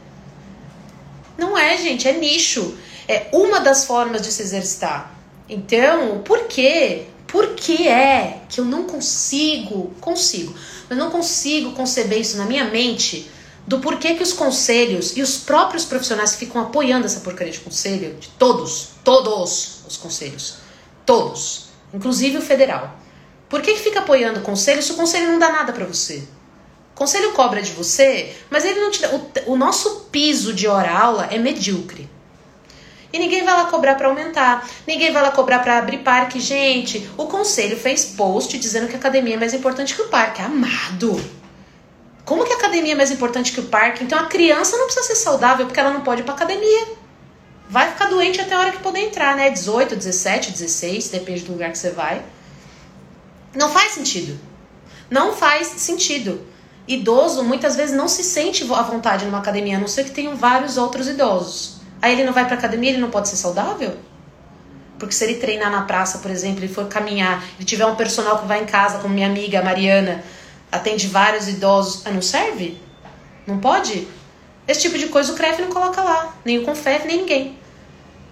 Não 1.37 1.57
é, 1.57 1.77
gente, 1.77 2.07
é 2.07 2.13
nicho. 2.13 2.77
É 3.07 3.27
uma 3.31 3.59
das 3.61 3.85
formas 3.85 4.21
de 4.21 4.31
se 4.31 4.41
exercitar. 4.41 5.11
Então, 5.49 6.21
por 6.23 6.47
quê? 6.47 7.07
Por 7.31 7.55
que 7.55 7.87
é 7.87 8.41
que 8.49 8.59
eu 8.59 8.65
não 8.65 8.83
consigo, 8.83 9.93
consigo, 10.01 10.53
eu 10.89 10.97
não 10.97 11.09
consigo 11.09 11.71
conceber 11.71 12.19
isso 12.19 12.37
na 12.37 12.45
minha 12.45 12.65
mente 12.65 13.31
do 13.65 13.79
porquê 13.79 14.15
que 14.15 14.23
os 14.23 14.33
conselhos 14.33 15.15
e 15.15 15.21
os 15.21 15.37
próprios 15.37 15.85
profissionais 15.85 16.35
ficam 16.35 16.61
apoiando 16.61 17.05
essa 17.05 17.21
porcaria 17.21 17.53
de 17.53 17.61
conselho, 17.61 18.15
de 18.15 18.27
todos, 18.29 18.89
todos 19.03 19.81
os 19.87 19.95
conselhos, 19.95 20.55
todos, 21.05 21.69
inclusive 21.93 22.37
o 22.37 22.41
federal. 22.41 22.99
Por 23.47 23.61
que, 23.61 23.75
que 23.75 23.79
fica 23.79 23.99
apoiando 23.99 24.39
o 24.39 24.43
conselho 24.43 24.83
se 24.83 24.91
o 24.91 24.95
conselho 24.95 25.31
não 25.31 25.39
dá 25.39 25.51
nada 25.51 25.71
para 25.71 25.85
você? 25.85 26.23
O 26.93 26.97
conselho 26.97 27.31
cobra 27.31 27.61
de 27.61 27.71
você, 27.71 28.35
mas 28.49 28.65
ele 28.65 28.81
não 28.81 28.91
te 28.91 29.01
dá. 29.01 29.09
O, 29.09 29.53
o 29.53 29.55
nosso 29.55 30.07
piso 30.11 30.53
de 30.53 30.67
hora-aula 30.67 31.29
é 31.31 31.37
medíocre. 31.37 32.09
E 33.13 33.19
ninguém 33.19 33.43
vai 33.43 33.55
lá 33.55 33.65
cobrar 33.65 33.95
para 33.95 34.07
aumentar, 34.07 34.67
ninguém 34.87 35.11
vai 35.11 35.21
lá 35.21 35.31
cobrar 35.31 35.59
para 35.59 35.77
abrir 35.77 35.99
parque. 35.99 36.39
Gente, 36.39 37.09
o 37.17 37.25
conselho 37.25 37.77
fez 37.77 38.05
post 38.05 38.57
dizendo 38.57 38.87
que 38.87 38.95
a 38.95 38.99
academia 38.99 39.35
é 39.35 39.37
mais 39.37 39.53
importante 39.53 39.93
que 39.93 40.01
o 40.01 40.07
parque. 40.07 40.41
Amado! 40.41 41.19
Como 42.23 42.45
que 42.45 42.53
a 42.53 42.55
academia 42.55 42.93
é 42.93 42.95
mais 42.95 43.11
importante 43.11 43.51
que 43.51 43.59
o 43.59 43.65
parque? 43.65 44.03
Então 44.03 44.17
a 44.17 44.27
criança 44.27 44.77
não 44.77 44.85
precisa 44.85 45.07
ser 45.07 45.15
saudável 45.15 45.65
porque 45.65 45.79
ela 45.79 45.91
não 45.91 46.01
pode 46.01 46.21
ir 46.21 46.23
pra 46.23 46.33
academia. 46.33 46.87
Vai 47.69 47.89
ficar 47.89 48.09
doente 48.09 48.39
até 48.39 48.53
a 48.53 48.59
hora 48.59 48.71
que 48.71 48.79
poder 48.79 48.99
entrar, 48.99 49.35
né? 49.35 49.49
18, 49.49 49.95
17, 49.95 50.51
16, 50.51 51.09
depende 51.09 51.41
do 51.43 51.51
lugar 51.51 51.71
que 51.71 51.77
você 51.77 51.89
vai. 51.89 52.23
Não 53.53 53.69
faz 53.69 53.93
sentido. 53.93 54.39
Não 55.09 55.33
faz 55.33 55.67
sentido. 55.67 56.45
Idoso 56.87 57.43
muitas 57.43 57.75
vezes 57.75 57.95
não 57.95 58.07
se 58.07 58.23
sente 58.23 58.63
à 58.71 58.81
vontade 58.81 59.25
numa 59.25 59.39
academia, 59.39 59.77
a 59.77 59.79
não 59.79 59.87
ser 59.87 60.05
que 60.05 60.11
tenham 60.11 60.35
vários 60.35 60.77
outros 60.77 61.07
idosos. 61.07 61.80
Aí 62.01 62.13
ele 62.13 62.23
não 62.23 62.33
vai 62.33 62.45
pra 62.45 62.55
academia, 62.55 62.89
ele 62.91 63.01
não 63.01 63.11
pode 63.11 63.29
ser 63.29 63.35
saudável? 63.35 63.95
Porque 64.97 65.13
se 65.13 65.23
ele 65.23 65.35
treinar 65.35 65.71
na 65.71 65.83
praça, 65.83 66.19
por 66.19 66.31
exemplo, 66.31 66.63
ele 66.63 66.73
for 66.73 66.87
caminhar, 66.87 67.43
ele 67.55 67.65
tiver 67.65 67.85
um 67.85 67.95
personal 67.95 68.39
que 68.39 68.47
vai 68.47 68.61
em 68.61 68.65
casa, 68.65 68.99
como 68.99 69.13
minha 69.13 69.27
amiga 69.27 69.61
Mariana, 69.61 70.23
atende 70.71 71.07
vários 71.07 71.47
idosos, 71.47 72.03
não 72.05 72.21
serve? 72.21 72.79
Não 73.45 73.59
pode? 73.59 74.07
Esse 74.67 74.81
tipo 74.81 74.97
de 74.97 75.07
coisa 75.07 75.33
o 75.33 75.35
CREF 75.35 75.61
não 75.61 75.69
coloca 75.69 76.01
lá, 76.01 76.35
nem 76.45 76.59
o 76.59 76.63
CONFEF, 76.63 77.07
nem 77.07 77.17
ninguém. 77.17 77.57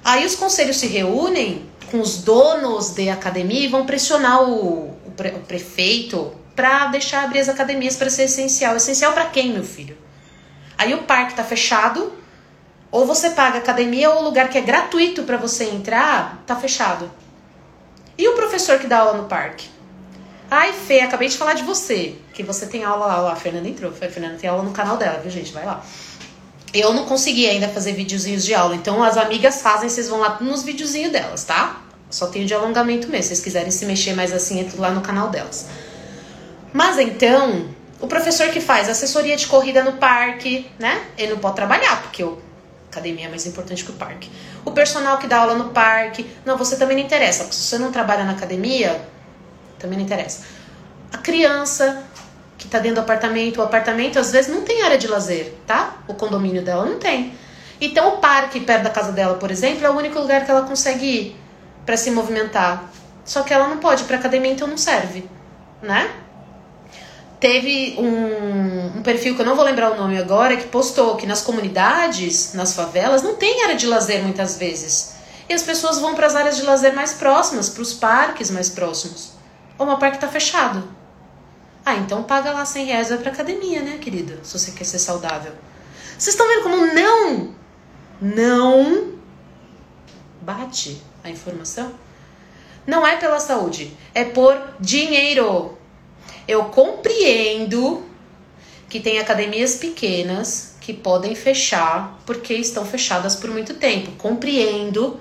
Aí 0.04 0.26
os 0.26 0.36
conselhos 0.36 0.78
se 0.78 0.88
reúnem 0.88 1.66
com 1.92 2.00
os 2.00 2.18
donos 2.18 2.92
de 2.92 3.10
academia 3.10 3.62
e 3.62 3.68
vão 3.68 3.86
pressionar 3.86 4.44
o, 4.44 4.90
o, 5.06 5.12
pre, 5.16 5.30
o 5.30 5.40
prefeito 5.40 6.34
para 6.56 6.88
deixar 6.88 7.24
abrir 7.24 7.40
as 7.40 7.50
academias 7.50 7.96
para 7.96 8.10
ser 8.10 8.24
essencial. 8.24 8.76
Essencial 8.76 9.14
para 9.14 9.26
quem, 9.26 9.52
meu 9.52 9.64
filho? 9.64 9.98
Aí 10.78 10.94
o 10.94 11.00
parque 11.00 11.34
tá 11.34 11.44
fechado, 11.44 12.14
ou 12.92 13.06
você 13.06 13.32
paga 13.32 13.60
academia 13.60 14.10
ou 14.10 14.22
o 14.22 14.24
lugar 14.24 14.50
que 14.50 14.58
é 14.58 14.62
gratuito 14.62 15.24
para 15.24 15.38
você 15.38 15.66
entrar 15.66 16.44
tá 16.46 16.56
fechado. 16.56 17.10
E 18.18 18.28
o 18.28 18.36
professor 18.36 18.80
que 18.80 18.88
dá 18.88 19.00
aula 19.00 19.18
no 19.18 19.26
parque? 19.26 19.70
Ai, 20.52 20.74
Fê, 20.74 21.02
acabei 21.02 21.30
de 21.30 21.38
falar 21.38 21.54
de 21.54 21.64
você. 21.64 22.16
Que 22.34 22.42
você 22.42 22.66
tem 22.66 22.84
aula 22.84 23.06
lá. 23.06 23.32
A 23.32 23.36
Fernanda 23.36 23.70
entrou. 23.70 23.92
A 23.92 23.94
Fernanda 23.94 24.36
tem 24.36 24.50
aula 24.50 24.64
no 24.64 24.72
canal 24.72 24.98
dela, 24.98 25.20
viu, 25.20 25.32
gente? 25.32 25.54
Vai 25.54 25.66
lá. 25.66 25.84
Eu 26.74 26.94
não 26.94 27.06
consegui 27.06 27.48
ainda 27.48 27.70
fazer 27.70 27.94
videozinhos 27.94 28.44
de 28.44 28.54
aula. 28.54 28.76
Então 28.76 29.04
as 29.04 29.16
amigas 29.16 29.62
fazem, 29.62 29.88
vocês 29.88 30.10
vão 30.10 30.20
lá 30.20 30.38
nos 30.42 30.64
videozinhos 30.64 31.12
delas, 31.12 31.44
tá? 31.44 31.82
Só 32.10 32.28
tem 32.28 32.46
de 32.46 32.54
alongamento 32.54 33.08
mesmo. 33.08 33.24
Se 33.24 33.28
vocês 33.30 33.42
quiserem 33.42 33.72
se 33.72 33.86
mexer 33.86 34.16
mais 34.16 34.34
assim, 34.34 34.60
é 34.62 34.64
tudo 34.64 34.82
lá 34.82 34.90
no 34.90 35.02
canal 35.02 35.30
delas. 35.30 35.68
Mas 36.74 36.98
então, 36.98 37.70
o 38.02 38.08
professor 38.08 38.50
que 38.50 38.60
faz 38.60 38.90
assessoria 38.90 39.38
de 39.38 39.48
corrida 39.48 39.84
no 39.84 39.94
parque, 39.94 40.70
né? 40.80 41.06
Ele 41.18 41.34
não 41.34 41.40
pode 41.40 41.56
trabalhar, 41.56 42.02
porque 42.02 42.24
o 42.24 42.40
academia 42.90 43.28
é 43.28 43.30
mais 43.30 43.46
importante 43.46 43.84
que 43.84 43.92
o 43.92 43.94
parque. 43.94 44.30
O 44.66 44.72
personal 44.72 45.18
que 45.18 45.28
dá 45.28 45.40
aula 45.40 45.56
no 45.56 45.70
parque, 45.70 46.30
não, 46.46 46.58
você 46.58 46.76
também 46.76 46.98
não 46.98 47.04
interessa, 47.04 47.44
porque 47.44 47.56
se 47.56 47.64
você 47.64 47.78
não 47.78 47.92
trabalha 47.92 48.24
na 48.24 48.32
academia, 48.32 49.00
também 49.78 49.98
não 49.98 50.06
interessa. 50.06 50.44
A 51.14 51.18
criança 51.18 52.04
que 52.58 52.68
tá 52.68 52.78
dentro 52.80 52.96
do 52.96 53.02
apartamento, 53.02 53.60
o 53.60 53.64
apartamento 53.64 54.20
às 54.20 54.32
vezes 54.32 54.54
não 54.54 54.64
tem 54.64 54.82
área 54.82 54.98
de 54.98 55.08
lazer, 55.08 55.56
tá? 55.66 55.98
O 56.08 56.14
condomínio 56.14 56.62
dela 56.62 56.86
não 56.86 57.00
tem. 57.00 57.34
Então 57.80 58.16
o 58.16 58.18
parque 58.18 58.60
perto 58.60 58.84
da 58.84 58.90
casa 58.90 59.14
dela, 59.14 59.36
por 59.36 59.50
exemplo, 59.50 59.86
é 59.86 59.90
o 59.90 59.94
único 59.96 60.20
lugar 60.20 60.44
que 60.44 60.52
ela 60.52 60.64
consegue 60.64 61.06
ir 61.06 61.36
para 61.86 61.96
se 61.96 62.12
movimentar. 62.12 62.92
Só 63.24 63.44
que 63.44 63.54
ela 63.54 63.68
não 63.68 63.78
pode 63.78 64.04
para 64.04 64.18
academia, 64.18 64.52
então 64.52 64.68
não 64.68 64.78
serve, 64.78 65.30
né? 65.82 66.12
Teve 67.40 67.96
um, 67.98 68.98
um, 68.98 69.02
perfil 69.02 69.34
que 69.34 69.42
eu 69.42 69.46
não 69.46 69.56
vou 69.56 69.64
lembrar 69.64 69.92
o 69.92 69.96
nome 69.96 70.18
agora 70.18 70.58
que 70.58 70.68
postou 70.68 71.16
que 71.16 71.26
nas 71.26 71.42
comunidades, 71.42 72.54
nas 72.54 72.74
favelas, 72.74 73.22
não 73.22 73.36
tem 73.36 73.64
área 73.64 73.78
de 73.78 73.88
lazer 73.88 74.22
muitas 74.22 74.58
vezes. 74.58 75.16
E 75.48 75.54
as 75.54 75.64
pessoas 75.64 76.00
vão 76.00 76.16
para 76.16 76.28
as 76.28 76.36
áreas 76.36 76.58
de 76.58 76.64
lazer 76.64 76.94
mais 76.94 77.14
próximas, 77.14 77.70
para 77.70 77.82
os 77.82 77.94
parques 77.94 78.52
mais 78.52 78.68
próximos. 78.68 79.32
Ou 79.78 79.86
meu 79.86 79.98
parque 79.98 80.20
tá 80.20 80.28
fechado. 80.28 80.84
Ah, 81.86 81.96
então 81.96 82.24
paga 82.24 82.52
lá 82.52 82.66
100 82.66 82.86
reais 82.86 83.10
vai 83.10 83.18
pra 83.18 83.32
academia, 83.32 83.82
né, 83.82 83.98
querida? 84.00 84.40
Se 84.44 84.60
você 84.60 84.72
quer 84.72 84.84
ser 84.84 85.00
saudável. 85.00 85.54
Vocês 86.18 86.36
estão 86.36 86.48
vendo 86.48 86.64
como 86.64 86.94
não, 86.94 87.56
não 88.22 89.14
bate 90.42 91.02
a 91.24 91.30
informação? 91.30 91.94
Não 92.86 93.08
é 93.08 93.16
pela 93.16 93.40
saúde, 93.40 93.98
é 94.14 94.26
por 94.26 94.56
dinheiro. 94.80 95.79
Eu 96.48 96.66
compreendo 96.66 98.04
que 98.90 99.00
tem 99.00 99.20
academias 99.20 99.76
pequenas 99.76 100.76
que 100.82 100.94
podem 100.94 101.36
fechar 101.36 102.20
porque 102.26 102.54
estão 102.56 102.86
fechadas 102.86 103.36
por 103.36 103.50
muito 103.52 103.76
tempo. 103.76 104.12
Compreendo 104.18 105.20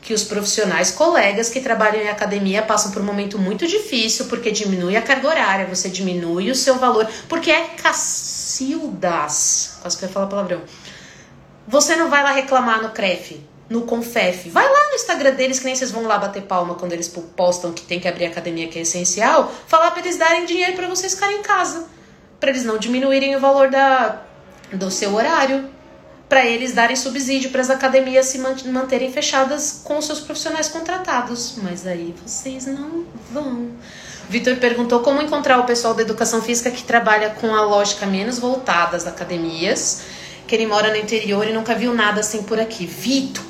que 0.00 0.14
os 0.14 0.24
profissionais 0.24 0.90
colegas 0.90 1.50
que 1.50 1.60
trabalham 1.60 2.02
em 2.02 2.08
academia 2.08 2.62
passam 2.62 2.90
por 2.90 3.02
um 3.02 3.04
momento 3.04 3.38
muito 3.38 3.66
difícil 3.66 4.26
porque 4.26 4.50
diminui 4.50 4.96
a 4.96 5.02
carga 5.02 5.28
horária, 5.28 5.66
você 5.66 5.88
diminui 5.88 6.50
o 6.50 6.54
seu 6.54 6.76
valor, 6.78 7.06
porque 7.28 7.50
é 7.50 7.68
cacildas. 7.82 9.78
Quase 9.82 9.98
que 9.98 10.04
eu 10.04 10.08
ia 10.08 10.12
falar 10.12 10.26
palavrão. 10.26 10.62
Você 11.68 11.96
não 11.96 12.08
vai 12.08 12.22
lá 12.22 12.32
reclamar 12.32 12.82
no 12.82 12.90
CREF, 12.90 13.40
no 13.70 13.82
Confef. 13.82 14.50
Vai 14.50 14.68
lá 14.68 14.88
no 14.88 14.96
Instagram 14.96 15.30
deles, 15.30 15.60
que 15.60 15.64
nem 15.64 15.76
vocês 15.76 15.92
vão 15.92 16.02
lá 16.02 16.18
bater 16.18 16.42
palma 16.42 16.74
quando 16.74 16.92
eles 16.92 17.08
postam 17.08 17.72
que 17.72 17.82
tem 17.82 18.00
que 18.00 18.08
abrir 18.08 18.26
academia 18.26 18.66
que 18.68 18.78
é 18.78 18.82
essencial, 18.82 19.50
falar 19.66 19.92
para 19.92 20.00
eles 20.00 20.18
darem 20.18 20.44
dinheiro 20.44 20.74
para 20.74 20.88
vocês 20.88 21.14
ficarem 21.14 21.38
em 21.38 21.42
casa, 21.42 21.86
para 22.40 22.50
eles 22.50 22.64
não 22.64 22.76
diminuírem 22.76 23.36
o 23.36 23.40
valor 23.40 23.70
da, 23.70 24.22
do 24.72 24.90
seu 24.90 25.14
horário 25.14 25.70
para 26.30 26.46
eles 26.46 26.72
darem 26.72 26.94
subsídio 26.94 27.50
para 27.50 27.60
as 27.60 27.70
academias 27.70 28.26
se 28.26 28.38
manterem 28.38 29.12
fechadas 29.12 29.80
com 29.82 30.00
seus 30.00 30.20
profissionais 30.20 30.68
contratados. 30.68 31.56
Mas 31.60 31.84
aí 31.88 32.14
vocês 32.24 32.66
não 32.66 33.04
vão. 33.32 33.70
Vitor 34.28 34.54
perguntou 34.58 35.00
como 35.00 35.20
encontrar 35.20 35.58
o 35.58 35.64
pessoal 35.64 35.92
da 35.92 36.02
educação 36.02 36.40
física 36.40 36.70
que 36.70 36.84
trabalha 36.84 37.30
com 37.30 37.52
a 37.52 37.62
lógica 37.62 38.06
menos 38.06 38.38
voltada 38.38 38.96
às 38.96 39.08
academias, 39.08 40.02
que 40.50 40.56
ele 40.56 40.66
mora 40.66 40.90
no 40.90 40.96
interior 40.96 41.46
e 41.46 41.52
nunca 41.52 41.76
viu 41.76 41.94
nada 41.94 42.18
assim 42.18 42.42
por 42.42 42.58
aqui. 42.58 42.84
Vitor, 42.84 43.44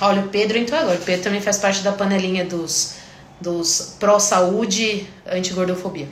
olha, 0.00 0.22
o 0.22 0.28
Pedro 0.28 0.56
entrou 0.56 0.80
agora. 0.80 0.96
O 0.96 1.02
Pedro 1.02 1.24
também 1.24 1.42
faz 1.42 1.58
parte 1.58 1.82
da 1.82 1.92
panelinha 1.92 2.46
dos, 2.46 2.94
dos 3.38 3.94
pró-saúde, 4.00 5.06
anti-gordofobia. 5.26 6.08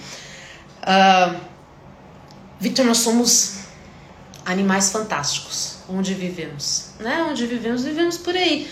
Uh, 0.83 1.41
Vitor, 2.61 2.85
nós 2.85 2.99
somos 2.99 3.61
animais 4.45 4.93
fantásticos 4.93 5.79
onde 5.89 6.13
vivemos, 6.13 6.91
né? 7.01 7.27
Onde 7.31 7.47
vivemos, 7.47 7.83
vivemos 7.83 8.19
por 8.19 8.37
aí. 8.37 8.69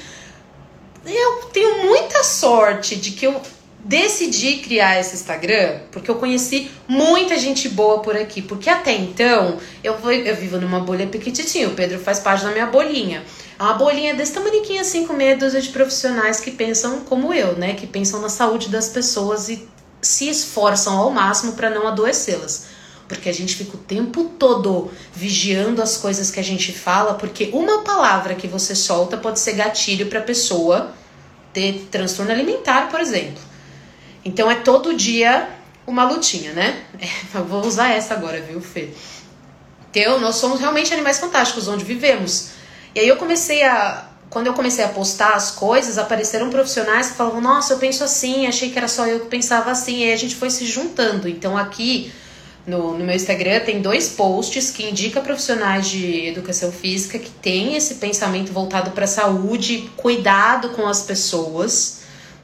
Eu 1.07 1.45
tenho 1.55 1.87
muita 1.87 2.23
sorte 2.23 2.97
de 2.97 3.13
que 3.13 3.27
eu 3.27 3.41
decidi 3.85 4.59
criar 4.59 5.01
esse 5.01 5.15
Instagram 5.15 5.81
porque 5.91 6.11
eu 6.11 6.15
conheci 6.15 6.71
muita 6.87 7.37
gente 7.39 7.69
boa 7.69 8.01
por 8.01 8.17
aqui. 8.17 8.41
Porque 8.41 8.71
até 8.71 8.93
então 8.93 9.59
eu, 9.83 9.95
eu 9.95 10.37
vivo 10.37 10.59
numa 10.59 10.81
bolha 10.81 11.07
pequititinha. 11.07 11.69
O 11.69 11.75
Pedro 11.75 11.99
faz 11.99 12.19
parte 12.19 12.45
da 12.45 12.51
minha 12.51 12.67
bolinha. 12.67 13.23
É 13.59 13.63
uma 13.63 13.75
bolinha 13.75 14.15
desse 14.15 14.33
tamanho 14.33 14.53
assim, 14.81 15.07
com 15.07 15.13
meia 15.13 15.37
dúzia 15.37 15.61
de 15.61 15.69
profissionais 15.69 16.41
que 16.41 16.51
pensam 16.51 17.01
como 17.01 17.33
eu, 17.33 17.57
né? 17.57 17.75
Que 17.75 17.87
pensam 17.87 18.21
na 18.21 18.29
saúde 18.29 18.69
das 18.69 18.89
pessoas 18.89 19.49
e 19.49 19.69
se 20.01 20.29
esforçam 20.29 20.97
ao 20.97 21.11
máximo 21.11 21.53
para 21.53 21.71
não 21.71 21.87
adoecê-las 21.87 22.73
porque 23.13 23.29
a 23.29 23.35
gente 23.35 23.57
fica 23.57 23.77
o 23.77 23.81
tempo 23.81 24.25
todo 24.39 24.91
vigiando 25.13 25.83
as 25.83 25.99
coisas 25.99 26.31
que 26.31 26.41
a 26.41 26.43
gente 26.43 26.73
fala, 26.73 27.13
porque 27.13 27.51
uma 27.53 27.83
palavra 27.83 28.35
que 28.35 28.49
você 28.49 28.75
solta 28.75 29.19
pode 29.19 29.39
ser 29.39 29.53
gatilho 29.53 30.07
para 30.07 30.21
a 30.21 30.23
pessoa 30.23 30.93
ter 31.53 31.89
transtorno 31.91 32.33
alimentar, 32.33 32.89
por 32.89 33.01
exemplo. 33.01 33.52
Então 34.25 34.51
é 34.51 34.57
todo 34.57 34.95
dia 34.95 35.49
uma 35.87 36.05
lutinha, 36.05 36.53
né? 36.53 36.83
É, 37.01 37.39
eu 37.39 37.45
vou 37.45 37.67
usar 37.67 37.91
essa 37.91 38.15
agora, 38.15 38.41
viu, 38.41 38.61
Fê? 38.61 38.91
Então, 39.91 40.19
nós 40.21 40.37
somos 40.37 40.61
realmente 40.61 40.93
animais 40.93 41.19
fantásticos 41.19 41.69
onde 41.69 41.85
vivemos. 41.85 42.51
E 42.95 43.01
aí 43.01 43.09
eu 43.09 43.17
comecei 43.17 43.63
a. 43.63 44.09
Quando 44.31 44.47
eu 44.47 44.55
comecei 44.55 44.83
a 44.83 44.89
postar 44.89 45.35
as 45.35 45.51
coisas, 45.51 45.99
apareceram 45.99 46.49
profissionais 46.49 47.11
que 47.11 47.17
falavam: 47.17 47.41
Nossa, 47.41 47.75
eu 47.75 47.79
penso 47.79 48.03
assim, 48.03 48.47
achei 48.47 48.71
que 48.71 48.79
era 48.79 48.89
só 48.89 49.07
eu 49.07 49.21
que 49.21 49.27
pensava 49.27 49.71
assim. 49.71 49.99
E 49.99 50.05
aí 50.05 50.13
a 50.13 50.17
gente 50.17 50.35
foi 50.35 50.49
se 50.49 50.65
juntando. 50.65 51.29
Então, 51.29 51.59
aqui 51.59 52.11
no, 52.67 52.97
no 52.97 53.05
meu 53.05 53.15
Instagram 53.15 53.61
tem 53.61 53.83
dois 53.83 54.09
posts 54.09 54.71
que 54.71 54.85
indica 54.85 55.21
profissionais 55.21 55.89
de 55.89 56.29
educação 56.29 56.73
física 56.73 57.19
que 57.19 57.31
têm 57.31 57.77
esse 57.77 57.97
pensamento 57.97 58.53
voltado 58.53 58.93
para 58.93 59.07
saúde, 59.07 59.91
cuidado 59.97 60.71
com 60.71 60.87
as 60.87 61.03
pessoas, 61.03 62.02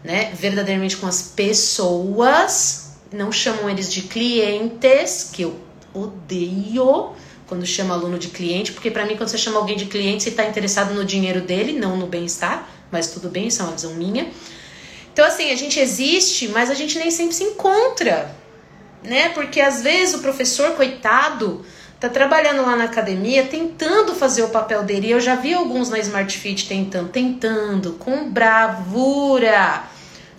né? 0.09 0.32
Verdadeiramente 0.34 0.96
com 0.96 1.06
as 1.06 1.20
pessoas. 1.20 2.94
Não 3.12 3.30
chamam 3.30 3.68
eles 3.68 3.92
de 3.92 4.02
clientes, 4.02 5.30
que 5.32 5.42
eu 5.42 5.61
odeio 5.92 7.12
quando 7.46 7.64
chama 7.64 7.94
aluno 7.94 8.18
de 8.18 8.28
cliente, 8.28 8.72
porque 8.72 8.90
para 8.90 9.06
mim 9.06 9.16
quando 9.16 9.28
você 9.30 9.38
chama 9.38 9.59
alguém 9.59 9.76
de 9.76 9.86
cliente, 9.86 10.22
você 10.22 10.28
está 10.28 10.44
interessado 10.44 10.92
no 10.92 11.02
dinheiro 11.02 11.40
dele, 11.40 11.72
não 11.72 11.96
no 11.96 12.06
bem-estar, 12.06 12.68
mas 12.90 13.11
tudo 13.11 13.30
bem, 13.30 13.46
isso 13.46 13.62
é 13.62 13.64
uma 13.64 13.72
visão 13.72 13.94
minha. 13.94 14.30
Então 15.12 15.24
assim, 15.24 15.50
a 15.50 15.56
gente 15.56 15.80
existe, 15.80 16.48
mas 16.48 16.70
a 16.70 16.74
gente 16.74 16.98
nem 16.98 17.11
sempre 17.11 17.34
se 17.34 17.44
encontra, 17.44 18.34
né? 19.02 19.30
Porque 19.30 19.61
às 19.62 19.82
vezes 19.82 20.14
o 20.14 20.18
professor 20.18 20.72
coitado 20.72 21.64
tá 21.98 22.11
trabalhando 22.11 22.61
lá 22.62 22.76
na 22.76 22.84
academia, 22.84 23.44
tentando 23.44 24.14
fazer 24.14 24.42
o 24.42 24.50
papel 24.50 24.82
dele. 24.82 25.11
Eu 25.11 25.20
já 25.20 25.34
vi 25.34 25.54
alguns 25.54 25.88
na 25.88 25.98
Smart 25.98 26.36
Fit 26.36 26.68
tentando, 26.68 27.09
tentando 27.09 27.92
com 27.92 28.30
bravura 28.30 29.88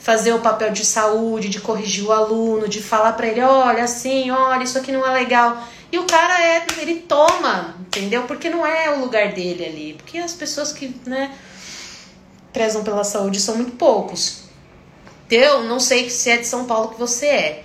fazer 0.09 0.33
o 0.33 0.39
papel 0.39 0.71
de 0.71 0.83
saúde, 0.83 1.49
de 1.49 1.61
corrigir 1.61 2.03
o 2.03 2.11
aluno, 2.11 2.67
de 2.67 2.81
falar 2.81 3.13
para 3.13 3.27
ele, 3.27 3.41
olha 3.41 3.83
assim, 3.83 4.31
olha, 4.31 4.63
isso 4.63 4.75
aqui 4.75 4.91
não 4.91 5.05
é 5.05 5.11
legal. 5.11 5.63
E 5.91 5.99
o 5.99 6.05
cara 6.05 6.43
é, 6.43 6.65
ele 6.79 6.95
toma, 7.01 7.75
entendeu? 7.79 8.23
Porque 8.23 8.49
não 8.49 8.65
é 8.65 8.89
o 8.89 9.01
lugar 9.01 9.33
dele 9.33 9.63
ali. 9.63 9.93
Porque 9.93 10.17
as 10.17 10.33
pessoas 10.33 10.73
que, 10.73 10.95
né, 11.05 11.31
prezam 12.51 12.83
pela 12.83 13.03
saúde 13.03 13.39
são 13.39 13.55
muito 13.55 13.73
poucos. 13.73 14.45
Eu 15.29 15.65
não 15.65 15.79
sei 15.79 16.09
se 16.09 16.31
é 16.31 16.37
de 16.37 16.47
São 16.47 16.65
Paulo 16.65 16.89
que 16.89 16.99
você 16.99 17.27
é, 17.27 17.63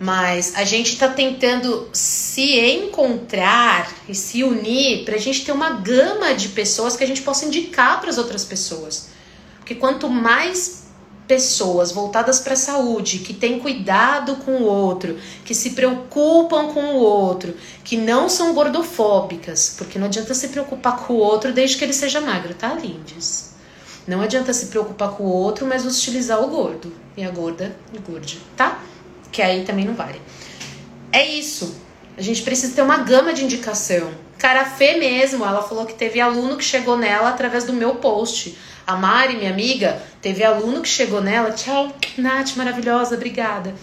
mas 0.00 0.56
a 0.56 0.64
gente 0.64 0.94
está 0.94 1.06
tentando 1.06 1.88
se 1.92 2.58
encontrar 2.58 3.88
e 4.08 4.16
se 4.16 4.42
unir 4.42 5.04
para 5.04 5.14
a 5.14 5.20
gente 5.20 5.44
ter 5.44 5.52
uma 5.52 5.74
gama 5.74 6.34
de 6.34 6.48
pessoas 6.48 6.96
que 6.96 7.04
a 7.04 7.06
gente 7.06 7.22
possa 7.22 7.44
indicar 7.44 8.00
para 8.00 8.10
as 8.10 8.18
outras 8.18 8.44
pessoas. 8.44 9.10
Porque 9.60 9.76
quanto 9.76 10.10
mais 10.10 10.83
pessoas 11.26 11.90
voltadas 11.90 12.38
para 12.40 12.52
a 12.52 12.56
saúde, 12.56 13.18
que 13.18 13.32
têm 13.32 13.58
cuidado 13.58 14.36
com 14.36 14.52
o 14.52 14.64
outro, 14.64 15.18
que 15.44 15.54
se 15.54 15.70
preocupam 15.70 16.68
com 16.68 16.80
o 16.80 16.96
outro, 16.96 17.54
que 17.82 17.96
não 17.96 18.28
são 18.28 18.54
gordofóbicas, 18.54 19.74
porque 19.76 19.98
não 19.98 20.06
adianta 20.06 20.34
se 20.34 20.48
preocupar 20.48 20.98
com 20.98 21.14
o 21.14 21.16
outro 21.16 21.52
desde 21.52 21.76
que 21.76 21.84
ele 21.84 21.92
seja 21.92 22.20
magro, 22.20 22.54
tá, 22.54 22.74
lindes? 22.74 23.54
Não 24.06 24.20
adianta 24.20 24.52
se 24.52 24.66
preocupar 24.66 25.12
com 25.12 25.24
o 25.24 25.30
outro, 25.30 25.66
mas 25.66 25.86
hostilizar 25.86 26.42
o 26.42 26.48
gordo 26.48 26.92
e 27.16 27.24
a 27.24 27.30
gorda 27.30 27.74
e 27.92 27.98
gorde, 27.98 28.38
tá? 28.54 28.82
Que 29.32 29.40
aí 29.40 29.64
também 29.64 29.86
não 29.86 29.94
vale. 29.94 30.20
É 31.10 31.24
isso. 31.26 31.74
A 32.16 32.20
gente 32.20 32.42
precisa 32.42 32.74
ter 32.74 32.82
uma 32.82 32.98
gama 32.98 33.32
de 33.32 33.44
indicação. 33.44 34.12
Cara, 34.38 34.66
Fê 34.66 34.98
mesmo, 34.98 35.44
ela 35.44 35.62
falou 35.62 35.86
que 35.86 35.94
teve 35.94 36.20
aluno 36.20 36.58
que 36.58 36.64
chegou 36.64 36.98
nela 36.98 37.30
através 37.30 37.64
do 37.64 37.72
meu 37.72 37.94
post. 37.94 38.58
A 38.86 38.96
Mari, 38.96 39.36
minha 39.36 39.50
amiga, 39.50 40.02
teve 40.20 40.44
aluno 40.44 40.82
que 40.82 40.88
chegou 40.88 41.20
nela, 41.20 41.52
tchau, 41.52 41.90
Nath, 42.18 42.56
maravilhosa, 42.56 43.14
obrigada. 43.14 43.74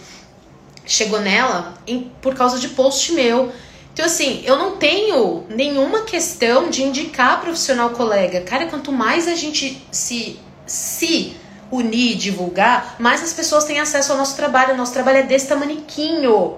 Chegou 0.86 1.20
nela 1.20 1.74
em, 1.86 2.10
por 2.20 2.34
causa 2.34 2.58
de 2.58 2.68
post 2.68 3.12
meu. 3.12 3.52
Então, 3.92 4.06
assim, 4.06 4.42
eu 4.44 4.56
não 4.56 4.76
tenho 4.76 5.44
nenhuma 5.48 6.02
questão 6.02 6.70
de 6.70 6.82
indicar 6.82 7.40
profissional 7.40 7.90
colega. 7.90 8.40
Cara, 8.40 8.66
quanto 8.66 8.90
mais 8.90 9.28
a 9.28 9.34
gente 9.34 9.84
se, 9.90 10.38
se 10.66 11.36
unir, 11.70 12.16
divulgar, 12.16 12.96
mais 12.98 13.22
as 13.22 13.32
pessoas 13.32 13.64
têm 13.64 13.80
acesso 13.80 14.12
ao 14.12 14.18
nosso 14.18 14.36
trabalho. 14.36 14.74
O 14.74 14.76
nosso 14.76 14.92
trabalho 14.92 15.18
é 15.18 15.22
desse 15.22 15.48
tamaniquinho. 15.48 16.56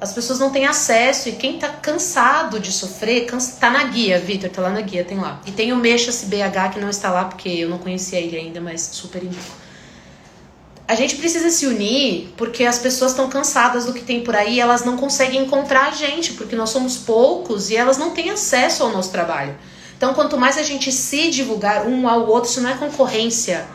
As 0.00 0.14
pessoas 0.14 0.38
não 0.38 0.50
têm 0.50 0.66
acesso 0.66 1.28
e 1.28 1.32
quem 1.32 1.58
tá 1.58 1.68
cansado 1.68 2.58
de 2.58 2.72
sofrer, 2.72 3.26
cansa, 3.26 3.58
tá 3.60 3.68
na 3.68 3.84
guia, 3.84 4.18
Vitor, 4.18 4.48
tá 4.48 4.62
lá 4.62 4.70
na 4.70 4.80
guia, 4.80 5.04
tem 5.04 5.18
lá. 5.18 5.40
E 5.44 5.52
tem 5.52 5.72
o 5.72 5.76
Mexas 5.76 6.24
BH 6.24 6.72
que 6.72 6.80
não 6.80 6.88
está 6.88 7.10
lá 7.10 7.26
porque 7.26 7.50
eu 7.50 7.68
não 7.68 7.76
conhecia 7.76 8.18
ele 8.18 8.34
ainda, 8.36 8.62
mas 8.62 8.80
super 8.80 9.22
indico. 9.22 9.60
A 10.88 10.94
gente 10.94 11.16
precisa 11.16 11.50
se 11.50 11.66
unir 11.66 12.32
porque 12.36 12.64
as 12.64 12.78
pessoas 12.78 13.10
estão 13.10 13.28
cansadas 13.28 13.84
do 13.84 13.92
que 13.92 14.00
tem 14.00 14.22
por 14.22 14.34
aí, 14.34 14.58
elas 14.58 14.84
não 14.84 14.96
conseguem 14.96 15.42
encontrar 15.42 15.88
a 15.88 15.90
gente, 15.90 16.32
porque 16.32 16.56
nós 16.56 16.70
somos 16.70 16.96
poucos 16.96 17.70
e 17.70 17.76
elas 17.76 17.98
não 17.98 18.10
têm 18.10 18.30
acesso 18.30 18.82
ao 18.82 18.90
nosso 18.90 19.12
trabalho. 19.12 19.54
Então, 19.96 20.14
quanto 20.14 20.38
mais 20.38 20.56
a 20.56 20.62
gente 20.62 20.90
se 20.90 21.30
divulgar 21.30 21.86
um 21.86 22.08
ao 22.08 22.26
outro, 22.26 22.50
isso 22.50 22.62
não 22.62 22.70
é 22.70 22.74
concorrência. 22.74 23.68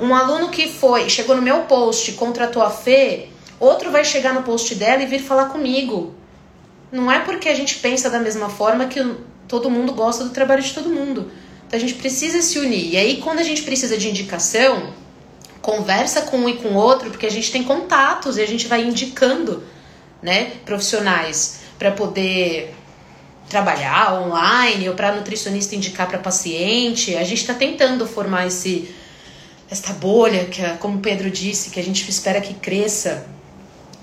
Um 0.00 0.14
aluno 0.14 0.48
que 0.48 0.66
foi, 0.66 1.10
chegou 1.10 1.36
no 1.36 1.42
meu 1.42 1.64
post, 1.64 2.12
contratou 2.12 2.62
a 2.62 2.70
Fê, 2.70 3.28
Outro 3.62 3.92
vai 3.92 4.04
chegar 4.04 4.34
no 4.34 4.42
post 4.42 4.74
dela 4.74 5.04
e 5.04 5.06
vir 5.06 5.20
falar 5.20 5.44
comigo. 5.44 6.12
Não 6.90 7.08
é 7.08 7.20
porque 7.20 7.48
a 7.48 7.54
gente 7.54 7.76
pensa 7.76 8.10
da 8.10 8.18
mesma 8.18 8.48
forma 8.48 8.86
que 8.86 9.00
todo 9.46 9.70
mundo 9.70 9.92
gosta 9.92 10.24
do 10.24 10.30
trabalho 10.30 10.60
de 10.60 10.74
todo 10.74 10.90
mundo. 10.90 11.30
Então 11.64 11.78
a 11.78 11.80
gente 11.80 11.94
precisa 11.94 12.42
se 12.42 12.58
unir. 12.58 12.92
E 12.92 12.96
aí, 12.96 13.18
quando 13.18 13.38
a 13.38 13.44
gente 13.44 13.62
precisa 13.62 13.96
de 13.96 14.08
indicação, 14.08 14.92
conversa 15.60 16.22
com 16.22 16.38
um 16.38 16.48
e 16.48 16.54
com 16.54 16.74
outro, 16.74 17.08
porque 17.08 17.24
a 17.24 17.30
gente 17.30 17.52
tem 17.52 17.62
contatos 17.62 18.36
e 18.36 18.42
a 18.42 18.46
gente 18.48 18.66
vai 18.66 18.82
indicando, 18.82 19.62
né, 20.20 20.54
profissionais 20.64 21.60
para 21.78 21.92
poder 21.92 22.74
trabalhar 23.48 24.22
online 24.24 24.88
ou 24.88 24.96
para 24.96 25.14
nutricionista 25.14 25.76
indicar 25.76 26.08
para 26.08 26.18
paciente. 26.18 27.14
A 27.14 27.22
gente 27.22 27.42
está 27.42 27.54
tentando 27.54 28.08
formar 28.08 28.44
esse 28.44 28.92
esta 29.70 29.92
bolha 29.92 30.46
que, 30.46 30.60
como 30.80 30.98
o 30.98 31.00
Pedro 31.00 31.30
disse, 31.30 31.70
que 31.70 31.78
a 31.78 31.84
gente 31.84 32.10
espera 32.10 32.40
que 32.40 32.54
cresça 32.54 33.24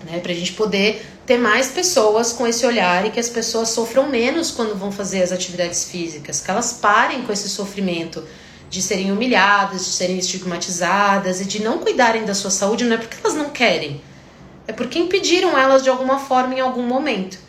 né? 0.04 0.20
Para 0.20 0.32
a 0.32 0.36
gente 0.36 0.54
poder 0.54 1.06
ter 1.26 1.38
mais 1.38 1.68
pessoas 1.68 2.34
com 2.34 2.48
esse 2.48 2.66
olhar 2.66 3.06
e 3.06 3.12
que 3.12 3.20
as 3.20 3.30
pessoas 3.30 3.70
sofram 3.70 4.10
menos 4.10 4.52
quando 4.52 4.76
vão 4.76 4.92
fazer 4.92 5.22
as 5.22 5.32
atividades 5.32 5.86
físicas, 5.86 6.42
que 6.42 6.50
elas 6.50 6.74
parem 6.74 7.22
com 7.24 7.32
esse 7.32 7.50
sofrimento 7.50 8.24
de 8.70 8.82
serem 8.82 9.12
humilhadas, 9.12 9.86
de 9.86 9.92
serem 9.92 10.18
estigmatizadas 10.18 11.42
e 11.42 11.46
de 11.46 11.62
não 11.62 11.80
cuidarem 11.80 12.24
da 12.24 12.34
sua 12.34 12.52
saúde, 12.52 12.86
não 12.86 12.96
é 12.96 12.98
porque 12.98 13.18
elas 13.24 13.36
não 13.36 13.50
querem, 13.50 14.02
é 14.68 14.74
porque 14.74 15.00
impediram 15.00 15.58
elas 15.58 15.84
de 15.84 15.90
alguma 15.90 16.20
forma 16.20 16.54
em 16.54 16.60
algum 16.60 16.84
momento. 16.84 17.40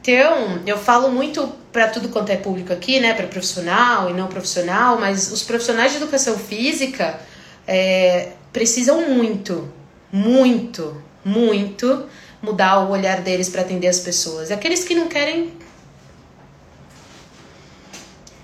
Então, 0.00 0.62
eu 0.66 0.78
falo 0.78 1.10
muito 1.10 1.52
para 1.72 1.88
tudo 1.88 2.08
quanto 2.08 2.30
é 2.30 2.36
público 2.36 2.72
aqui, 2.72 3.00
né, 3.00 3.12
para 3.12 3.26
profissional 3.26 4.08
e 4.10 4.14
não 4.14 4.26
profissional, 4.26 4.98
mas 4.98 5.30
os 5.30 5.42
profissionais 5.42 5.92
de 5.92 5.98
educação 5.98 6.38
física 6.38 7.20
é, 7.66 8.32
precisam 8.52 9.10
muito, 9.10 9.70
muito 10.10 11.07
muito 11.28 12.06
mudar 12.40 12.80
o 12.80 12.90
olhar 12.90 13.20
deles 13.20 13.48
para 13.48 13.62
atender 13.62 13.88
as 13.88 14.00
pessoas. 14.00 14.50
E 14.50 14.52
aqueles 14.52 14.84
que 14.84 14.94
não 14.94 15.08
querem, 15.08 15.52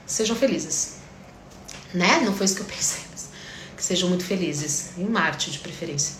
sejam 0.06 0.36
felizes. 0.36 0.96
Né? 1.92 2.20
Não 2.24 2.34
foi 2.34 2.46
isso 2.46 2.56
que 2.56 2.62
eu 2.62 2.66
pensei. 2.66 3.02
Mas 3.10 3.28
que 3.76 3.82
sejam 3.82 4.08
muito 4.08 4.24
felizes. 4.24 4.90
Em 4.98 5.04
Marte, 5.04 5.50
de 5.50 5.58
preferência. 5.58 6.16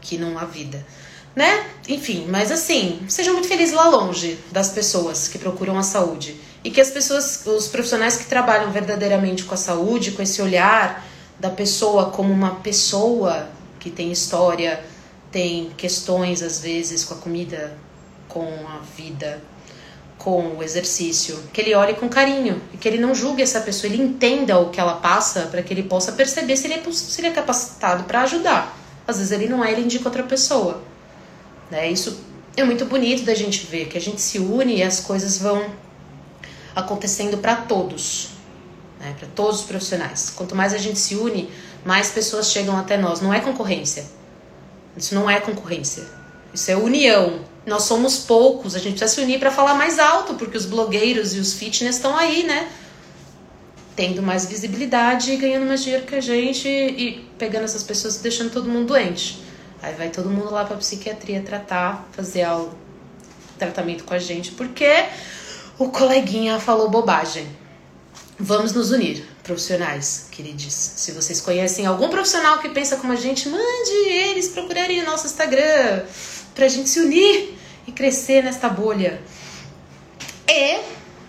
Que 0.00 0.16
não 0.16 0.38
há 0.38 0.44
vida. 0.44 0.84
Né? 1.34 1.66
Enfim, 1.88 2.26
mas 2.30 2.50
assim, 2.50 3.04
sejam 3.08 3.34
muito 3.34 3.48
felizes 3.48 3.74
lá 3.74 3.88
longe 3.88 4.38
das 4.50 4.70
pessoas 4.70 5.28
que 5.28 5.38
procuram 5.38 5.76
a 5.78 5.82
saúde. 5.82 6.40
E 6.64 6.70
que 6.70 6.80
as 6.80 6.90
pessoas, 6.90 7.44
os 7.44 7.68
profissionais 7.68 8.16
que 8.16 8.24
trabalham 8.24 8.72
verdadeiramente 8.72 9.44
com 9.44 9.54
a 9.54 9.58
saúde, 9.58 10.12
com 10.12 10.22
esse 10.22 10.40
olhar 10.40 11.06
da 11.38 11.50
pessoa 11.50 12.10
como 12.10 12.32
uma 12.32 12.56
pessoa 12.56 13.48
que 13.78 13.90
tem 13.90 14.10
história, 14.10 14.82
tem 15.36 15.68
questões 15.76 16.40
às 16.40 16.60
vezes 16.60 17.04
com 17.04 17.12
a 17.12 17.18
comida, 17.18 17.76
com 18.26 18.48
a 18.66 18.78
vida, 18.96 19.42
com 20.16 20.56
o 20.56 20.62
exercício, 20.62 21.38
que 21.52 21.60
ele 21.60 21.74
olhe 21.74 21.92
com 21.92 22.08
carinho 22.08 22.58
e 22.72 22.78
que 22.78 22.88
ele 22.88 22.96
não 22.96 23.14
julgue 23.14 23.42
essa 23.42 23.60
pessoa, 23.60 23.92
ele 23.92 24.02
entenda 24.02 24.58
o 24.58 24.70
que 24.70 24.80
ela 24.80 24.94
passa 24.94 25.42
para 25.42 25.62
que 25.62 25.74
ele 25.74 25.82
possa 25.82 26.12
perceber 26.12 26.56
se 26.56 26.66
ele 26.66 26.74
é, 26.76 26.82
se 26.90 27.20
ele 27.20 27.28
é 27.28 27.32
capacitado 27.32 28.04
para 28.04 28.22
ajudar. 28.22 28.74
Às 29.06 29.18
vezes 29.18 29.30
ele 29.30 29.46
não 29.46 29.62
é, 29.62 29.72
ele 29.72 29.82
indica 29.82 30.08
outra 30.08 30.22
pessoa. 30.22 30.80
Né? 31.70 31.90
Isso 31.90 32.18
é 32.56 32.64
muito 32.64 32.86
bonito 32.86 33.22
da 33.22 33.34
gente 33.34 33.66
ver, 33.66 33.88
que 33.88 33.98
a 33.98 34.00
gente 34.00 34.22
se 34.22 34.38
une 34.38 34.76
e 34.76 34.82
as 34.82 35.00
coisas 35.00 35.36
vão 35.36 35.66
acontecendo 36.74 37.36
para 37.36 37.56
todos, 37.56 38.30
né? 38.98 39.14
para 39.18 39.28
todos 39.34 39.60
os 39.60 39.66
profissionais. 39.66 40.30
Quanto 40.30 40.56
mais 40.56 40.72
a 40.72 40.78
gente 40.78 40.98
se 40.98 41.14
une, 41.14 41.50
mais 41.84 42.08
pessoas 42.08 42.50
chegam 42.50 42.74
até 42.78 42.96
nós. 42.96 43.20
Não 43.20 43.34
é 43.34 43.40
concorrência. 43.40 44.15
Isso 44.96 45.14
não 45.14 45.28
é 45.28 45.40
concorrência. 45.40 46.04
Isso 46.52 46.70
é 46.70 46.76
união. 46.76 47.40
Nós 47.66 47.82
somos 47.82 48.18
poucos, 48.18 48.74
a 48.74 48.78
gente 48.78 48.98
precisa 48.98 49.12
se 49.12 49.20
unir 49.20 49.38
para 49.38 49.50
falar 49.50 49.74
mais 49.74 49.98
alto, 49.98 50.34
porque 50.34 50.56
os 50.56 50.64
blogueiros 50.64 51.34
e 51.34 51.40
os 51.40 51.54
fitness 51.54 51.96
estão 51.96 52.16
aí, 52.16 52.44
né? 52.44 52.70
Tendo 53.94 54.22
mais 54.22 54.46
visibilidade 54.46 55.32
e 55.32 55.36
ganhando 55.36 55.66
mais 55.66 55.82
dinheiro 55.82 56.06
que 56.06 56.14
a 56.14 56.20
gente 56.20 56.68
e 56.68 57.28
pegando 57.38 57.64
essas 57.64 57.82
pessoas 57.82 58.16
e 58.16 58.22
deixando 58.22 58.52
todo 58.52 58.68
mundo 58.68 58.86
doente. 58.86 59.42
Aí 59.82 59.94
vai 59.94 60.08
todo 60.08 60.30
mundo 60.30 60.50
lá 60.50 60.64
para 60.64 60.76
psiquiatria 60.76 61.42
tratar, 61.42 62.08
fazer 62.12 62.42
aula, 62.42 62.72
tratamento 63.58 64.04
com 64.04 64.14
a 64.14 64.18
gente, 64.18 64.52
porque 64.52 65.06
O 65.78 65.90
coleguinha 65.90 66.58
falou 66.58 66.88
bobagem. 66.88 67.46
Vamos 68.38 68.72
nos 68.72 68.90
unir, 68.90 69.26
profissionais, 69.42 70.28
queridos. 70.30 70.70
Se 70.70 71.12
vocês 71.12 71.40
conhecem 71.40 71.86
algum 71.86 72.10
profissional 72.10 72.58
que 72.58 72.68
pensa 72.68 72.96
como 72.96 73.14
a 73.14 73.16
gente, 73.16 73.48
mande 73.48 73.92
eles 74.10 74.48
procurarem 74.48 75.00
o 75.00 75.06
nosso 75.06 75.24
Instagram 75.26 76.04
pra 76.54 76.68
gente 76.68 76.90
se 76.90 77.00
unir 77.00 77.58
e 77.86 77.92
crescer 77.92 78.44
nesta 78.44 78.68
bolha. 78.68 79.22
E, 80.46 80.80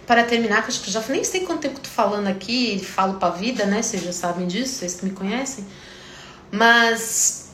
para 0.06 0.26
terminar, 0.26 0.68
que 0.68 0.70
eu 0.70 0.92
já 0.92 1.02
nem 1.08 1.24
sei 1.24 1.46
quanto 1.46 1.62
tempo 1.62 1.80
tô 1.80 1.90
falando 1.90 2.28
aqui, 2.28 2.78
falo 2.84 3.14
pra 3.14 3.30
vida, 3.30 3.66
né? 3.66 3.82
Vocês 3.82 4.04
já 4.04 4.12
sabem 4.12 4.46
disso, 4.46 4.76
vocês 4.76 4.96
que 4.96 5.06
me 5.06 5.12
conhecem. 5.12 5.66
Mas 6.52 7.52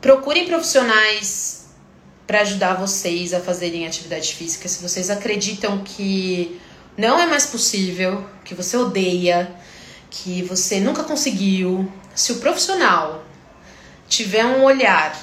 procurem 0.00 0.46
profissionais 0.46 1.64
para 2.28 2.42
ajudar 2.42 2.74
vocês 2.74 3.34
a 3.34 3.40
fazerem 3.40 3.88
atividade 3.88 4.34
física. 4.34 4.68
Se 4.68 4.80
vocês 4.80 5.10
acreditam 5.10 5.82
que 5.82 6.60
não 6.96 7.18
é 7.18 7.26
mais 7.26 7.46
possível, 7.46 8.24
que 8.44 8.54
você 8.54 8.76
odeia, 8.76 9.54
que 10.10 10.42
você 10.42 10.80
nunca 10.80 11.02
conseguiu, 11.02 11.90
se 12.14 12.32
o 12.32 12.36
profissional 12.36 13.24
tiver 14.08 14.44
um 14.44 14.62
olhar 14.62 15.18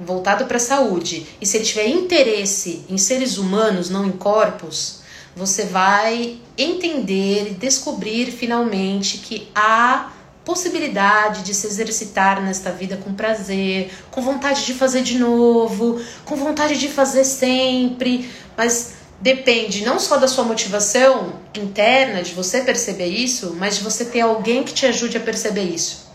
voltado 0.00 0.46
para 0.46 0.56
a 0.56 0.60
saúde 0.60 1.26
e 1.40 1.46
se 1.46 1.56
ele 1.56 1.64
tiver 1.64 1.86
interesse 1.86 2.84
em 2.88 2.98
seres 2.98 3.38
humanos, 3.38 3.90
não 3.90 4.04
em 4.04 4.12
corpos, 4.12 5.02
você 5.36 5.64
vai 5.64 6.38
entender 6.58 7.50
e 7.50 7.54
descobrir 7.54 8.30
finalmente 8.32 9.18
que 9.18 9.48
há 9.54 10.12
possibilidade 10.44 11.42
de 11.42 11.54
se 11.54 11.66
exercitar 11.66 12.42
nesta 12.42 12.70
vida 12.70 12.96
com 12.96 13.14
prazer, 13.14 13.90
com 14.10 14.20
vontade 14.20 14.66
de 14.66 14.74
fazer 14.74 15.02
de 15.02 15.18
novo, 15.18 16.00
com 16.24 16.36
vontade 16.36 16.76
de 16.78 16.88
fazer 16.88 17.24
sempre, 17.24 18.30
mas 18.56 18.93
depende 19.24 19.86
não 19.86 19.98
só 19.98 20.18
da 20.18 20.28
sua 20.28 20.44
motivação 20.44 21.40
interna, 21.54 22.22
de 22.22 22.34
você 22.34 22.60
perceber 22.60 23.06
isso, 23.06 23.56
mas 23.58 23.78
de 23.78 23.82
você 23.82 24.04
ter 24.04 24.20
alguém 24.20 24.62
que 24.62 24.74
te 24.74 24.84
ajude 24.84 25.16
a 25.16 25.20
perceber 25.20 25.62
isso. 25.62 26.12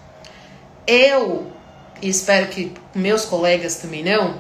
Eu, 0.86 1.52
e 2.04 2.08
espero 2.08 2.50
que 2.50 2.72
meus 2.94 3.26
colegas 3.26 3.78
também 3.78 4.04
não, 4.04 4.40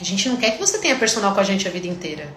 a 0.00 0.04
gente 0.04 0.28
não 0.28 0.36
quer 0.36 0.52
que 0.52 0.60
você 0.60 0.78
tenha 0.78 0.94
personal 0.94 1.34
com 1.34 1.40
a 1.40 1.42
gente 1.42 1.66
a 1.66 1.70
vida 1.70 1.88
inteira. 1.88 2.32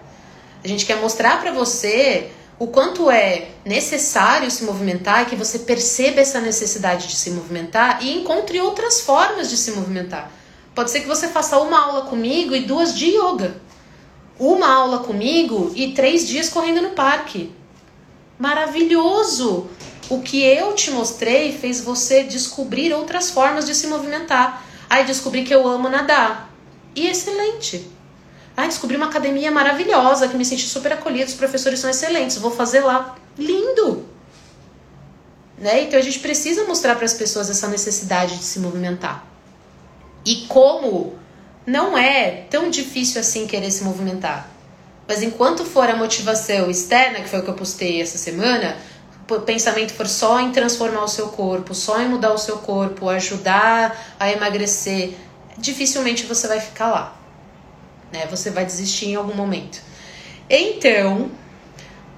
A 0.64 0.66
gente 0.66 0.84
quer 0.84 0.96
mostrar 0.96 1.40
para 1.40 1.52
você 1.52 2.32
o 2.58 2.66
quanto 2.66 3.08
é 3.08 3.50
necessário 3.64 4.50
se 4.50 4.64
movimentar 4.64 5.22
e 5.22 5.26
que 5.26 5.36
você 5.36 5.60
perceba 5.60 6.20
essa 6.20 6.40
necessidade 6.40 7.06
de 7.06 7.14
se 7.14 7.30
movimentar 7.30 8.02
e 8.02 8.18
encontre 8.18 8.60
outras 8.60 9.02
formas 9.02 9.48
de 9.48 9.56
se 9.56 9.70
movimentar. 9.70 10.32
Pode 10.74 10.90
ser 10.90 10.98
que 10.98 11.06
você 11.06 11.28
faça 11.28 11.60
uma 11.60 11.78
aula 11.80 12.02
comigo 12.06 12.56
e 12.56 12.62
duas 12.62 12.92
de 12.92 13.06
yoga. 13.16 13.69
Uma 14.40 14.72
aula 14.72 15.00
comigo 15.00 15.70
e 15.76 15.92
três 15.92 16.26
dias 16.26 16.48
correndo 16.48 16.80
no 16.80 16.90
parque. 16.92 17.52
Maravilhoso! 18.38 19.68
O 20.08 20.22
que 20.22 20.42
eu 20.42 20.74
te 20.74 20.90
mostrei 20.90 21.52
fez 21.52 21.82
você 21.82 22.22
descobrir 22.22 22.90
outras 22.94 23.30
formas 23.30 23.66
de 23.66 23.74
se 23.74 23.86
movimentar. 23.86 24.64
Aí 24.88 25.04
descobri 25.04 25.44
que 25.44 25.54
eu 25.54 25.68
amo 25.68 25.90
nadar. 25.90 26.50
E 26.96 27.06
excelente! 27.06 27.86
Ah, 28.56 28.66
descobri 28.66 28.96
uma 28.96 29.06
academia 29.06 29.50
maravilhosa, 29.50 30.26
que 30.26 30.38
me 30.38 30.44
senti 30.46 30.66
super 30.66 30.94
acolhida, 30.94 31.26
os 31.26 31.34
professores 31.34 31.78
são 31.78 31.90
excelentes, 31.90 32.38
vou 32.38 32.50
fazer 32.50 32.80
lá. 32.80 33.16
Lindo! 33.36 34.06
Né? 35.58 35.82
Então 35.82 35.98
a 35.98 36.02
gente 36.02 36.18
precisa 36.18 36.64
mostrar 36.64 36.96
para 36.96 37.04
as 37.04 37.12
pessoas 37.12 37.50
essa 37.50 37.68
necessidade 37.68 38.38
de 38.38 38.44
se 38.44 38.58
movimentar. 38.58 39.22
E 40.24 40.46
como 40.48 41.19
não 41.70 41.96
é 41.96 42.44
tão 42.50 42.70
difícil 42.70 43.20
assim 43.20 43.46
querer 43.46 43.70
se 43.70 43.84
movimentar. 43.84 44.48
Mas 45.06 45.22
enquanto 45.22 45.64
for 45.64 45.88
a 45.88 45.96
motivação 45.96 46.70
externa, 46.70 47.20
que 47.20 47.28
foi 47.28 47.40
o 47.40 47.42
que 47.42 47.50
eu 47.50 47.54
postei 47.54 48.00
essa 48.00 48.18
semana, 48.18 48.76
o 49.28 49.40
pensamento 49.40 49.92
for 49.92 50.06
só 50.06 50.40
em 50.40 50.52
transformar 50.52 51.04
o 51.04 51.08
seu 51.08 51.28
corpo, 51.28 51.74
só 51.74 52.00
em 52.00 52.08
mudar 52.08 52.32
o 52.32 52.38
seu 52.38 52.58
corpo, 52.58 53.08
ajudar 53.08 54.14
a 54.18 54.30
emagrecer, 54.30 55.14
dificilmente 55.58 56.26
você 56.26 56.48
vai 56.48 56.60
ficar 56.60 56.88
lá 56.88 57.20
né? 58.12 58.26
Você 58.30 58.50
vai 58.50 58.64
desistir 58.64 59.06
em 59.06 59.14
algum 59.14 59.34
momento. 59.34 59.80
Então, 60.48 61.30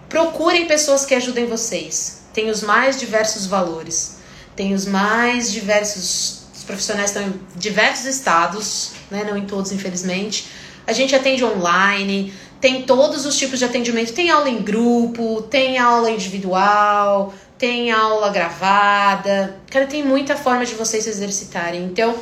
procurem 0.09 0.67
pessoas 0.67 1.05
que 1.05 1.15
ajudem 1.15 1.47
vocês. 1.47 2.23
Tem 2.33 2.51
os 2.51 2.63
mais 2.63 2.99
diversos 2.99 3.47
valores, 3.47 4.19
tem 4.57 4.73
os 4.75 4.87
mais 4.87 5.53
diversos. 5.53 6.43
Os 6.55 6.65
profissionais 6.65 7.11
estão 7.11 7.23
em 7.25 7.41
diversos 7.57 8.07
estados, 8.07 8.93
né? 9.13 9.25
Não 9.25 9.37
em 9.37 9.47
todos, 9.47 9.71
infelizmente. 9.71 10.47
A 10.87 10.93
gente 10.93 11.15
atende 11.15 11.45
online, 11.45 12.33
tem 12.61 12.83
todos 12.83 13.25
os 13.25 13.37
tipos 13.37 13.59
de 13.59 13.65
atendimento. 13.65 14.13
Tem 14.13 14.31
aula 14.31 14.49
em 14.49 14.63
grupo, 14.63 15.43
tem 15.43 15.79
aula 15.79 16.11
individual, 16.11 17.33
tem 17.59 17.93
aula 17.93 18.31
gravada. 18.31 19.57
Cara, 19.71 19.87
tem 19.87 20.03
muita 20.03 20.37
forma 20.37 20.65
de 20.65 20.75
vocês 20.75 21.05
se 21.05 21.11
exercitarem. 21.11 21.85
Então, 21.85 22.17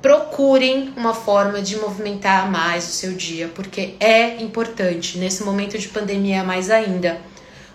procurem 0.00 0.92
uma 0.96 1.12
forma 1.12 1.60
de 1.60 1.76
movimentar 1.76 2.50
mais 2.50 2.88
o 2.88 2.92
seu 2.92 3.12
dia, 3.12 3.48
porque 3.54 3.94
é 3.98 4.40
importante, 4.42 5.18
nesse 5.18 5.42
momento 5.42 5.76
de 5.76 5.88
pandemia 5.88 6.44
mais 6.44 6.70
ainda. 6.70 7.18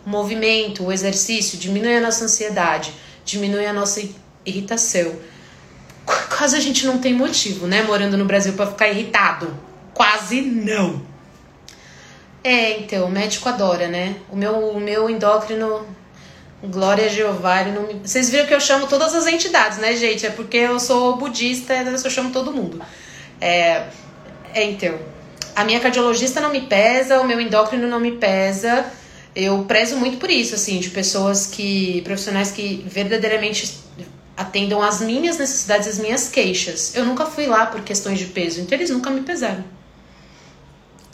O 0.05 0.09
movimento, 0.09 0.85
o 0.85 0.91
exercício 0.91 1.57
diminui 1.57 1.95
a 1.95 2.01
nossa 2.01 2.25
ansiedade, 2.25 2.93
diminui 3.25 3.65
a 3.65 3.73
nossa 3.73 4.01
irritação. 4.45 5.13
Quase 6.35 6.57
a 6.57 6.59
gente 6.59 6.85
não 6.85 6.97
tem 6.97 7.13
motivo, 7.13 7.67
né, 7.67 7.83
morando 7.83 8.17
no 8.17 8.25
Brasil 8.25 8.53
para 8.53 8.67
ficar 8.67 8.87
irritado. 8.89 9.53
Quase 9.93 10.41
não. 10.41 11.01
É, 12.43 12.79
então, 12.79 13.05
o 13.05 13.11
médico 13.11 13.47
adora, 13.47 13.87
né? 13.87 14.15
O 14.29 14.35
meu, 14.35 14.53
o 14.69 14.79
meu 14.79 15.09
endócrino 15.09 15.85
Glória 16.63 17.09
Jeová, 17.09 17.63
não 17.65 17.87
me... 17.87 18.01
Vocês 18.03 18.29
viram 18.29 18.45
que 18.45 18.53
eu 18.53 18.59
chamo 18.59 18.87
todas 18.87 19.13
as 19.13 19.27
entidades, 19.27 19.77
né, 19.77 19.95
gente? 19.95 20.25
É 20.25 20.29
porque 20.29 20.57
eu 20.57 20.79
sou 20.79 21.17
budista, 21.17 21.73
eu 21.73 22.09
chamo 22.09 22.31
todo 22.31 22.51
mundo. 22.51 22.81
É, 23.39 23.85
é, 24.53 24.63
então, 24.63 24.97
a 25.55 25.63
minha 25.63 25.79
cardiologista 25.79 26.41
não 26.41 26.51
me 26.51 26.61
pesa, 26.61 27.19
o 27.19 27.25
meu 27.25 27.39
endócrino 27.39 27.87
não 27.87 27.99
me 27.99 28.13
pesa. 28.13 28.85
Eu 29.35 29.65
prezo 29.65 29.97
muito 29.97 30.17
por 30.17 30.29
isso, 30.29 30.55
assim, 30.55 30.79
de 30.79 30.89
pessoas 30.89 31.47
que, 31.47 32.01
profissionais 32.03 32.51
que 32.51 32.83
verdadeiramente 32.87 33.83
atendam 34.35 34.81
às 34.81 35.01
minhas 35.01 35.37
necessidades, 35.37 35.87
às 35.87 35.99
minhas 35.99 36.27
queixas. 36.29 36.95
Eu 36.95 37.05
nunca 37.05 37.25
fui 37.25 37.45
lá 37.45 37.65
por 37.65 37.81
questões 37.81 38.19
de 38.19 38.25
peso, 38.25 38.61
então 38.61 38.77
eles 38.77 38.89
nunca 38.89 39.09
me 39.09 39.21
pesaram. 39.21 39.63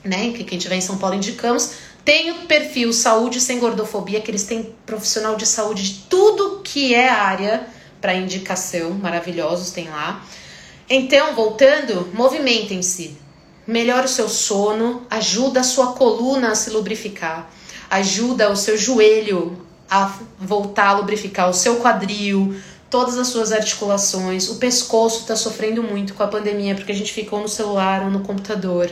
Né? 0.03 0.32
Que 0.32 0.43
quem 0.43 0.57
tiver 0.57 0.76
em 0.76 0.82
São 0.82 0.97
Paulo 0.97 1.15
indicamos 1.15 1.74
tem 2.03 2.32
o 2.32 2.45
perfil 2.47 2.91
Saúde 2.91 3.39
Sem 3.39 3.59
Gordofobia, 3.59 4.22
que 4.22 4.32
eles 4.32 4.43
têm 4.43 4.74
profissional 4.86 5.36
de 5.36 5.45
saúde 5.45 5.84
de 5.84 5.99
tudo 6.09 6.61
que 6.63 6.93
é 6.93 7.09
área 7.09 7.67
para 8.01 8.15
indicação, 8.15 8.91
maravilhosos 8.91 9.72
tem 9.72 9.89
lá. 9.89 10.26
Então, 10.89 11.36
voltando, 11.36 12.09
movimentem-se. 12.13 13.17
Melhora 13.67 14.07
o 14.07 14.09
seu 14.09 14.28
sono, 14.28 15.05
ajuda 15.07 15.59
a 15.59 15.63
sua 15.63 15.93
coluna 15.93 16.51
a 16.51 16.55
se 16.55 16.72
lubrificar, 16.72 17.47
ajuda 17.88 18.49
o 18.49 18.55
seu 18.55 18.76
joelho 18.76 19.63
a 19.88 20.11
voltar 20.39 20.88
a 20.88 20.93
lubrificar, 20.93 21.47
o 21.47 21.53
seu 21.53 21.76
quadril, 21.76 22.55
todas 22.89 23.17
as 23.17 23.27
suas 23.27 23.51
articulações. 23.51 24.49
O 24.49 24.55
pescoço 24.55 25.21
está 25.21 25.35
sofrendo 25.35 25.83
muito 25.83 26.13
com 26.13 26.23
a 26.23 26.27
pandemia 26.27 26.75
porque 26.75 26.91
a 26.91 26.95
gente 26.95 27.13
ficou 27.13 27.39
no 27.39 27.47
celular 27.47 28.03
ou 28.03 28.09
no 28.09 28.21
computador 28.21 28.91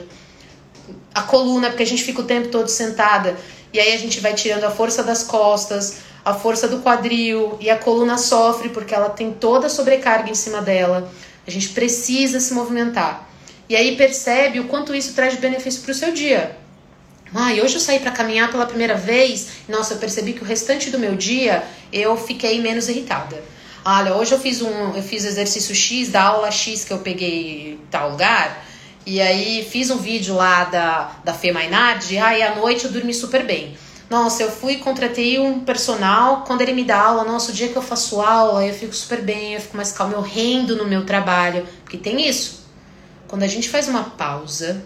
a 1.13 1.23
coluna, 1.23 1.69
porque 1.69 1.83
a 1.83 1.85
gente 1.85 2.03
fica 2.03 2.21
o 2.21 2.25
tempo 2.25 2.49
todo 2.49 2.67
sentada. 2.67 3.35
E 3.73 3.79
aí 3.79 3.93
a 3.93 3.97
gente 3.97 4.19
vai 4.19 4.33
tirando 4.33 4.63
a 4.63 4.71
força 4.71 5.03
das 5.03 5.23
costas, 5.23 5.97
a 6.23 6.33
força 6.33 6.67
do 6.67 6.79
quadril, 6.79 7.57
e 7.59 7.69
a 7.69 7.77
coluna 7.77 8.17
sofre 8.17 8.69
porque 8.69 8.93
ela 8.93 9.09
tem 9.09 9.31
toda 9.31 9.67
a 9.67 9.69
sobrecarga 9.69 10.29
em 10.29 10.35
cima 10.35 10.61
dela. 10.61 11.11
A 11.45 11.49
gente 11.51 11.69
precisa 11.69 12.39
se 12.39 12.53
movimentar. 12.53 13.27
E 13.67 13.75
aí 13.75 13.97
percebe 13.97 14.59
o 14.59 14.65
quanto 14.65 14.93
isso 14.93 15.13
traz 15.13 15.33
de 15.33 15.39
benefício 15.39 15.81
para 15.81 15.91
o 15.91 15.95
seu 15.95 16.13
dia. 16.13 16.55
Ah, 17.33 17.53
e 17.53 17.61
hoje 17.61 17.75
eu 17.75 17.81
saí 17.81 17.99
para 17.99 18.11
caminhar 18.11 18.51
pela 18.51 18.65
primeira 18.65 18.95
vez. 18.95 19.47
Nossa, 19.67 19.95
eu 19.95 19.97
percebi 19.97 20.33
que 20.33 20.41
o 20.41 20.45
restante 20.45 20.89
do 20.89 20.99
meu 20.99 21.15
dia 21.15 21.63
eu 21.91 22.15
fiquei 22.15 22.61
menos 22.61 22.87
irritada. 22.87 23.43
Olha, 23.89 24.15
hoje 24.15 24.33
eu 24.33 24.37
fiz 24.37 24.61
um, 24.61 24.93
eu 24.97 25.01
fiz 25.01 25.23
exercício 25.23 25.73
X 25.73 26.09
da 26.09 26.21
aula 26.23 26.51
X 26.51 26.83
que 26.83 26.91
eu 26.91 26.97
peguei 26.97 27.75
em 27.75 27.77
tal 27.89 28.11
lugar. 28.11 28.65
E 29.05 29.21
aí 29.21 29.65
fiz 29.71 29.89
um 29.89 29.95
vídeo 29.95 30.35
lá 30.35 30.65
da, 30.65 31.11
da 31.23 31.33
Fê 31.33 31.53
Mainardi, 31.53 32.17
aí 32.17 32.43
à 32.43 32.53
noite 32.53 32.83
eu 32.83 32.91
dormi 32.91 33.13
super 33.13 33.45
bem. 33.45 33.77
Nossa, 34.09 34.43
eu 34.43 34.51
fui 34.51 34.75
contratei 34.79 35.39
um 35.39 35.61
personal, 35.61 36.43
quando 36.45 36.63
ele 36.63 36.73
me 36.73 36.83
dá 36.83 36.99
aula, 36.99 37.23
nossa, 37.23 37.51
o 37.51 37.53
dia 37.53 37.69
que 37.69 37.77
eu 37.77 37.81
faço 37.81 38.19
aula, 38.19 38.65
eu 38.65 38.73
fico 38.73 38.93
super 38.93 39.21
bem, 39.21 39.53
eu 39.53 39.61
fico 39.61 39.77
mais 39.77 39.93
calma, 39.93 40.15
eu 40.15 40.21
rendo 40.21 40.75
no 40.75 40.85
meu 40.85 41.05
trabalho. 41.05 41.65
Porque 41.85 41.97
tem 41.97 42.27
isso. 42.27 42.65
Quando 43.25 43.43
a 43.43 43.47
gente 43.47 43.69
faz 43.69 43.87
uma 43.87 44.03
pausa, 44.03 44.83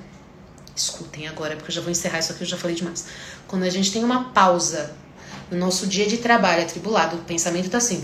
escutem 0.75 1.27
agora, 1.27 1.55
porque 1.55 1.71
eu 1.71 1.75
já 1.75 1.81
vou 1.81 1.89
encerrar 1.89 2.19
isso 2.19 2.33
aqui, 2.33 2.43
eu 2.43 2.47
já 2.47 2.55
falei 2.55 2.75
demais. 2.75 3.07
Quando 3.47 3.63
a 3.63 3.69
gente 3.71 3.91
tem 3.91 4.03
uma 4.03 4.25
pausa 4.25 4.95
no 5.49 5.57
nosso 5.57 5.87
dia 5.87 6.05
de 6.05 6.17
trabalho 6.17 6.61
atribulado, 6.61 7.17
o 7.17 7.19
pensamento 7.21 7.67
tá 7.67 7.79
assim, 7.79 7.99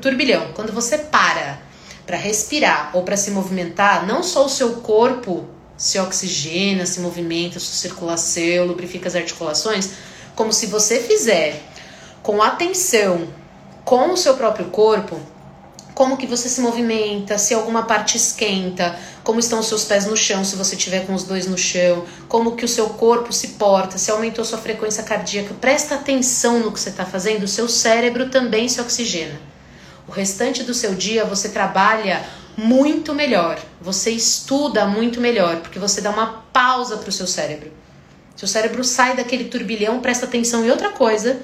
turbilhão. 0.00 0.52
Quando 0.54 0.72
você 0.72 0.98
para 0.98 1.60
para 2.06 2.16
respirar 2.16 2.90
ou 2.92 3.02
para 3.02 3.16
se 3.16 3.30
movimentar, 3.30 4.06
não 4.06 4.22
só 4.22 4.44
o 4.44 4.48
seu 4.48 4.76
corpo 4.76 5.46
se 5.76 5.98
oxigena, 5.98 6.84
se 6.84 7.00
movimenta, 7.00 7.58
sua 7.58 7.74
circulação, 7.74 8.66
lubrifica 8.66 9.08
as 9.08 9.16
articulações, 9.16 9.90
como 10.34 10.52
se 10.52 10.66
você 10.66 11.00
fizer 11.00 11.60
com 12.22 12.42
atenção 12.42 13.28
com 13.84 14.12
o 14.12 14.16
seu 14.16 14.34
próprio 14.34 14.66
corpo, 14.66 15.20
como 15.94 16.16
que 16.16 16.26
você 16.26 16.48
se 16.48 16.60
movimenta, 16.60 17.36
se 17.38 17.52
alguma 17.52 17.82
parte 17.82 18.16
esquenta, 18.16 18.98
como 19.22 19.38
estão 19.38 19.60
os 19.60 19.66
seus 19.66 19.84
pés 19.84 20.06
no 20.06 20.16
chão, 20.16 20.44
se 20.44 20.56
você 20.56 20.74
tiver 20.74 21.06
com 21.06 21.14
os 21.14 21.24
dois 21.24 21.46
no 21.46 21.58
chão, 21.58 22.04
como 22.28 22.56
que 22.56 22.64
o 22.64 22.68
seu 22.68 22.88
corpo 22.90 23.32
se 23.32 23.48
porta, 23.48 23.98
se 23.98 24.10
aumentou 24.10 24.44
sua 24.44 24.58
frequência 24.58 25.02
cardíaca. 25.02 25.54
Presta 25.60 25.96
atenção 25.96 26.60
no 26.60 26.72
que 26.72 26.80
você 26.80 26.88
está 26.88 27.04
fazendo, 27.04 27.44
o 27.44 27.48
seu 27.48 27.68
cérebro 27.68 28.30
também 28.30 28.68
se 28.68 28.80
oxigena. 28.80 29.38
O 30.08 30.10
restante 30.10 30.62
do 30.62 30.74
seu 30.74 30.94
dia 30.94 31.24
você 31.24 31.50
trabalha 31.50 32.24
muito 32.56 33.14
melhor, 33.14 33.58
você 33.80 34.10
estuda 34.10 34.86
muito 34.86 35.20
melhor, 35.20 35.56
porque 35.60 35.78
você 35.78 36.00
dá 36.00 36.10
uma 36.10 36.44
pausa 36.52 36.96
para 36.96 37.08
o 37.08 37.12
seu 37.12 37.26
cérebro. 37.26 37.72
Seu 38.36 38.48
cérebro 38.48 38.82
sai 38.82 39.14
daquele 39.14 39.44
turbilhão, 39.44 40.00
presta 40.00 40.26
atenção 40.26 40.64
em 40.64 40.70
outra 40.70 40.90
coisa, 40.90 41.40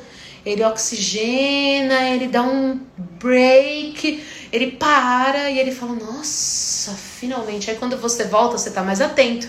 ele 0.49 0.65
oxigena, 0.65 2.09
ele 2.09 2.27
dá 2.27 2.43
um 2.43 2.81
break, 3.19 4.25
ele 4.51 4.73
para 4.73 5.51
e 5.51 5.59
ele 5.59 5.73
fala: 5.73 5.93
Nossa, 5.93 6.93
finalmente. 6.93 7.71
Aí 7.71 7.77
quando 7.77 7.99
você 7.99 8.25
volta, 8.25 8.57
você 8.57 8.71
tá 8.71 8.83
mais 8.83 9.01
atento. 9.01 9.47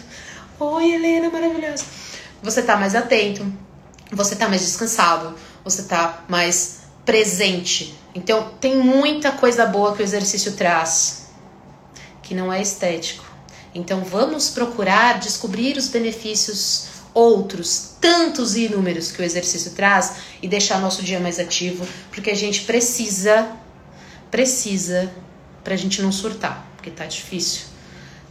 Oi, 0.60 0.92
Helena, 0.92 1.30
maravilhosa. 1.30 1.86
Você 2.44 2.62
tá 2.62 2.76
mais 2.76 2.96
atento, 2.96 3.46
você 4.12 4.36
tá 4.36 4.50
mais 4.50 4.62
descansado, 4.62 5.36
você 5.64 5.84
tá 5.84 6.26
mais 6.28 6.80
presente. 7.06 7.96
Então, 8.14 8.52
tem 8.60 8.76
muita 8.78 9.32
coisa 9.32 9.66
boa 9.66 9.96
que 9.96 10.02
o 10.02 10.04
exercício 10.04 10.54
traz, 10.54 11.30
que 12.22 12.36
não 12.36 12.52
é 12.52 12.62
estético. 12.62 13.24
Então, 13.74 14.04
vamos 14.04 14.50
procurar 14.50 15.20
descobrir 15.20 15.78
os 15.78 15.88
benefícios 15.88 16.89
outros, 17.14 17.96
tantos 18.00 18.56
e 18.56 18.66
inúmeros 18.66 19.12
que 19.12 19.22
o 19.22 19.26
exercício 19.26 19.72
traz 19.72 20.16
e 20.42 20.48
deixar 20.48 20.80
nosso 20.80 21.04
dia 21.04 21.20
mais 21.20 21.40
ativo, 21.40 21.88
porque 22.12 22.30
a 22.30 22.36
gente 22.36 22.62
precisa, 22.62 23.48
precisa, 24.30 25.12
pra 25.64 25.76
gente 25.76 26.02
não 26.02 26.12
surtar, 26.12 26.68
porque 26.76 26.90
tá 26.90 27.06
difícil. 27.06 27.64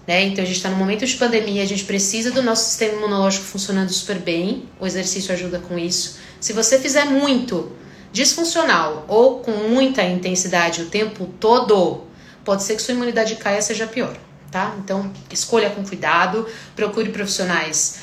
Né? 0.07 0.25
Então 0.25 0.43
a 0.43 0.47
gente 0.47 0.57
está 0.57 0.71
no 0.71 0.77
momento 0.77 1.05
de 1.05 1.15
pandemia, 1.17 1.63
a 1.63 1.67
gente 1.67 1.85
precisa 1.85 2.31
do 2.31 2.43
nosso 2.43 2.65
sistema 2.65 2.95
imunológico 2.95 3.45
funcionando 3.45 3.91
super 3.91 4.19
bem, 4.19 4.69
o 4.81 4.87
exercício 4.87 5.35
ajuda 5.35 5.59
com 5.59 5.79
isso. 5.79 6.19
Se 6.41 6.53
você 6.53 6.79
fizer 6.79 7.05
muito 7.05 7.73
disfuncional 8.11 9.05
ou 9.07 9.41
com 9.41 9.51
muita 9.51 10.03
intensidade 10.03 10.83
o 10.83 10.87
tempo 10.87 11.27
todo, 11.39 12.05
pode 12.43 12.63
ser 12.63 12.77
que 12.77 12.83
sua 12.83 12.95
imunidade 12.95 13.37
caia 13.37 13.61
seja 13.61 13.87
pior, 13.87 14.17
tá? 14.51 14.75
Então 14.79 15.13
escolha 15.31 15.69
com 15.69 15.85
cuidado, 15.85 16.47
procure 16.75 17.11
profissionais 17.11 17.99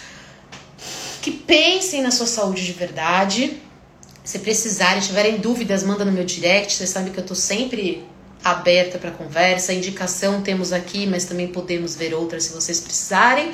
que 1.26 1.32
pensem 1.32 2.03
na 2.03 2.11
sua 2.11 2.28
saúde 2.28 2.63
de 2.63 2.71
verdade. 2.71 3.59
Se 4.23 4.38
precisarem, 4.38 5.01
tiverem 5.01 5.39
dúvidas, 5.39 5.82
manda 5.82 6.05
no 6.05 6.11
meu 6.11 6.23
direct. 6.23 6.73
Vocês 6.73 6.91
sabem 6.91 7.11
que 7.11 7.19
eu 7.19 7.26
tô 7.26 7.34
sempre 7.34 8.05
aberta 8.43 8.99
para 8.99 9.09
conversa. 9.09 9.73
Indicação 9.73 10.43
temos 10.43 10.71
aqui, 10.71 11.07
mas 11.07 11.26
também 11.26 11.47
podemos 11.47 11.95
ver 11.95 12.13
outras 12.13 12.43
se 12.43 12.53
vocês 12.53 12.80
precisarem. 12.80 13.51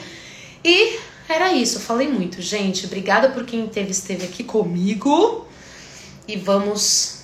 E 0.66 1.00
era 1.30 1.54
isso, 1.54 1.80
falei 1.80 2.10
muito, 2.10 2.42
gente. 2.42 2.86
Obrigada 2.88 3.30
por 3.30 3.46
quem 3.46 3.66
teve, 3.70 3.92
esteve 3.92 4.26
aqui 4.26 4.44
comigo. 4.44 5.48
E 6.28 6.36
vamos 6.36 7.22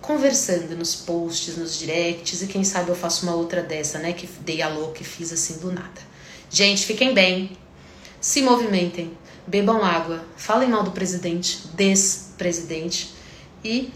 conversando 0.00 0.74
nos 0.78 0.96
posts, 0.96 1.58
nos 1.58 1.78
directs. 1.78 2.40
E 2.40 2.46
quem 2.46 2.64
sabe 2.64 2.88
eu 2.88 2.96
faço 2.96 3.26
uma 3.26 3.34
outra 3.34 3.62
dessa, 3.62 3.98
né? 3.98 4.14
Que 4.14 4.26
dei 4.40 4.62
a 4.62 4.68
louca 4.70 5.02
e 5.02 5.04
fiz 5.04 5.30
assim 5.30 5.58
do 5.58 5.70
nada. 5.70 6.00
Gente, 6.48 6.86
fiquem 6.86 7.12
bem. 7.12 7.50
Se 8.18 8.40
movimentem 8.40 9.12
bebam 9.46 9.84
água, 9.84 10.24
falem 10.36 10.68
mal 10.68 10.82
do 10.82 10.90
presidente, 10.90 11.66
des-presidente 11.74 13.14
e 13.64 13.92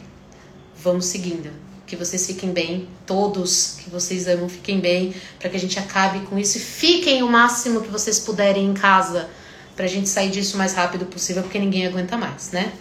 vamos 0.76 1.06
seguindo. 1.06 1.50
Que 1.86 1.96
vocês 1.96 2.26
fiquem 2.26 2.52
bem, 2.52 2.88
todos 3.06 3.76
que 3.82 3.90
vocês 3.90 4.26
amam 4.26 4.48
fiquem 4.48 4.80
bem, 4.80 5.14
para 5.38 5.50
que 5.50 5.56
a 5.56 5.60
gente 5.60 5.78
acabe 5.78 6.20
com 6.26 6.38
isso 6.38 6.56
e 6.58 6.60
fiquem 6.60 7.22
o 7.22 7.28
máximo 7.28 7.82
que 7.82 7.88
vocês 7.88 8.18
puderem 8.18 8.66
em 8.66 8.74
casa, 8.74 9.28
pra 9.76 9.86
gente 9.86 10.08
sair 10.08 10.30
disso 10.30 10.54
o 10.54 10.58
mais 10.58 10.72
rápido 10.72 11.04
possível, 11.06 11.42
porque 11.42 11.58
ninguém 11.58 11.86
aguenta 11.86 12.16
mais, 12.16 12.50
né? 12.52 12.72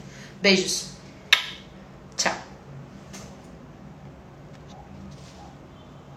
Beijos! 0.41 0.93